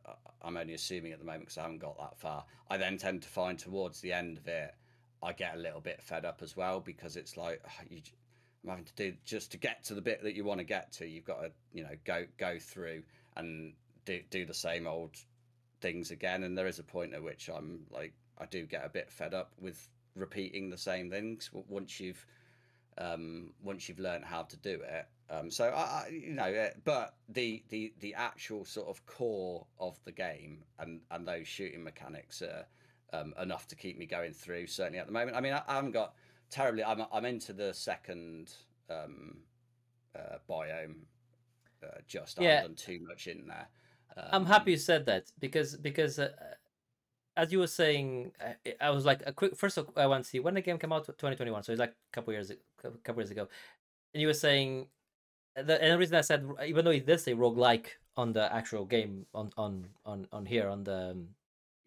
[0.44, 2.44] am only assuming at the moment because I haven't got that far.
[2.68, 4.74] I then tend to find towards the end of it,
[5.22, 8.00] I get a little bit fed up as well because it's like oh, you,
[8.64, 10.92] I'm having to do just to get to the bit that you want to get
[10.92, 11.06] to.
[11.06, 13.02] You've got to, you know, go go through
[13.36, 13.72] and
[14.04, 15.16] do do the same old
[15.80, 16.44] things again.
[16.44, 19.34] And there is a point at which I'm like, I do get a bit fed
[19.34, 22.24] up with repeating the same things once you've
[22.98, 25.06] um, once you've learned how to do it.
[25.30, 29.66] Um, so I, I, you know, uh, but the the the actual sort of core
[29.80, 32.66] of the game and and those shooting mechanics are
[33.12, 34.66] um, enough to keep me going through.
[34.66, 35.36] Certainly at the moment.
[35.36, 36.14] I mean, I, I haven't got
[36.50, 36.84] terribly.
[36.84, 38.52] I'm I'm into the second
[38.90, 39.38] um,
[40.14, 40.96] uh, biome.
[41.82, 42.48] Uh, just yeah.
[42.48, 43.68] I haven't done too much in there.
[44.16, 46.30] I'm happy you said that because because uh,
[47.36, 48.32] as you were saying,
[48.80, 49.56] I was like a quick.
[49.56, 51.62] First, of all, I want to see when the game came out, 2021.
[51.62, 53.48] So it's like a couple years, a couple years ago.
[54.12, 54.86] And you were saying,
[55.56, 57.86] the, and the reason I said, even though it does say roguelike
[58.16, 61.28] on the actual game on on on on here on the um,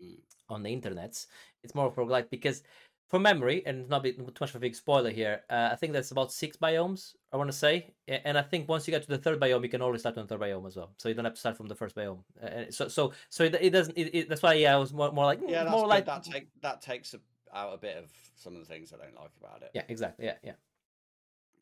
[0.03, 0.17] mm.
[0.49, 1.27] on the internets,
[1.63, 2.63] it's more of roguelike because
[3.09, 5.93] from memory, and not be too much of a big spoiler here, uh, I think
[5.93, 7.13] that's about six biomes.
[7.31, 9.69] I want to say, and I think once you get to the third biome, you
[9.69, 10.91] can always start on the third biome as well.
[10.97, 12.19] So you don't have to start from the first biome.
[12.41, 13.97] Uh, so, so, so it, it doesn't.
[13.97, 15.87] It, it, that's why yeah, I was more, more like yeah, more good.
[15.87, 16.23] like that.
[16.23, 17.15] Take, that takes
[17.53, 19.71] out a bit of some of the things I don't like about it.
[19.73, 20.25] Yeah, exactly.
[20.25, 20.53] Yeah, yeah.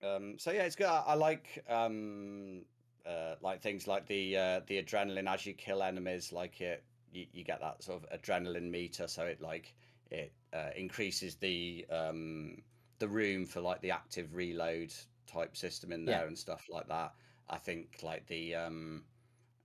[0.05, 0.87] Um, so yeah, it's good.
[0.87, 2.61] I, I like um,
[3.05, 6.31] uh, like things like the uh, the adrenaline as you kill enemies.
[6.31, 9.07] Like it, you, you get that sort of adrenaline meter.
[9.07, 9.73] So it like
[10.11, 12.61] it uh, increases the um,
[12.99, 14.93] the room for like the active reload
[15.27, 16.27] type system in there yeah.
[16.27, 17.13] and stuff like that.
[17.49, 19.03] I think like the um,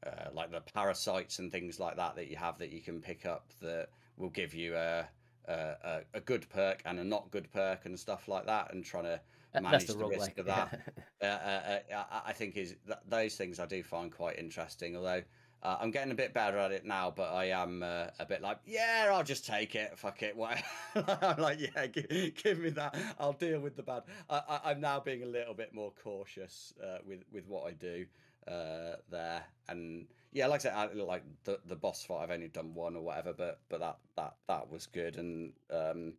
[0.07, 3.27] uh, like the parasites and things like that that you have that you can pick
[3.27, 5.07] up that will give you a
[5.49, 9.05] a, a good perk and a not good perk and stuff like that, and trying
[9.05, 9.21] to
[9.55, 10.81] manage the, the risk of that.
[11.23, 14.97] uh, uh, uh I think is th- those things I do find quite interesting.
[14.97, 15.23] Although
[15.63, 18.41] uh, I'm getting a bit better at it now, but I am uh, a bit
[18.41, 19.99] like, yeah, I'll just take it.
[19.99, 20.37] Fuck it.
[20.41, 20.63] Why?
[20.95, 22.97] I'm like, yeah, give, give, me that.
[23.19, 24.05] I'll deal with the bad.
[24.31, 28.07] I, am now being a little bit more cautious uh, with with what I do
[28.49, 32.49] uh, there, and yeah, like I said, I, like the the boss fight, I've only
[32.49, 36.15] done one or whatever, but but that that that was good, and um,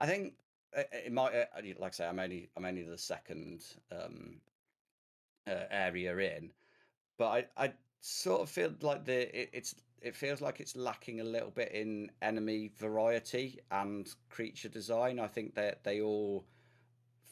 [0.00, 0.34] I think
[0.74, 1.44] it, it might, uh,
[1.78, 4.36] like I say, I'm only I'm only the second um,
[5.46, 6.50] uh, area in,
[7.18, 7.26] but
[7.58, 11.24] I I sort of feel like the it, it's it feels like it's lacking a
[11.24, 15.20] little bit in enemy variety and creature design.
[15.20, 16.44] I think that they all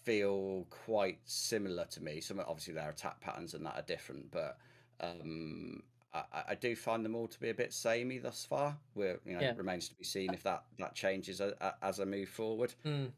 [0.04, 2.20] feel quite similar to me.
[2.20, 4.58] Some obviously their attack patterns and that are different, but
[5.00, 8.76] um, I, I, do find them all to be a bit samey thus far.
[8.94, 9.50] Where you know, yeah.
[9.50, 11.52] it remains to be seen if that that changes as,
[11.82, 12.74] as I move forward.
[12.84, 13.10] Mm.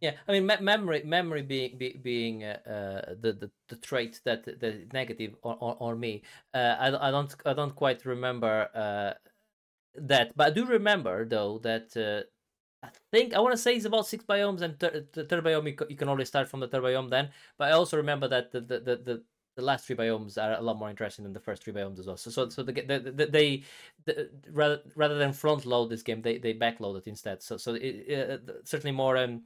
[0.00, 4.20] Yeah, I mean, me- memory, memory being be, being uh, uh, the, the the trait
[4.24, 6.22] that the negative on, on me.
[6.54, 9.14] Uh, I, I don't I don't quite remember uh,
[9.96, 12.28] that, but I do remember though that uh,
[12.86, 15.66] I think I want to say it's about six biomes, and ter- the third biome
[15.68, 17.30] you, you can only start from the third biome then.
[17.58, 19.24] But I also remember that the the, the, the
[19.56, 22.06] the last three biomes are a lot more interesting than the first three biomes as
[22.06, 22.16] well.
[22.16, 23.64] So, so, so the, the, the they
[24.04, 27.42] the, rather rather than front load this game, they they backload it instead.
[27.42, 29.42] So, so it, uh, certainly more um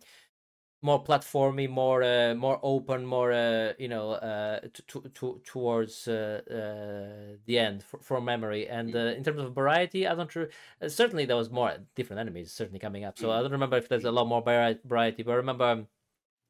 [0.82, 6.40] more platformy, more uh, more open, more uh, you know uh, to, to, towards uh,
[6.50, 8.68] uh, the end for, for memory.
[8.68, 10.34] And uh, in terms of variety, I don't.
[10.34, 10.48] Re-
[10.88, 13.18] certainly, there was more different enemies certainly coming up.
[13.18, 15.86] So I don't remember if there's a lot more vari- variety, but I remember um,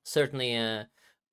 [0.02, 0.84] certainly uh,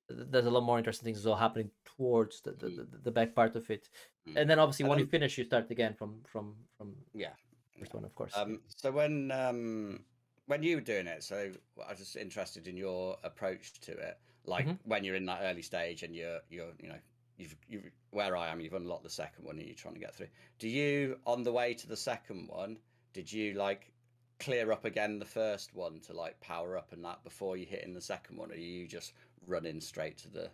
[0.08, 3.34] there's a lot more interesting things as well happening towards the, the, the, the back
[3.34, 3.88] part of it.
[4.28, 4.36] Mm.
[4.36, 7.32] And then obviously when you finish, you start again from from from Yeah.
[7.78, 8.32] first one, of course.
[8.36, 10.04] Um, so when um,
[10.50, 11.52] when you were doing it, so
[11.86, 14.18] I was just interested in your approach to it.
[14.44, 14.78] Like Mhm.
[14.84, 16.98] when you're in that early stage and you're you're you know
[17.36, 20.14] you've you where I am, you've unlocked the second one and you're trying to get
[20.14, 20.30] through.
[20.58, 22.80] Do you on the way to the second one?
[23.12, 23.92] Did you like
[24.40, 27.84] clear up again the first one to like power up and that before you hit
[27.84, 29.12] in the second one, or are you just
[29.46, 30.50] running straight to the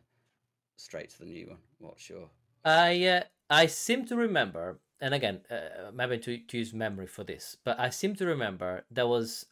[0.76, 1.62] straight to the new one?
[1.78, 2.28] What's your
[2.64, 7.24] I uh, I seem to remember, and again, uh, maybe to, to use memory for
[7.24, 9.46] this, but I seem to remember there was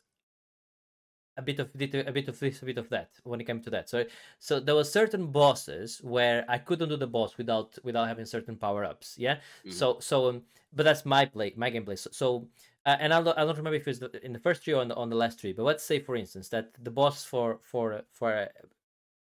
[1.37, 3.71] a bit of a bit of this, a bit of that when it came to
[3.71, 3.89] that.
[3.89, 4.05] So
[4.39, 8.57] so there were certain bosses where I couldn't do the boss without without having certain
[8.57, 9.17] power ups.
[9.19, 9.39] Yeah.
[9.65, 9.73] Mhm.
[9.73, 10.43] So so um,
[10.73, 11.99] but that's my play, my gameplay.
[11.99, 12.49] So, so
[12.87, 14.81] uh, and I don't, I don't remember if it's the, in the first tree or
[14.83, 15.53] on the, on the last tree.
[15.53, 18.49] But let's say, for instance, that the boss for for for uh,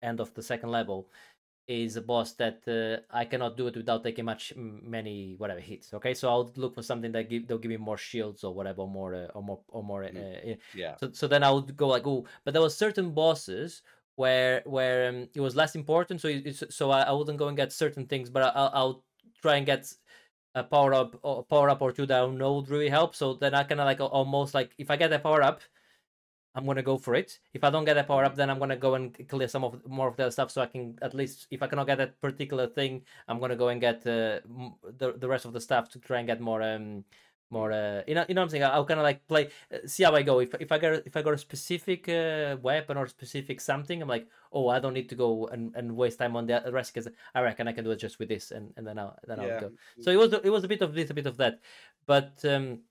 [0.01, 1.09] end of the second level
[1.69, 5.93] is a boss that uh, I cannot do it without taking much many whatever hits.
[5.93, 8.87] Okay, so I'll look for something that give they'll give me more shields or whatever,
[8.87, 10.03] more uh, or more or more.
[10.03, 10.53] Uh, Mm.
[10.53, 10.95] uh, yeah?
[10.99, 13.83] so so then I would go like, oh, but there was certain bosses
[14.15, 16.21] where where um, it was less important.
[16.21, 19.03] So it- so I, I wouldn't go and get certain things, but I, I'll, I'll
[19.41, 19.93] try and get
[20.55, 23.15] a power up or power up or two that I know would really help.
[23.15, 25.61] So then I kind of like almost like if I get a power up,
[26.55, 27.39] I'm gonna go for it.
[27.53, 29.85] If I don't get a power up, then I'm gonna go and clear some of
[29.87, 32.67] more of the stuff so I can at least if I cannot get that particular
[32.67, 35.99] thing, I'm gonna go and get uh, m- the the rest of the stuff to
[35.99, 37.05] try and get more um
[37.51, 38.63] more uh you know you know what I'm saying?
[38.63, 40.39] I'll kind of like play uh, see how I go.
[40.39, 44.07] If if I get if I got a specific uh, weapon or specific something I'm
[44.07, 47.07] like oh I don't need to go and, and waste time on the rest because
[47.33, 49.51] I reckon I can do it just with this and, and then I'll then I'll
[49.51, 49.71] go.
[49.99, 51.59] So it was it was a bit of this a bit of that.
[52.05, 52.81] But um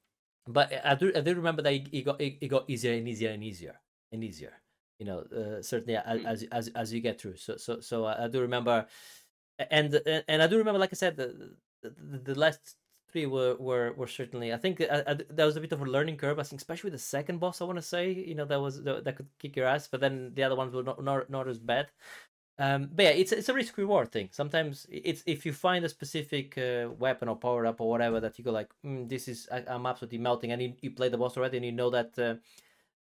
[0.49, 3.07] but I do I do remember that it, it got it, it got easier and
[3.09, 3.77] easier and easier
[4.12, 4.55] and easier
[4.99, 6.27] you know uh, certainly as, Mm.
[6.27, 8.87] as as as you get through so so so I, I do remember
[9.70, 9.95] and
[10.29, 12.77] and I do remember like I said the the, the last
[13.12, 15.85] three were were were certainly I think uh, uh, there was a bit of a
[15.85, 18.45] learning curve I think especially with the second boss I want to say you know
[18.47, 21.31] that was that could kick your ass but then the other ones were not not,
[21.31, 21.89] not as bad
[22.59, 24.28] um, but yeah, it's it's a risk reward thing.
[24.32, 28.39] Sometimes it's if you find a specific uh, weapon or power up or whatever that
[28.39, 31.18] you go like, mm, this is I, I'm absolutely melting, and you, you play the
[31.18, 32.35] boss already, and you know that uh,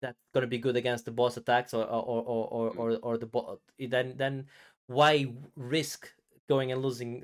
[0.03, 3.27] that's gonna be good against the boss attacks or or or or, or, or the
[3.27, 3.59] boss.
[3.79, 4.47] Then then
[4.87, 6.11] why risk
[6.49, 7.23] going and losing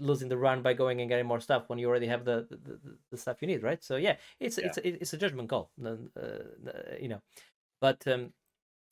[0.00, 2.56] losing the run by going and getting more stuff when you already have the the,
[2.56, 3.82] the, the stuff you need, right?
[3.82, 4.66] So yeah, it's Yeah.
[4.66, 7.20] it's it's a judgment call, uh, uh, you know,
[7.80, 8.06] but.
[8.08, 8.32] um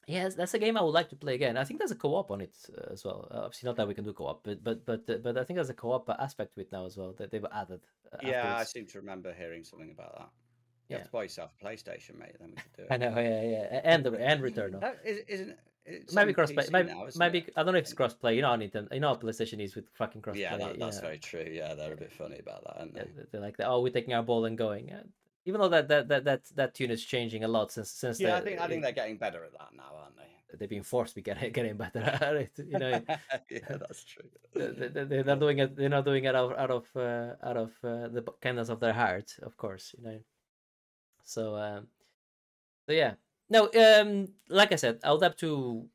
[0.08, 1.56] Yes, that's a game I would like to play again.
[1.58, 3.28] I think there's a co-op on it uh, as well.
[3.30, 5.56] Uh, obviously, not that we can do co-op, but but but uh, but I think
[5.56, 7.80] there's a co-op aspect to it now as well that they've added.
[8.12, 10.28] Uh, Yeah, I seem to remember hearing something about that.
[10.88, 10.96] You Yeah.
[10.98, 12.36] have to buy yourself a PlayStation, mate.
[12.40, 12.88] Then we could do it.
[12.90, 14.80] I know, yeah, yeah, and the and Returnal.
[14.80, 15.56] That is, isn't?
[15.84, 16.64] It's Maybe on crossplay.
[16.66, 17.52] PC Maybe, now, maybe it?
[17.56, 18.36] I don't know if it's crossplay.
[18.36, 20.40] You know, how Nintendo, you know, how PlayStation is with fucking crossplay.
[20.40, 21.02] Yeah, that, that's yeah.
[21.02, 21.48] very true.
[21.50, 23.00] Yeah, they're a bit funny about that, aren't they?
[23.16, 24.90] they- They're like, oh, we're taking our ball and going.
[25.48, 28.36] Even though that that, that that that tune is changing a lot since since Yeah,
[28.36, 30.28] I think I think they're getting better at that now, aren't they?
[30.58, 32.52] they've been forced to get getting better at it.
[32.58, 33.02] You know,
[33.50, 34.28] yeah, that's true.
[34.54, 35.74] they- they're not doing it.
[35.74, 38.92] They're not doing it out, out of uh, out of uh, the kindness of their
[38.92, 39.94] heart, of course.
[39.96, 40.18] You know.
[41.24, 41.88] So, um,
[42.86, 43.14] so yeah.
[43.50, 45.88] No, um, like I said, I would have to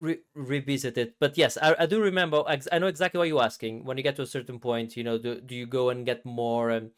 [0.00, 1.14] re- revisit it.
[1.20, 2.42] But yes, I, I do remember.
[2.46, 3.84] I know exactly what you're asking.
[3.84, 6.24] When you get to a certain point, you know, do do you go and get
[6.24, 6.72] more?
[6.72, 6.90] Um,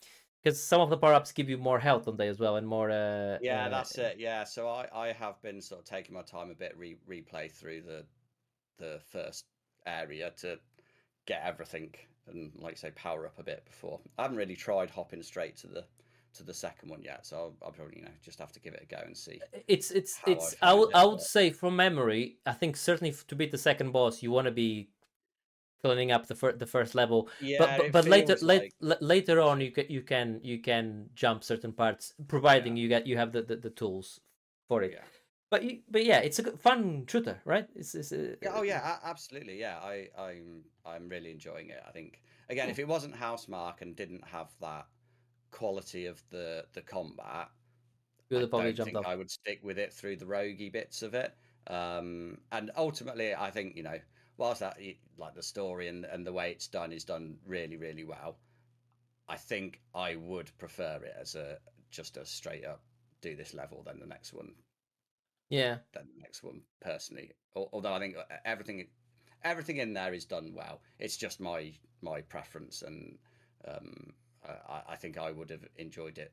[0.43, 2.67] because some of the power ups give you more health on they as well, and
[2.67, 2.91] more.
[2.91, 4.17] Uh, Yeah, uh, that's it.
[4.19, 7.51] Yeah, so I I have been sort of taking my time a bit, re replay
[7.51, 8.05] through the
[8.79, 9.47] the first
[9.87, 10.59] area to
[11.27, 11.95] get everything
[12.29, 14.01] and like say power up a bit before.
[14.19, 15.85] I haven't really tried hopping straight to the
[16.35, 18.75] to the second one yet, so I'll, I'll probably you know just have to give
[18.75, 19.41] it a go and see.
[19.67, 23.35] it's it's I it's I would I would say from memory, I think certainly to
[23.35, 24.91] beat the second boss, you want to be
[25.83, 27.29] cleaning up the fir- the first level.
[27.41, 31.11] Yeah, but but, but later late, like- later on you can you can you can
[31.15, 34.21] jump certain parts providing you get you have the, the, the tools
[34.69, 34.93] for it.
[34.93, 35.05] yeah.
[35.51, 37.67] But you, but yeah, it's a good, fun shooter, right?
[37.75, 39.59] It's, it's uh, Yeah, oh yeah, absolutely.
[39.59, 41.83] Yeah, I, I'm I'm really enjoying it.
[41.89, 44.87] I think again, if it wasn't Housemarque and didn't have that
[45.51, 47.49] quality of the the combat,
[48.31, 49.07] I don't think off.
[49.07, 51.35] I would stick with it through the roguey bits of it.
[51.67, 53.99] Um, and ultimately, I think you know,
[54.39, 54.79] whilst that
[55.19, 58.39] like the story and and the way it's done is done really really well,
[59.29, 61.59] I think I would prefer it as a
[61.91, 62.83] just a straight up
[63.23, 64.55] do this level than the next one
[65.51, 65.79] Yeah.
[65.93, 67.33] than the next one personally.
[67.55, 68.89] Although I think uh, everything
[69.45, 70.81] everything in there is done well.
[70.99, 73.19] It's just my my preference, and
[73.67, 76.33] um, I, I think I would have enjoyed it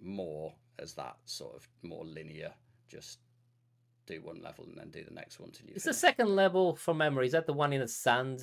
[0.00, 2.52] more as that sort of more linear.
[2.88, 3.18] Just
[4.14, 5.72] do one level and then do the next one till you.
[5.76, 7.26] It's the second level from memory.
[7.26, 8.40] Is that the one in the sand?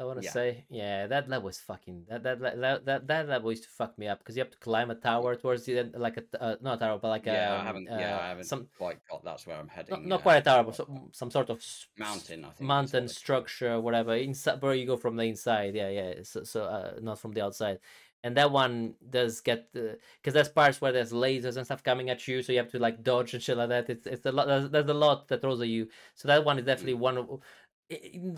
[0.00, 0.30] I want to Yeah.
[0.30, 3.98] say, yeah, that level is fucking that that that that, that, level used to fuck
[3.98, 6.54] me up because you have to climb a tower towards the end, like a uh,
[6.60, 7.86] not a tower, but like yeah, um, I haven't.
[7.90, 9.24] yeah, uh, I haven't some quite got.
[9.24, 9.94] That's where I'm heading.
[9.94, 11.60] not, not uh, quite a tower, but some, some sort of
[11.96, 12.44] mountain.
[12.44, 12.68] I think.
[12.68, 13.24] mountain they call it.
[13.24, 14.14] structure, whatever.
[14.14, 15.74] Inside, where you go from the inside.
[15.74, 16.12] Yeah, yeah.
[16.22, 17.78] So, so uh, not from the outside.
[18.24, 22.26] And that one does get because there's parts where there's lasers and stuff coming at
[22.26, 23.88] you, so you have to like dodge and shit like that.
[23.88, 24.48] It's it's a lot.
[24.48, 25.86] There's, there's a lot that throws at you.
[26.14, 26.98] So that one is definitely Mm.
[26.98, 27.40] one of.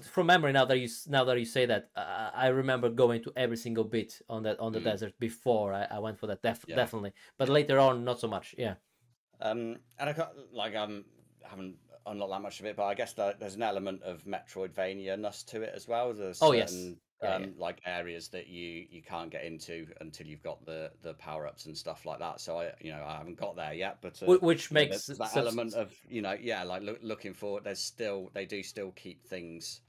[0.03, 3.33] From memory, now that you now that you say that, uh, I remember going to
[3.37, 4.85] every single bit on that on the Mm.
[4.85, 6.43] desert before I, I went for that.
[6.43, 6.77] Def- Yeah.
[6.77, 8.55] Definitely, but later on, not so much.
[8.59, 8.75] Yeah.
[9.41, 11.05] Um, and I got like um,
[11.45, 11.77] I haven't
[12.07, 15.73] unlocked that much of it, but I guess there's an element of Metroidvania-ness to it
[15.75, 16.13] as well.
[16.13, 16.73] There's Oh, yes.
[17.23, 17.47] Yeah, um, yeah.
[17.59, 21.67] like areas that you you can't get into until you've got the the power ups
[21.67, 22.41] and stuff like that.
[22.41, 24.87] So I you know I haven't got there yet, but uh, Wh- Which you know,
[24.89, 27.65] makes there's that element of you know yeah like look, looking forward.
[27.65, 29.81] There's still they do still keep things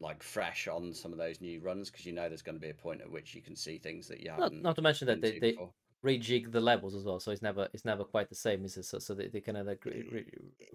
[0.00, 2.70] like fresh on some of those new runs because you know there's going to be
[2.70, 4.62] a point at which you can see things that you Not, haven't.
[4.62, 5.72] not to mention that they, they before.
[6.04, 8.84] rejig the levels as well, so it's never it's never quite the same, is it?
[8.84, 10.24] So so they, they kind of like re, re,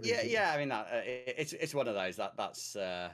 [0.02, 3.10] yeah yeah i mean that uh, it, it's it's one of those that that's uh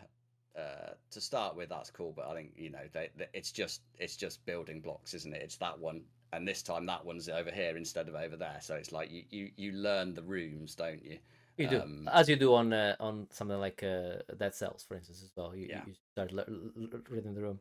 [0.57, 3.81] uh to start with that's cool but i think you know they, they it's just
[3.99, 6.01] it's just building blocks isn't it it's that one
[6.33, 9.23] and this time that one's over here instead of over there so it's like you
[9.29, 11.17] you, you learn the rooms don't you
[11.57, 14.93] You do Um, as you do on uh, on something like uh, Dead Cells, for
[14.95, 15.55] instance, as well.
[15.55, 15.81] You, Yeah.
[15.87, 17.59] you start le- l- l- reading the room.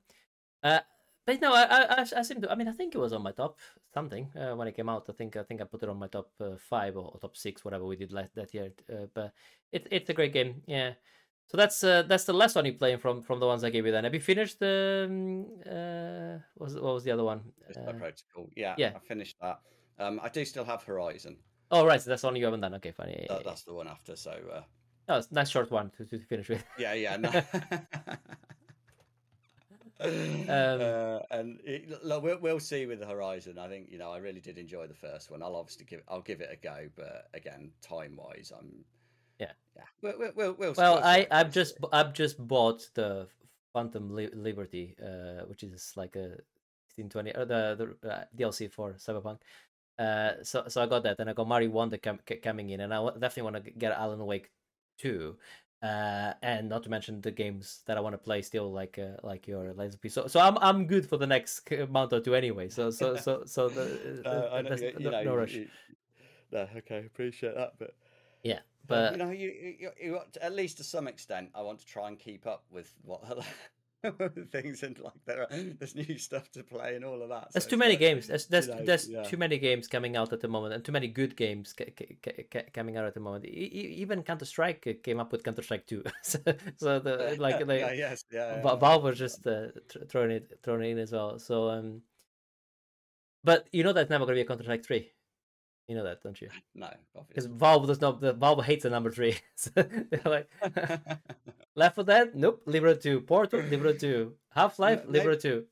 [0.62, 0.80] Uh,
[1.24, 2.50] but no, I, I I seem to.
[2.52, 3.58] I mean, I think it was on my top
[3.94, 5.08] something uh, when it came out.
[5.08, 7.36] I think I think I put it on my top uh, five or, or top
[7.36, 8.70] six, whatever we did last that year.
[8.88, 9.32] Uh, but
[9.72, 10.62] it, it's a great game.
[10.66, 10.92] Yeah.
[11.48, 13.86] So that's uh, that's the last one you're playing from from the ones I gave
[13.86, 13.92] you.
[13.92, 17.40] Then have you finished the um, uh, what was what was the other one?
[17.70, 18.92] Uh, protocol yeah yeah.
[18.94, 19.58] i finished that
[19.98, 21.36] um i do still have horizon
[21.70, 22.74] oh right, so that's the one you haven't done.
[22.74, 23.08] Okay, fine.
[23.08, 23.50] Yeah, yeah, that, yeah.
[23.50, 24.62] that's the one after so uh
[25.08, 26.64] Oh, it's a nice short one to, to finish with.
[26.78, 27.16] Yeah, yeah.
[27.16, 27.30] No.
[29.98, 30.10] Um,
[30.50, 33.58] uh, and it, look, we'll, we'll see with the Horizon.
[33.58, 35.42] I think you know I really did enjoy the first one.
[35.42, 38.84] I'll obviously give I'll give it a go, but again, time wise, I'm
[39.38, 39.52] Yeah.
[39.76, 39.82] yeah.
[40.02, 43.28] We'll we'll we'll, we'll Well, I I've just I've just bought the
[43.72, 46.40] Phantom Li- Liberty, uh, which is like a
[46.96, 49.38] 1620 or the the uh, DLC for Cyberpunk.
[49.98, 52.92] Uh, so so I got that, and I got Mario Wonder com- coming in, and
[52.92, 54.50] I definitely want to get Alan Wake
[54.98, 55.36] two.
[55.82, 59.16] Uh, and not to mention the games that I want to play still, like uh,
[59.22, 60.08] like your Lies of P.
[60.08, 62.68] So so I'm I'm good for the next month or two anyway.
[62.70, 65.38] So so so so the, Uh, uh, I know, there's you, you no, no you-
[65.38, 65.52] rush.
[65.52, 65.68] you-
[66.50, 67.94] no, okay, appreciate that, but
[68.42, 71.86] Yeah, but you know, you, you, you at least to some extent, I want to
[71.86, 73.22] try and keep up with what
[74.50, 75.46] things and like there,
[75.78, 77.48] there's new stuff to play and all of that.
[77.52, 78.26] There's so too many like, games.
[78.26, 79.22] There's there's, know, there's yeah.
[79.22, 82.16] too many games coming out at the moment, and too many good games ca- ca-
[82.22, 83.46] ca- ca- coming out at the moment.
[83.46, 86.38] E- even Counter Strike came up with Counter Strike Two, so,
[86.76, 88.76] so the like they, yeah, yes, yeah, yeah.
[88.76, 91.38] Valve was just uh, th- throwing it throwing it in as well.
[91.38, 92.02] So um,
[93.44, 95.10] but you know that's never gonna be a Counter Strike Three.
[95.88, 96.48] You know that, don't you?
[96.74, 96.90] No,
[97.28, 97.46] Because.
[97.46, 98.20] Valve does not.
[98.20, 99.36] The Valve hates the number three.
[99.54, 100.48] so they're like
[101.74, 102.62] Left 4 Dead, nope.
[102.66, 105.64] Libra Two, Portal, Libra Two, Half Life, Libra Two.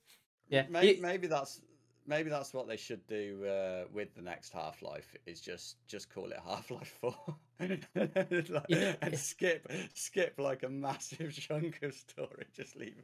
[0.48, 1.60] Yeah, maybe, maybe that's
[2.06, 6.12] maybe that's what they should do uh, with the next Half Life is just just
[6.12, 7.16] call it Half Life Four,
[7.60, 8.94] Like, Yeah.
[9.02, 12.46] and skip skip like a massive chunk of story.
[12.54, 12.94] Just leave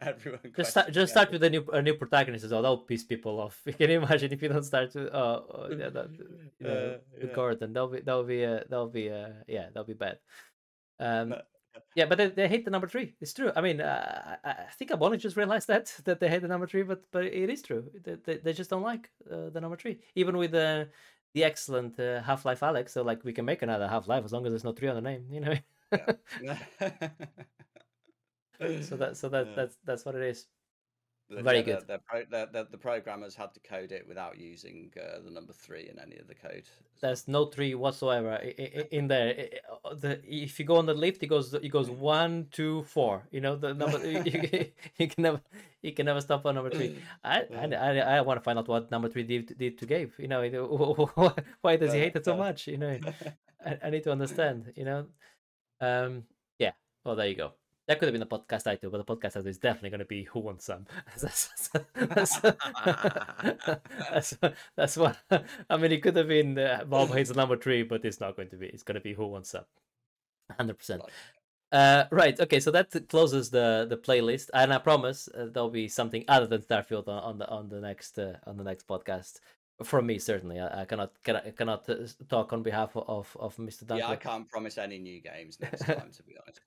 [0.00, 0.40] everyone.
[0.56, 2.62] Just start, just start with a new a new protagonist as well.
[2.62, 3.60] That'll piss people off.
[3.66, 6.70] You can you imagine if you don't start to uh, uh yeah, that, you know,
[6.70, 7.34] Uh, with yeah.
[7.34, 7.72] Gordon?
[7.72, 10.18] That'll be that'll be uh, that'll be uh yeah that'll be bad.
[10.98, 11.46] Um, But-
[11.94, 13.14] yeah, but they, they hate the number three.
[13.20, 13.50] It's true.
[13.54, 16.48] I mean, uh, I, I think I've only just realized that that they hate the
[16.48, 17.90] number three, but but it is true.
[18.04, 20.88] They they, they just don't like uh, the number three, even with the
[21.34, 22.90] the excellent uh, Half Life Alyx.
[22.90, 24.96] So like we can make another Half Life as long as there's no three on
[24.96, 25.54] the name, you know.
[26.40, 26.58] Yeah.
[28.82, 29.52] so that so that Yeah.
[29.56, 30.46] that's that's what it is.
[31.30, 31.86] The- Very good.
[31.86, 32.00] The,
[32.52, 36.16] the, the, programmers had to code it without using uh, the number three in any
[36.16, 36.64] of the code.
[37.00, 38.34] There's no three whatsoever
[38.90, 39.48] in there.
[39.84, 39.94] Uh,
[40.24, 43.22] if you go on the lift, it goes it goes one, two, four.
[43.30, 43.98] You know the number.
[44.04, 44.66] you, you-
[44.98, 45.40] you can never
[45.82, 46.98] you can never stop on number three.
[47.22, 50.10] I I, I, I want to find out what number three did, did to Gabe.
[50.18, 50.40] You know
[51.60, 52.66] why does he hate it so much?
[52.66, 52.98] You know
[53.64, 54.72] I, I need to understand.
[54.74, 55.06] You know,
[55.80, 56.24] um,
[56.58, 56.72] yeah.
[57.04, 57.52] Well, there you go.
[57.90, 60.04] That could have been a podcast title, but the podcast title is definitely going to
[60.04, 60.86] be "Who Wants Some."
[61.20, 61.48] that's,
[61.96, 62.36] that's,
[64.12, 64.36] that's,
[64.76, 65.18] that's, what
[65.68, 65.90] I mean.
[65.90, 68.68] It could have been uh, Bob hates number three, but it's not going to be.
[68.68, 69.64] It's going to be "Who Wants Some."
[70.56, 71.02] Hundred percent.
[71.72, 72.38] Uh, right.
[72.38, 72.60] Okay.
[72.60, 76.62] So that closes the the playlist, and I promise uh, there'll be something other than
[76.62, 79.40] Starfield on, on the on the next uh, on the next podcast.
[79.82, 81.94] From me, certainly, I, I cannot cannot, cannot uh,
[82.28, 83.84] talk on behalf of of Mr.
[83.84, 83.98] Dunkley.
[83.98, 86.10] Yeah, I can't promise any new games next time.
[86.12, 86.60] to be honest,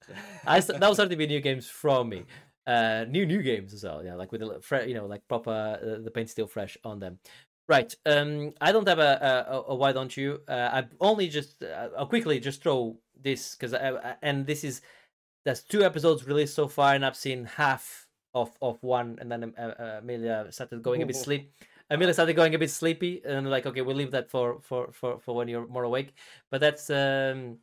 [0.46, 2.26] I that will certainly be new games from me.
[2.66, 4.04] Uh, new new games as well.
[4.04, 7.00] Yeah, like with the fresh, you know, like proper uh, the paint still fresh on
[7.00, 7.20] them.
[7.68, 7.94] Right.
[8.06, 10.42] Um, I don't have a, a, a why don't you?
[10.48, 14.82] Uh, I only just uh, I'll quickly just throw this because I, and this is
[15.46, 19.54] there's two episodes released so far, and I've seen half of of one, and then
[19.58, 21.52] uh, Amelia started going a bit sleep.
[21.94, 25.20] Amelia started going a bit sleepy, and like, okay, we'll leave that for for for
[25.20, 26.14] for when you're more awake.
[26.50, 27.60] But that's um,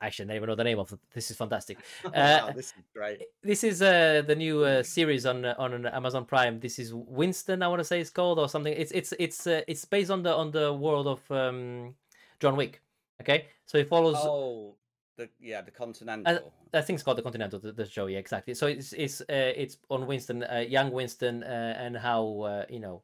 [0.00, 0.98] I should not even know the name of it.
[1.12, 1.78] This is fantastic.
[2.04, 2.10] Uh,
[2.46, 3.22] wow, this is great.
[3.42, 6.58] This is uh, the new uh, series on uh, on Amazon Prime.
[6.58, 8.72] This is Winston, I want to say it's called or something.
[8.72, 11.94] It's it's it's uh, it's based on the on the world of um,
[12.40, 12.80] John Wick.
[13.20, 14.16] Okay, so it follows.
[14.18, 14.74] Oh,
[15.16, 16.52] the yeah, the Continental.
[16.72, 17.58] I, I think it's called the Continental.
[17.58, 18.54] The, the show, yeah, exactly.
[18.54, 22.80] So it's it's uh, it's on Winston, uh, young Winston, uh, and how uh, you
[22.80, 23.02] know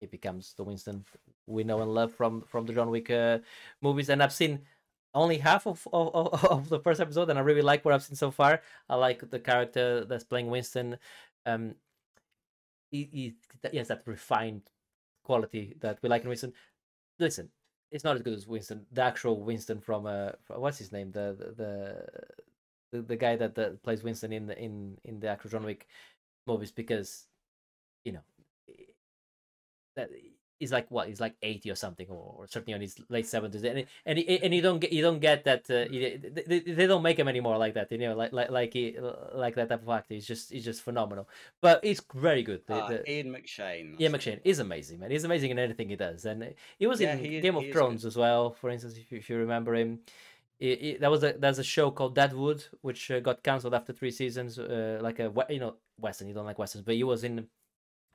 [0.00, 1.04] he becomes the Winston
[1.46, 3.38] we know and love from from the John Wick uh,
[3.80, 4.08] movies.
[4.08, 4.60] And I've seen
[5.14, 8.16] only half of, of of the first episode, and I really like what I've seen
[8.16, 8.62] so far.
[8.88, 10.98] I like the character that's playing Winston.
[11.46, 11.74] Um,
[12.90, 13.34] he, he,
[13.70, 14.62] he has that refined
[15.24, 16.52] quality that we like in Winston.
[17.18, 17.50] Listen,
[17.94, 21.54] it's not as good as Winston, the actual Winston from uh, what's his name, the
[21.56, 22.04] the
[22.90, 25.86] the, the guy that, that plays Winston in the in in the actual John Wick
[26.44, 27.28] movies, because
[28.04, 28.24] you know
[29.94, 30.10] that
[30.58, 33.64] he's like what he's like 80 or something or, or certainly on his late 70s
[33.64, 37.18] and and and you don't get you don't get that uh, they, they don't make
[37.18, 38.96] him anymore like that you know like like like he,
[39.34, 40.14] like that type of actor.
[40.14, 41.28] He's just he's just phenomenal.
[41.60, 45.10] But he's very good the, uh, the, Ian McShane Ian McShane is amazing man.
[45.10, 48.04] He's amazing in anything he does and he was yeah, in he, Game of Thrones
[48.04, 50.00] as well for instance if you, if you remember him.
[50.60, 53.92] It, it, that was a there's a show called Deadwood which uh, got cancelled after
[53.92, 57.24] three seasons uh, like a you know western you don't like westerns but he was
[57.24, 57.48] in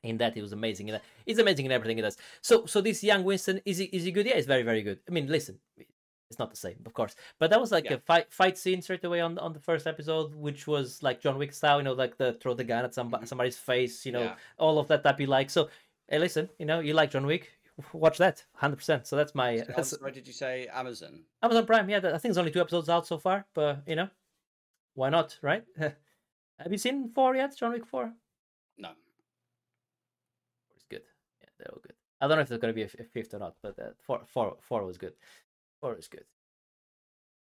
[0.04, 2.18] in that he was amazing in that he's amazing in everything he does.
[2.42, 4.26] So so this young winston is he is he good?
[4.26, 5.00] Yeah he's very very good.
[5.08, 5.60] I mean listen
[6.30, 7.94] it's not the same of course but that was like yeah.
[7.94, 11.40] a fight fight scene straight away on on the first episode which was like john
[11.40, 13.28] wick style you know like the throw the gun at somebody, mm-hmm.
[13.28, 14.36] somebody's face you know yeah.
[14.60, 15.50] all of that that you like.
[15.50, 15.70] So
[16.08, 17.50] hey listen you know you like john wick
[17.94, 20.68] watch that 100% so that's my that's, why did you say?
[20.72, 21.22] Amazon.
[21.42, 24.10] Amazon prime yeah i think there's only two episodes out so far but you know
[24.96, 25.64] why not right?
[25.78, 27.58] Have you seen four yet?
[27.58, 28.14] John wick 4
[28.78, 28.90] no
[31.60, 31.96] they were good.
[32.22, 34.22] I don't know if there's going to be a, fifth or not, but uh, four,
[34.26, 35.14] four, four was good.
[35.82, 36.26] Four is good.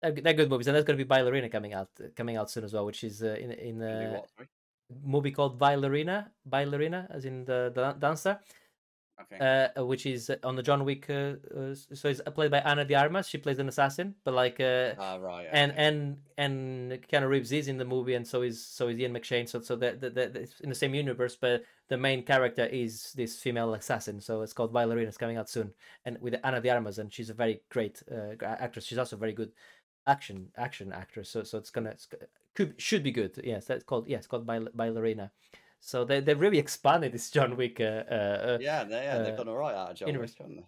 [0.01, 2.63] They're, they're good movies, and there's going to be Ballerina coming out coming out soon
[2.63, 4.43] as well, which is uh, in in a uh,
[5.03, 8.39] movie called Ballerina, Ballerina, as in the, the dancer
[9.21, 9.69] okay.
[9.75, 11.09] uh, which is on the John Wick.
[11.09, 13.27] Uh, uh, so it's played by Ana de Armas.
[13.27, 15.49] She plays an assassin, but like, uh, ah, right, okay.
[15.51, 19.13] and and and Keanu Reeves is in the movie, and so is so is Ian
[19.13, 19.47] McShane.
[19.47, 23.73] So so that that in the same universe, but the main character is this female
[23.73, 24.19] assassin.
[24.19, 25.07] So it's called Ballerina.
[25.07, 25.73] It's coming out soon,
[26.05, 28.85] and with Ana de Armas, and she's a very great uh, actress.
[28.85, 29.51] She's also very good
[30.05, 31.29] action action actress.
[31.29, 32.07] So so it's gonna it's,
[32.55, 33.39] could should be good.
[33.43, 35.31] Yes, that's called yes, yeah, called Ballerina.
[35.79, 37.79] So they they really expanded this John Wick.
[37.79, 40.17] Uh, uh, uh yeah, they, yeah, they've done all right out of John.
[40.19, 40.65] Wick, haven't they?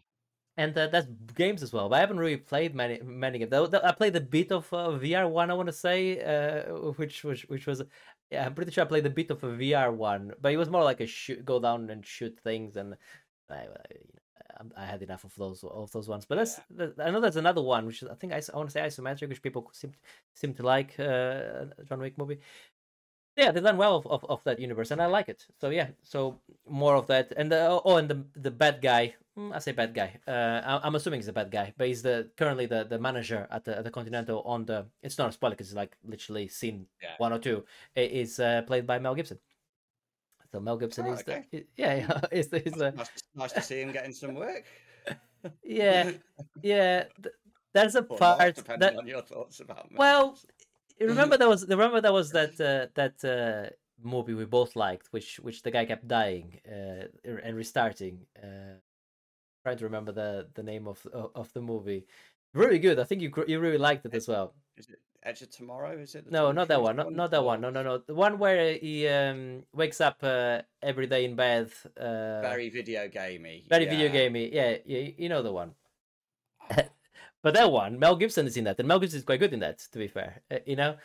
[0.58, 1.88] And uh, that's games as well.
[1.88, 3.74] But I haven't really played many many games.
[3.74, 5.50] I played a bit of uh, VR one.
[5.50, 7.82] I want to say, uh, which which which was,
[8.30, 10.70] yeah, I'm pretty sure I played a bit of a VR one, but it was
[10.70, 12.96] more like a shoot, go down and shoot things, and
[13.50, 13.68] I,
[14.76, 16.26] I had enough of those of those ones.
[16.26, 16.88] But that's yeah.
[17.04, 19.30] I know there's another one which is, I think I, I want to say isometric,
[19.30, 19.94] which people seem
[20.34, 21.00] seem to like.
[21.00, 22.40] Uh, John Wick movie
[23.40, 25.46] yeah, they've done well of, of, of, that universe, and I like it.
[25.62, 29.16] So yeah, so more of that, and the oh, and the the bad guy.
[29.36, 30.20] Hmm, I say bad guy.
[30.28, 33.64] Uh, I'm assuming he's a bad guy, but he's the currently the, the manager at
[33.64, 34.86] the at the Continental on the.
[35.02, 37.16] It's not a spoiler because it's like literally scene yeah.
[37.18, 37.64] one or two.
[37.96, 39.40] It is uh, played by Mel Gibson.
[40.52, 41.46] So Mel Gibson oh, is okay.
[41.52, 42.92] the yeah, yeah is the, is the...
[42.92, 44.66] Nice, nice to see him getting some work.
[45.64, 46.12] yeah,
[46.62, 47.06] yeah.
[47.72, 49.92] There's a part depending that, on your thoughts about.
[49.92, 50.50] Mel well, Gibson
[51.08, 53.70] remember there was remember there was that uh, that uh,
[54.02, 57.06] movie we both liked, which which the guy kept dying uh,
[57.44, 58.26] and restarting.
[58.42, 58.80] Uh,
[59.64, 62.06] trying to remember the the name of of the movie.
[62.54, 63.00] Really good.
[63.00, 64.54] I think you you really liked it as well.
[64.78, 65.98] Is it Edge of Tomorrow?
[66.00, 66.32] Is it?
[66.32, 66.96] No, not that one.
[66.96, 67.62] Not, not that one.
[67.62, 67.98] No, no, no.
[68.00, 71.72] The one where he um, wakes up uh, every day in bed.
[71.98, 73.66] Uh, very video gamey.
[73.70, 73.90] Very yeah.
[73.90, 74.54] video gamey.
[74.54, 75.74] Yeah, you, you know the one.
[77.42, 79.60] But that one, Mel Gibson is in that, and Mel Gibson is quite good in
[79.60, 79.80] that.
[79.92, 80.96] To be fair, uh, you know.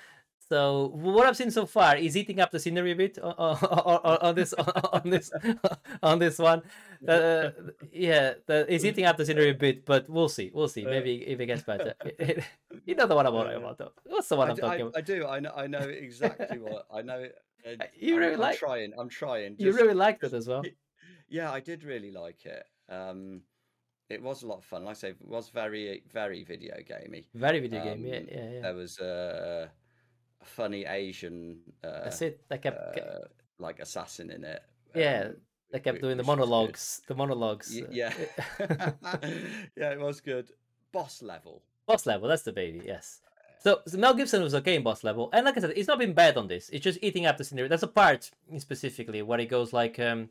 [0.48, 4.19] So what I've seen so far is eating up the scenery a bit on, on,
[4.20, 4.52] on this
[4.93, 5.32] on this
[6.02, 6.62] on this one.
[7.05, 7.51] Uh,
[7.93, 10.51] yeah, the, it's eating up the scenery a bit, but we'll see.
[10.55, 10.86] We'll see.
[10.86, 11.93] Maybe if it gets better.
[12.86, 13.77] you know the one I'm talking about.
[13.77, 13.93] Though.
[14.05, 14.97] What's the one I, I'm talking I, about?
[14.97, 15.27] I do.
[15.27, 15.52] I know.
[15.55, 16.86] I know exactly what.
[16.90, 17.27] I know.
[17.66, 18.55] Uh, you really I'm, like.
[18.55, 18.93] I'm trying.
[18.97, 19.56] I'm trying.
[19.59, 20.62] you really liked it as well.
[21.28, 22.65] Yeah, I did really like it.
[22.89, 23.43] Um,
[24.10, 24.85] it was a lot of fun.
[24.85, 27.26] Like I say, it was very, very video gamey.
[27.35, 28.05] Very video game.
[28.06, 28.60] Yeah, Um, yeah, yeah.
[28.62, 29.70] There was a,
[30.43, 32.40] funny Asian, uh, That's it.
[32.48, 32.98] They kept.
[32.98, 33.20] uh,
[33.59, 34.62] like assassin in it.
[34.94, 35.36] Yeah, um,
[35.72, 36.40] they kept doing the which was good.
[36.48, 37.02] monologues.
[37.09, 37.72] The monologues.
[37.74, 38.12] Y- Yeah,
[39.76, 40.51] yeah, it was good.
[40.93, 41.62] Boss level.
[41.86, 42.28] boss level.
[42.28, 42.82] That's the baby.
[42.85, 43.20] Yes.
[43.60, 45.98] So, so Mel Gibson was okay in boss level, and like I said, it's not
[45.98, 46.68] been bad on this.
[46.68, 47.66] It's just eating up the scenery.
[47.68, 50.28] There's a part specifically where he goes like, um,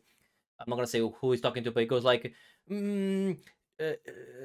[0.59, 2.31] I'm not gonna say who he's talking to, but he goes like,
[2.69, 3.35] mm,
[3.79, 3.93] uh, uh,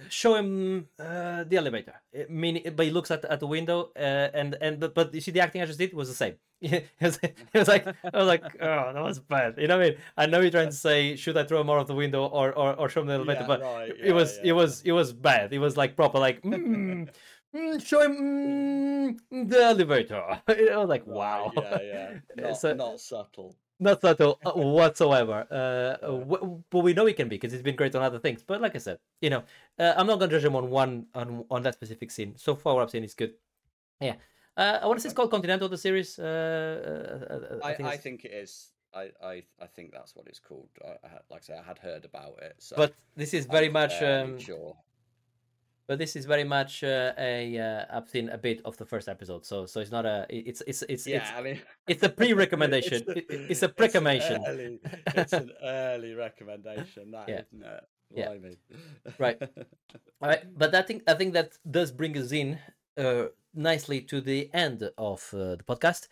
[0.09, 1.94] show him uh, the elevator.
[2.16, 5.20] Uh, Meaning, but he looks at at the window, uh, and and but, but you
[5.20, 6.34] see the acting I just did was the same.
[6.60, 9.55] it, was, it was like I was like, oh, that was bad.
[9.59, 9.98] You know what I mean?
[10.16, 12.52] I know you're trying to say, should I throw him out of the window or
[12.52, 14.50] or, or show him the elevator, Yeah, but right, it was yeah.
[14.50, 15.52] it was it was bad.
[15.52, 17.09] It was like proper like mm,
[17.55, 20.22] mm, show him mm, the elevator.
[20.48, 22.14] I was like, wow, Yeah, yeah.
[22.36, 23.55] Not, So- not subtle.
[23.80, 25.46] Not subtle uh, whatsoever.
[25.50, 28.42] Uh, w- but we know he can be because he's been great on other things.
[28.42, 29.44] But like I said, you know,
[29.78, 32.34] uh, I'm not gonna judge him on one on on that specific scene.
[32.36, 33.34] So far, what I've seen is good.
[34.00, 34.14] Yeah,
[34.56, 36.18] uh, I want to say it's called Continental the series.
[36.18, 38.72] Uh, uh, uh, I, I, think it is.
[38.94, 40.68] I, I, I think that's what it's called.
[40.84, 42.56] I, I like I say, I had heard about it.
[42.59, 44.02] So but this is very much.
[44.02, 44.76] Um, sure.
[45.89, 47.59] But this is very much uh, a.
[47.59, 50.27] Uh, I've seen a bit of the first episode, so so it's not a.
[50.28, 53.02] It's it's it's Yeah, it's, I mean, it's a pre-recommendation.
[53.09, 54.44] It's, It- it- it's a recommendation.
[54.47, 54.78] early-
[55.16, 57.10] It's an early recommendation.
[57.12, 57.43] That Yeah.
[57.52, 57.85] not it?
[58.15, 58.27] Yeah.
[58.28, 58.56] Blimey.
[59.19, 59.39] Right.
[60.23, 62.59] All right, but I think I think that does bring us in
[62.97, 66.09] uh, nicely to the end of uh, the podcast.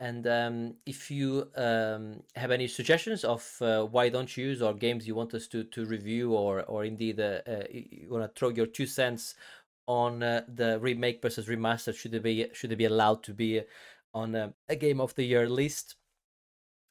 [0.00, 4.72] And um, if you um, have any suggestions of uh, why don't you use or
[4.72, 8.38] games you want us to, to review, or or indeed uh, uh, you want to
[8.38, 9.34] throw your two cents
[9.88, 13.62] on uh, the remake versus remaster, should it be should it be allowed to be
[14.14, 15.96] on uh, a game of the year list?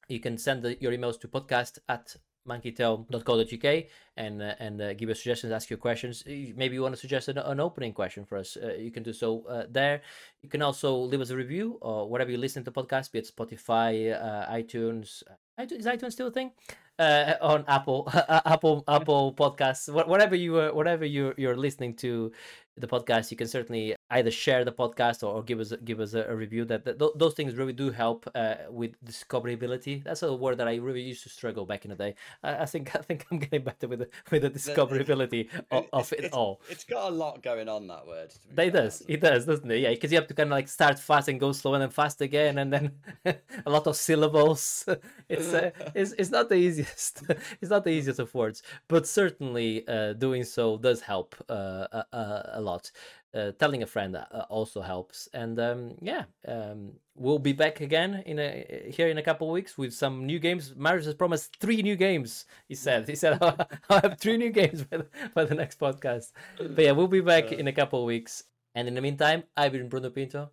[0.10, 2.16] You can send the, your emails to podcast at
[2.48, 3.84] monkeytail.co.uk
[4.16, 6.24] and uh, and uh, give us suggestions, ask your questions.
[6.28, 8.58] Uh, Maybe you want to suggest an, an opening question for us.
[8.58, 10.02] Uh, you can do so uh, there.
[10.42, 13.32] You can also leave us a review or whatever you listen to podcast, be it
[13.36, 15.24] Spotify, uh, iTunes.
[15.60, 15.80] iTunes.
[15.80, 16.52] Is iTunes still a thing?
[17.00, 22.32] Uh, on Apple, Apple, Apple Podcasts, whatever you uh, whatever you're, you're listening to
[22.76, 26.14] the podcast, you can certainly either share the podcast or, or give us give us
[26.14, 26.66] a, a review.
[26.66, 30.04] That, that tho- those things really do help uh, with discoverability.
[30.04, 32.16] That's a word that I really used to struggle back in the day.
[32.44, 36.14] I, I think I think I'm getting better with the, with the discoverability of, of
[36.14, 36.62] it all.
[36.70, 38.34] It's got a lot going on that word.
[38.58, 39.80] It does, it does, doesn't it?
[39.80, 41.90] Yeah, because you have to kind of like start fast and go slow and then
[41.90, 42.92] fast again, and then
[43.26, 44.88] a lot of syllables.
[45.30, 47.24] It's uh, it's it's not the easiest.
[47.62, 52.06] it's not the easiest of words, but certainly uh, doing so does help uh, a,
[52.14, 52.92] a, a lot.
[53.36, 58.24] Uh, telling a friend uh, also helps, and um, yeah, um, we'll be back again
[58.26, 60.74] in a here in a couple of weeks with some new games.
[60.76, 62.46] Marius has promised three new games.
[62.70, 63.38] He said he said
[63.90, 66.32] I have three new games by the, by the next podcast.
[66.58, 68.46] But yeah, we'll be back in a couple of weeks.
[68.74, 70.52] And in the meantime, I've been Bruno Pinto.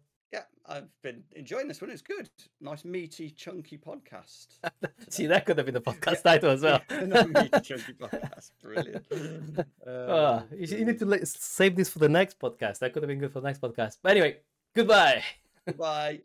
[0.68, 1.90] Yeah, I've been enjoying this one.
[1.90, 2.28] It's good.
[2.60, 4.58] Nice meaty, chunky podcast.
[5.08, 6.80] See, that could have been the podcast title as well.
[6.90, 8.50] Meaty, chunky podcast.
[8.62, 9.06] Brilliant.
[9.86, 12.78] Ah, Um, you, you need to like, save this for the next podcast.
[12.80, 13.98] That could have been good for the next podcast.
[14.02, 14.38] But anyway,
[14.74, 15.22] goodbye.
[15.76, 16.20] Bye.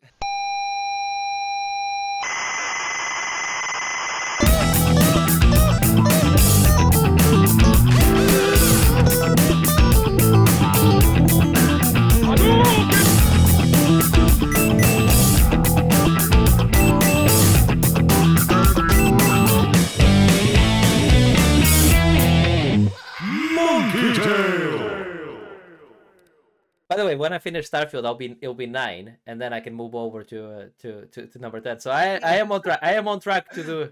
[26.99, 29.73] The way, when I finish Starfield, I'll be it'll be nine, and then I can
[29.73, 31.79] move over to uh, to, to to number ten.
[31.79, 32.79] So I I am on track.
[32.81, 33.91] I am on track to do.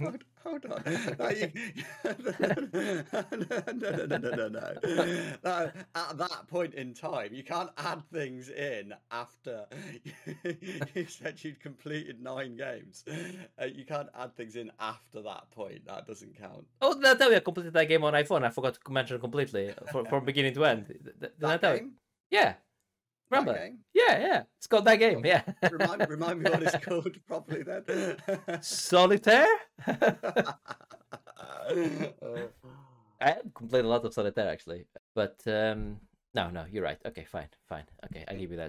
[0.44, 0.82] Hold, on.
[1.18, 1.52] No, you-
[2.04, 2.14] no,
[3.74, 4.74] no, no, no, no, no.
[5.44, 9.66] No, At that point in time, you can't add things in after
[10.94, 13.04] you said you'd completed nine games.
[13.60, 15.84] Uh, you can't add things in after that point.
[15.86, 16.64] That doesn't count.
[16.80, 18.42] Oh, did I tell you I completed that game on iPhone?
[18.44, 20.86] I forgot to mention completely from, from beginning to end.
[20.88, 21.80] Did, I That tell you?
[21.80, 21.92] game?
[22.30, 22.54] Yeah.
[23.30, 23.58] That Remember?
[23.60, 23.78] game?
[23.94, 24.42] Yeah, yeah.
[24.58, 25.24] It's called that game.
[25.24, 25.42] Yeah.
[25.70, 28.16] Remind, remind me what it's called properly then.
[28.62, 29.46] Solitaire.
[31.72, 32.48] Oh.
[33.20, 35.98] I have completed a lot of solitaire actually, but um,
[36.34, 36.98] no, no, you're right.
[37.06, 37.84] Okay, fine, fine.
[38.06, 38.68] Okay, I give you that.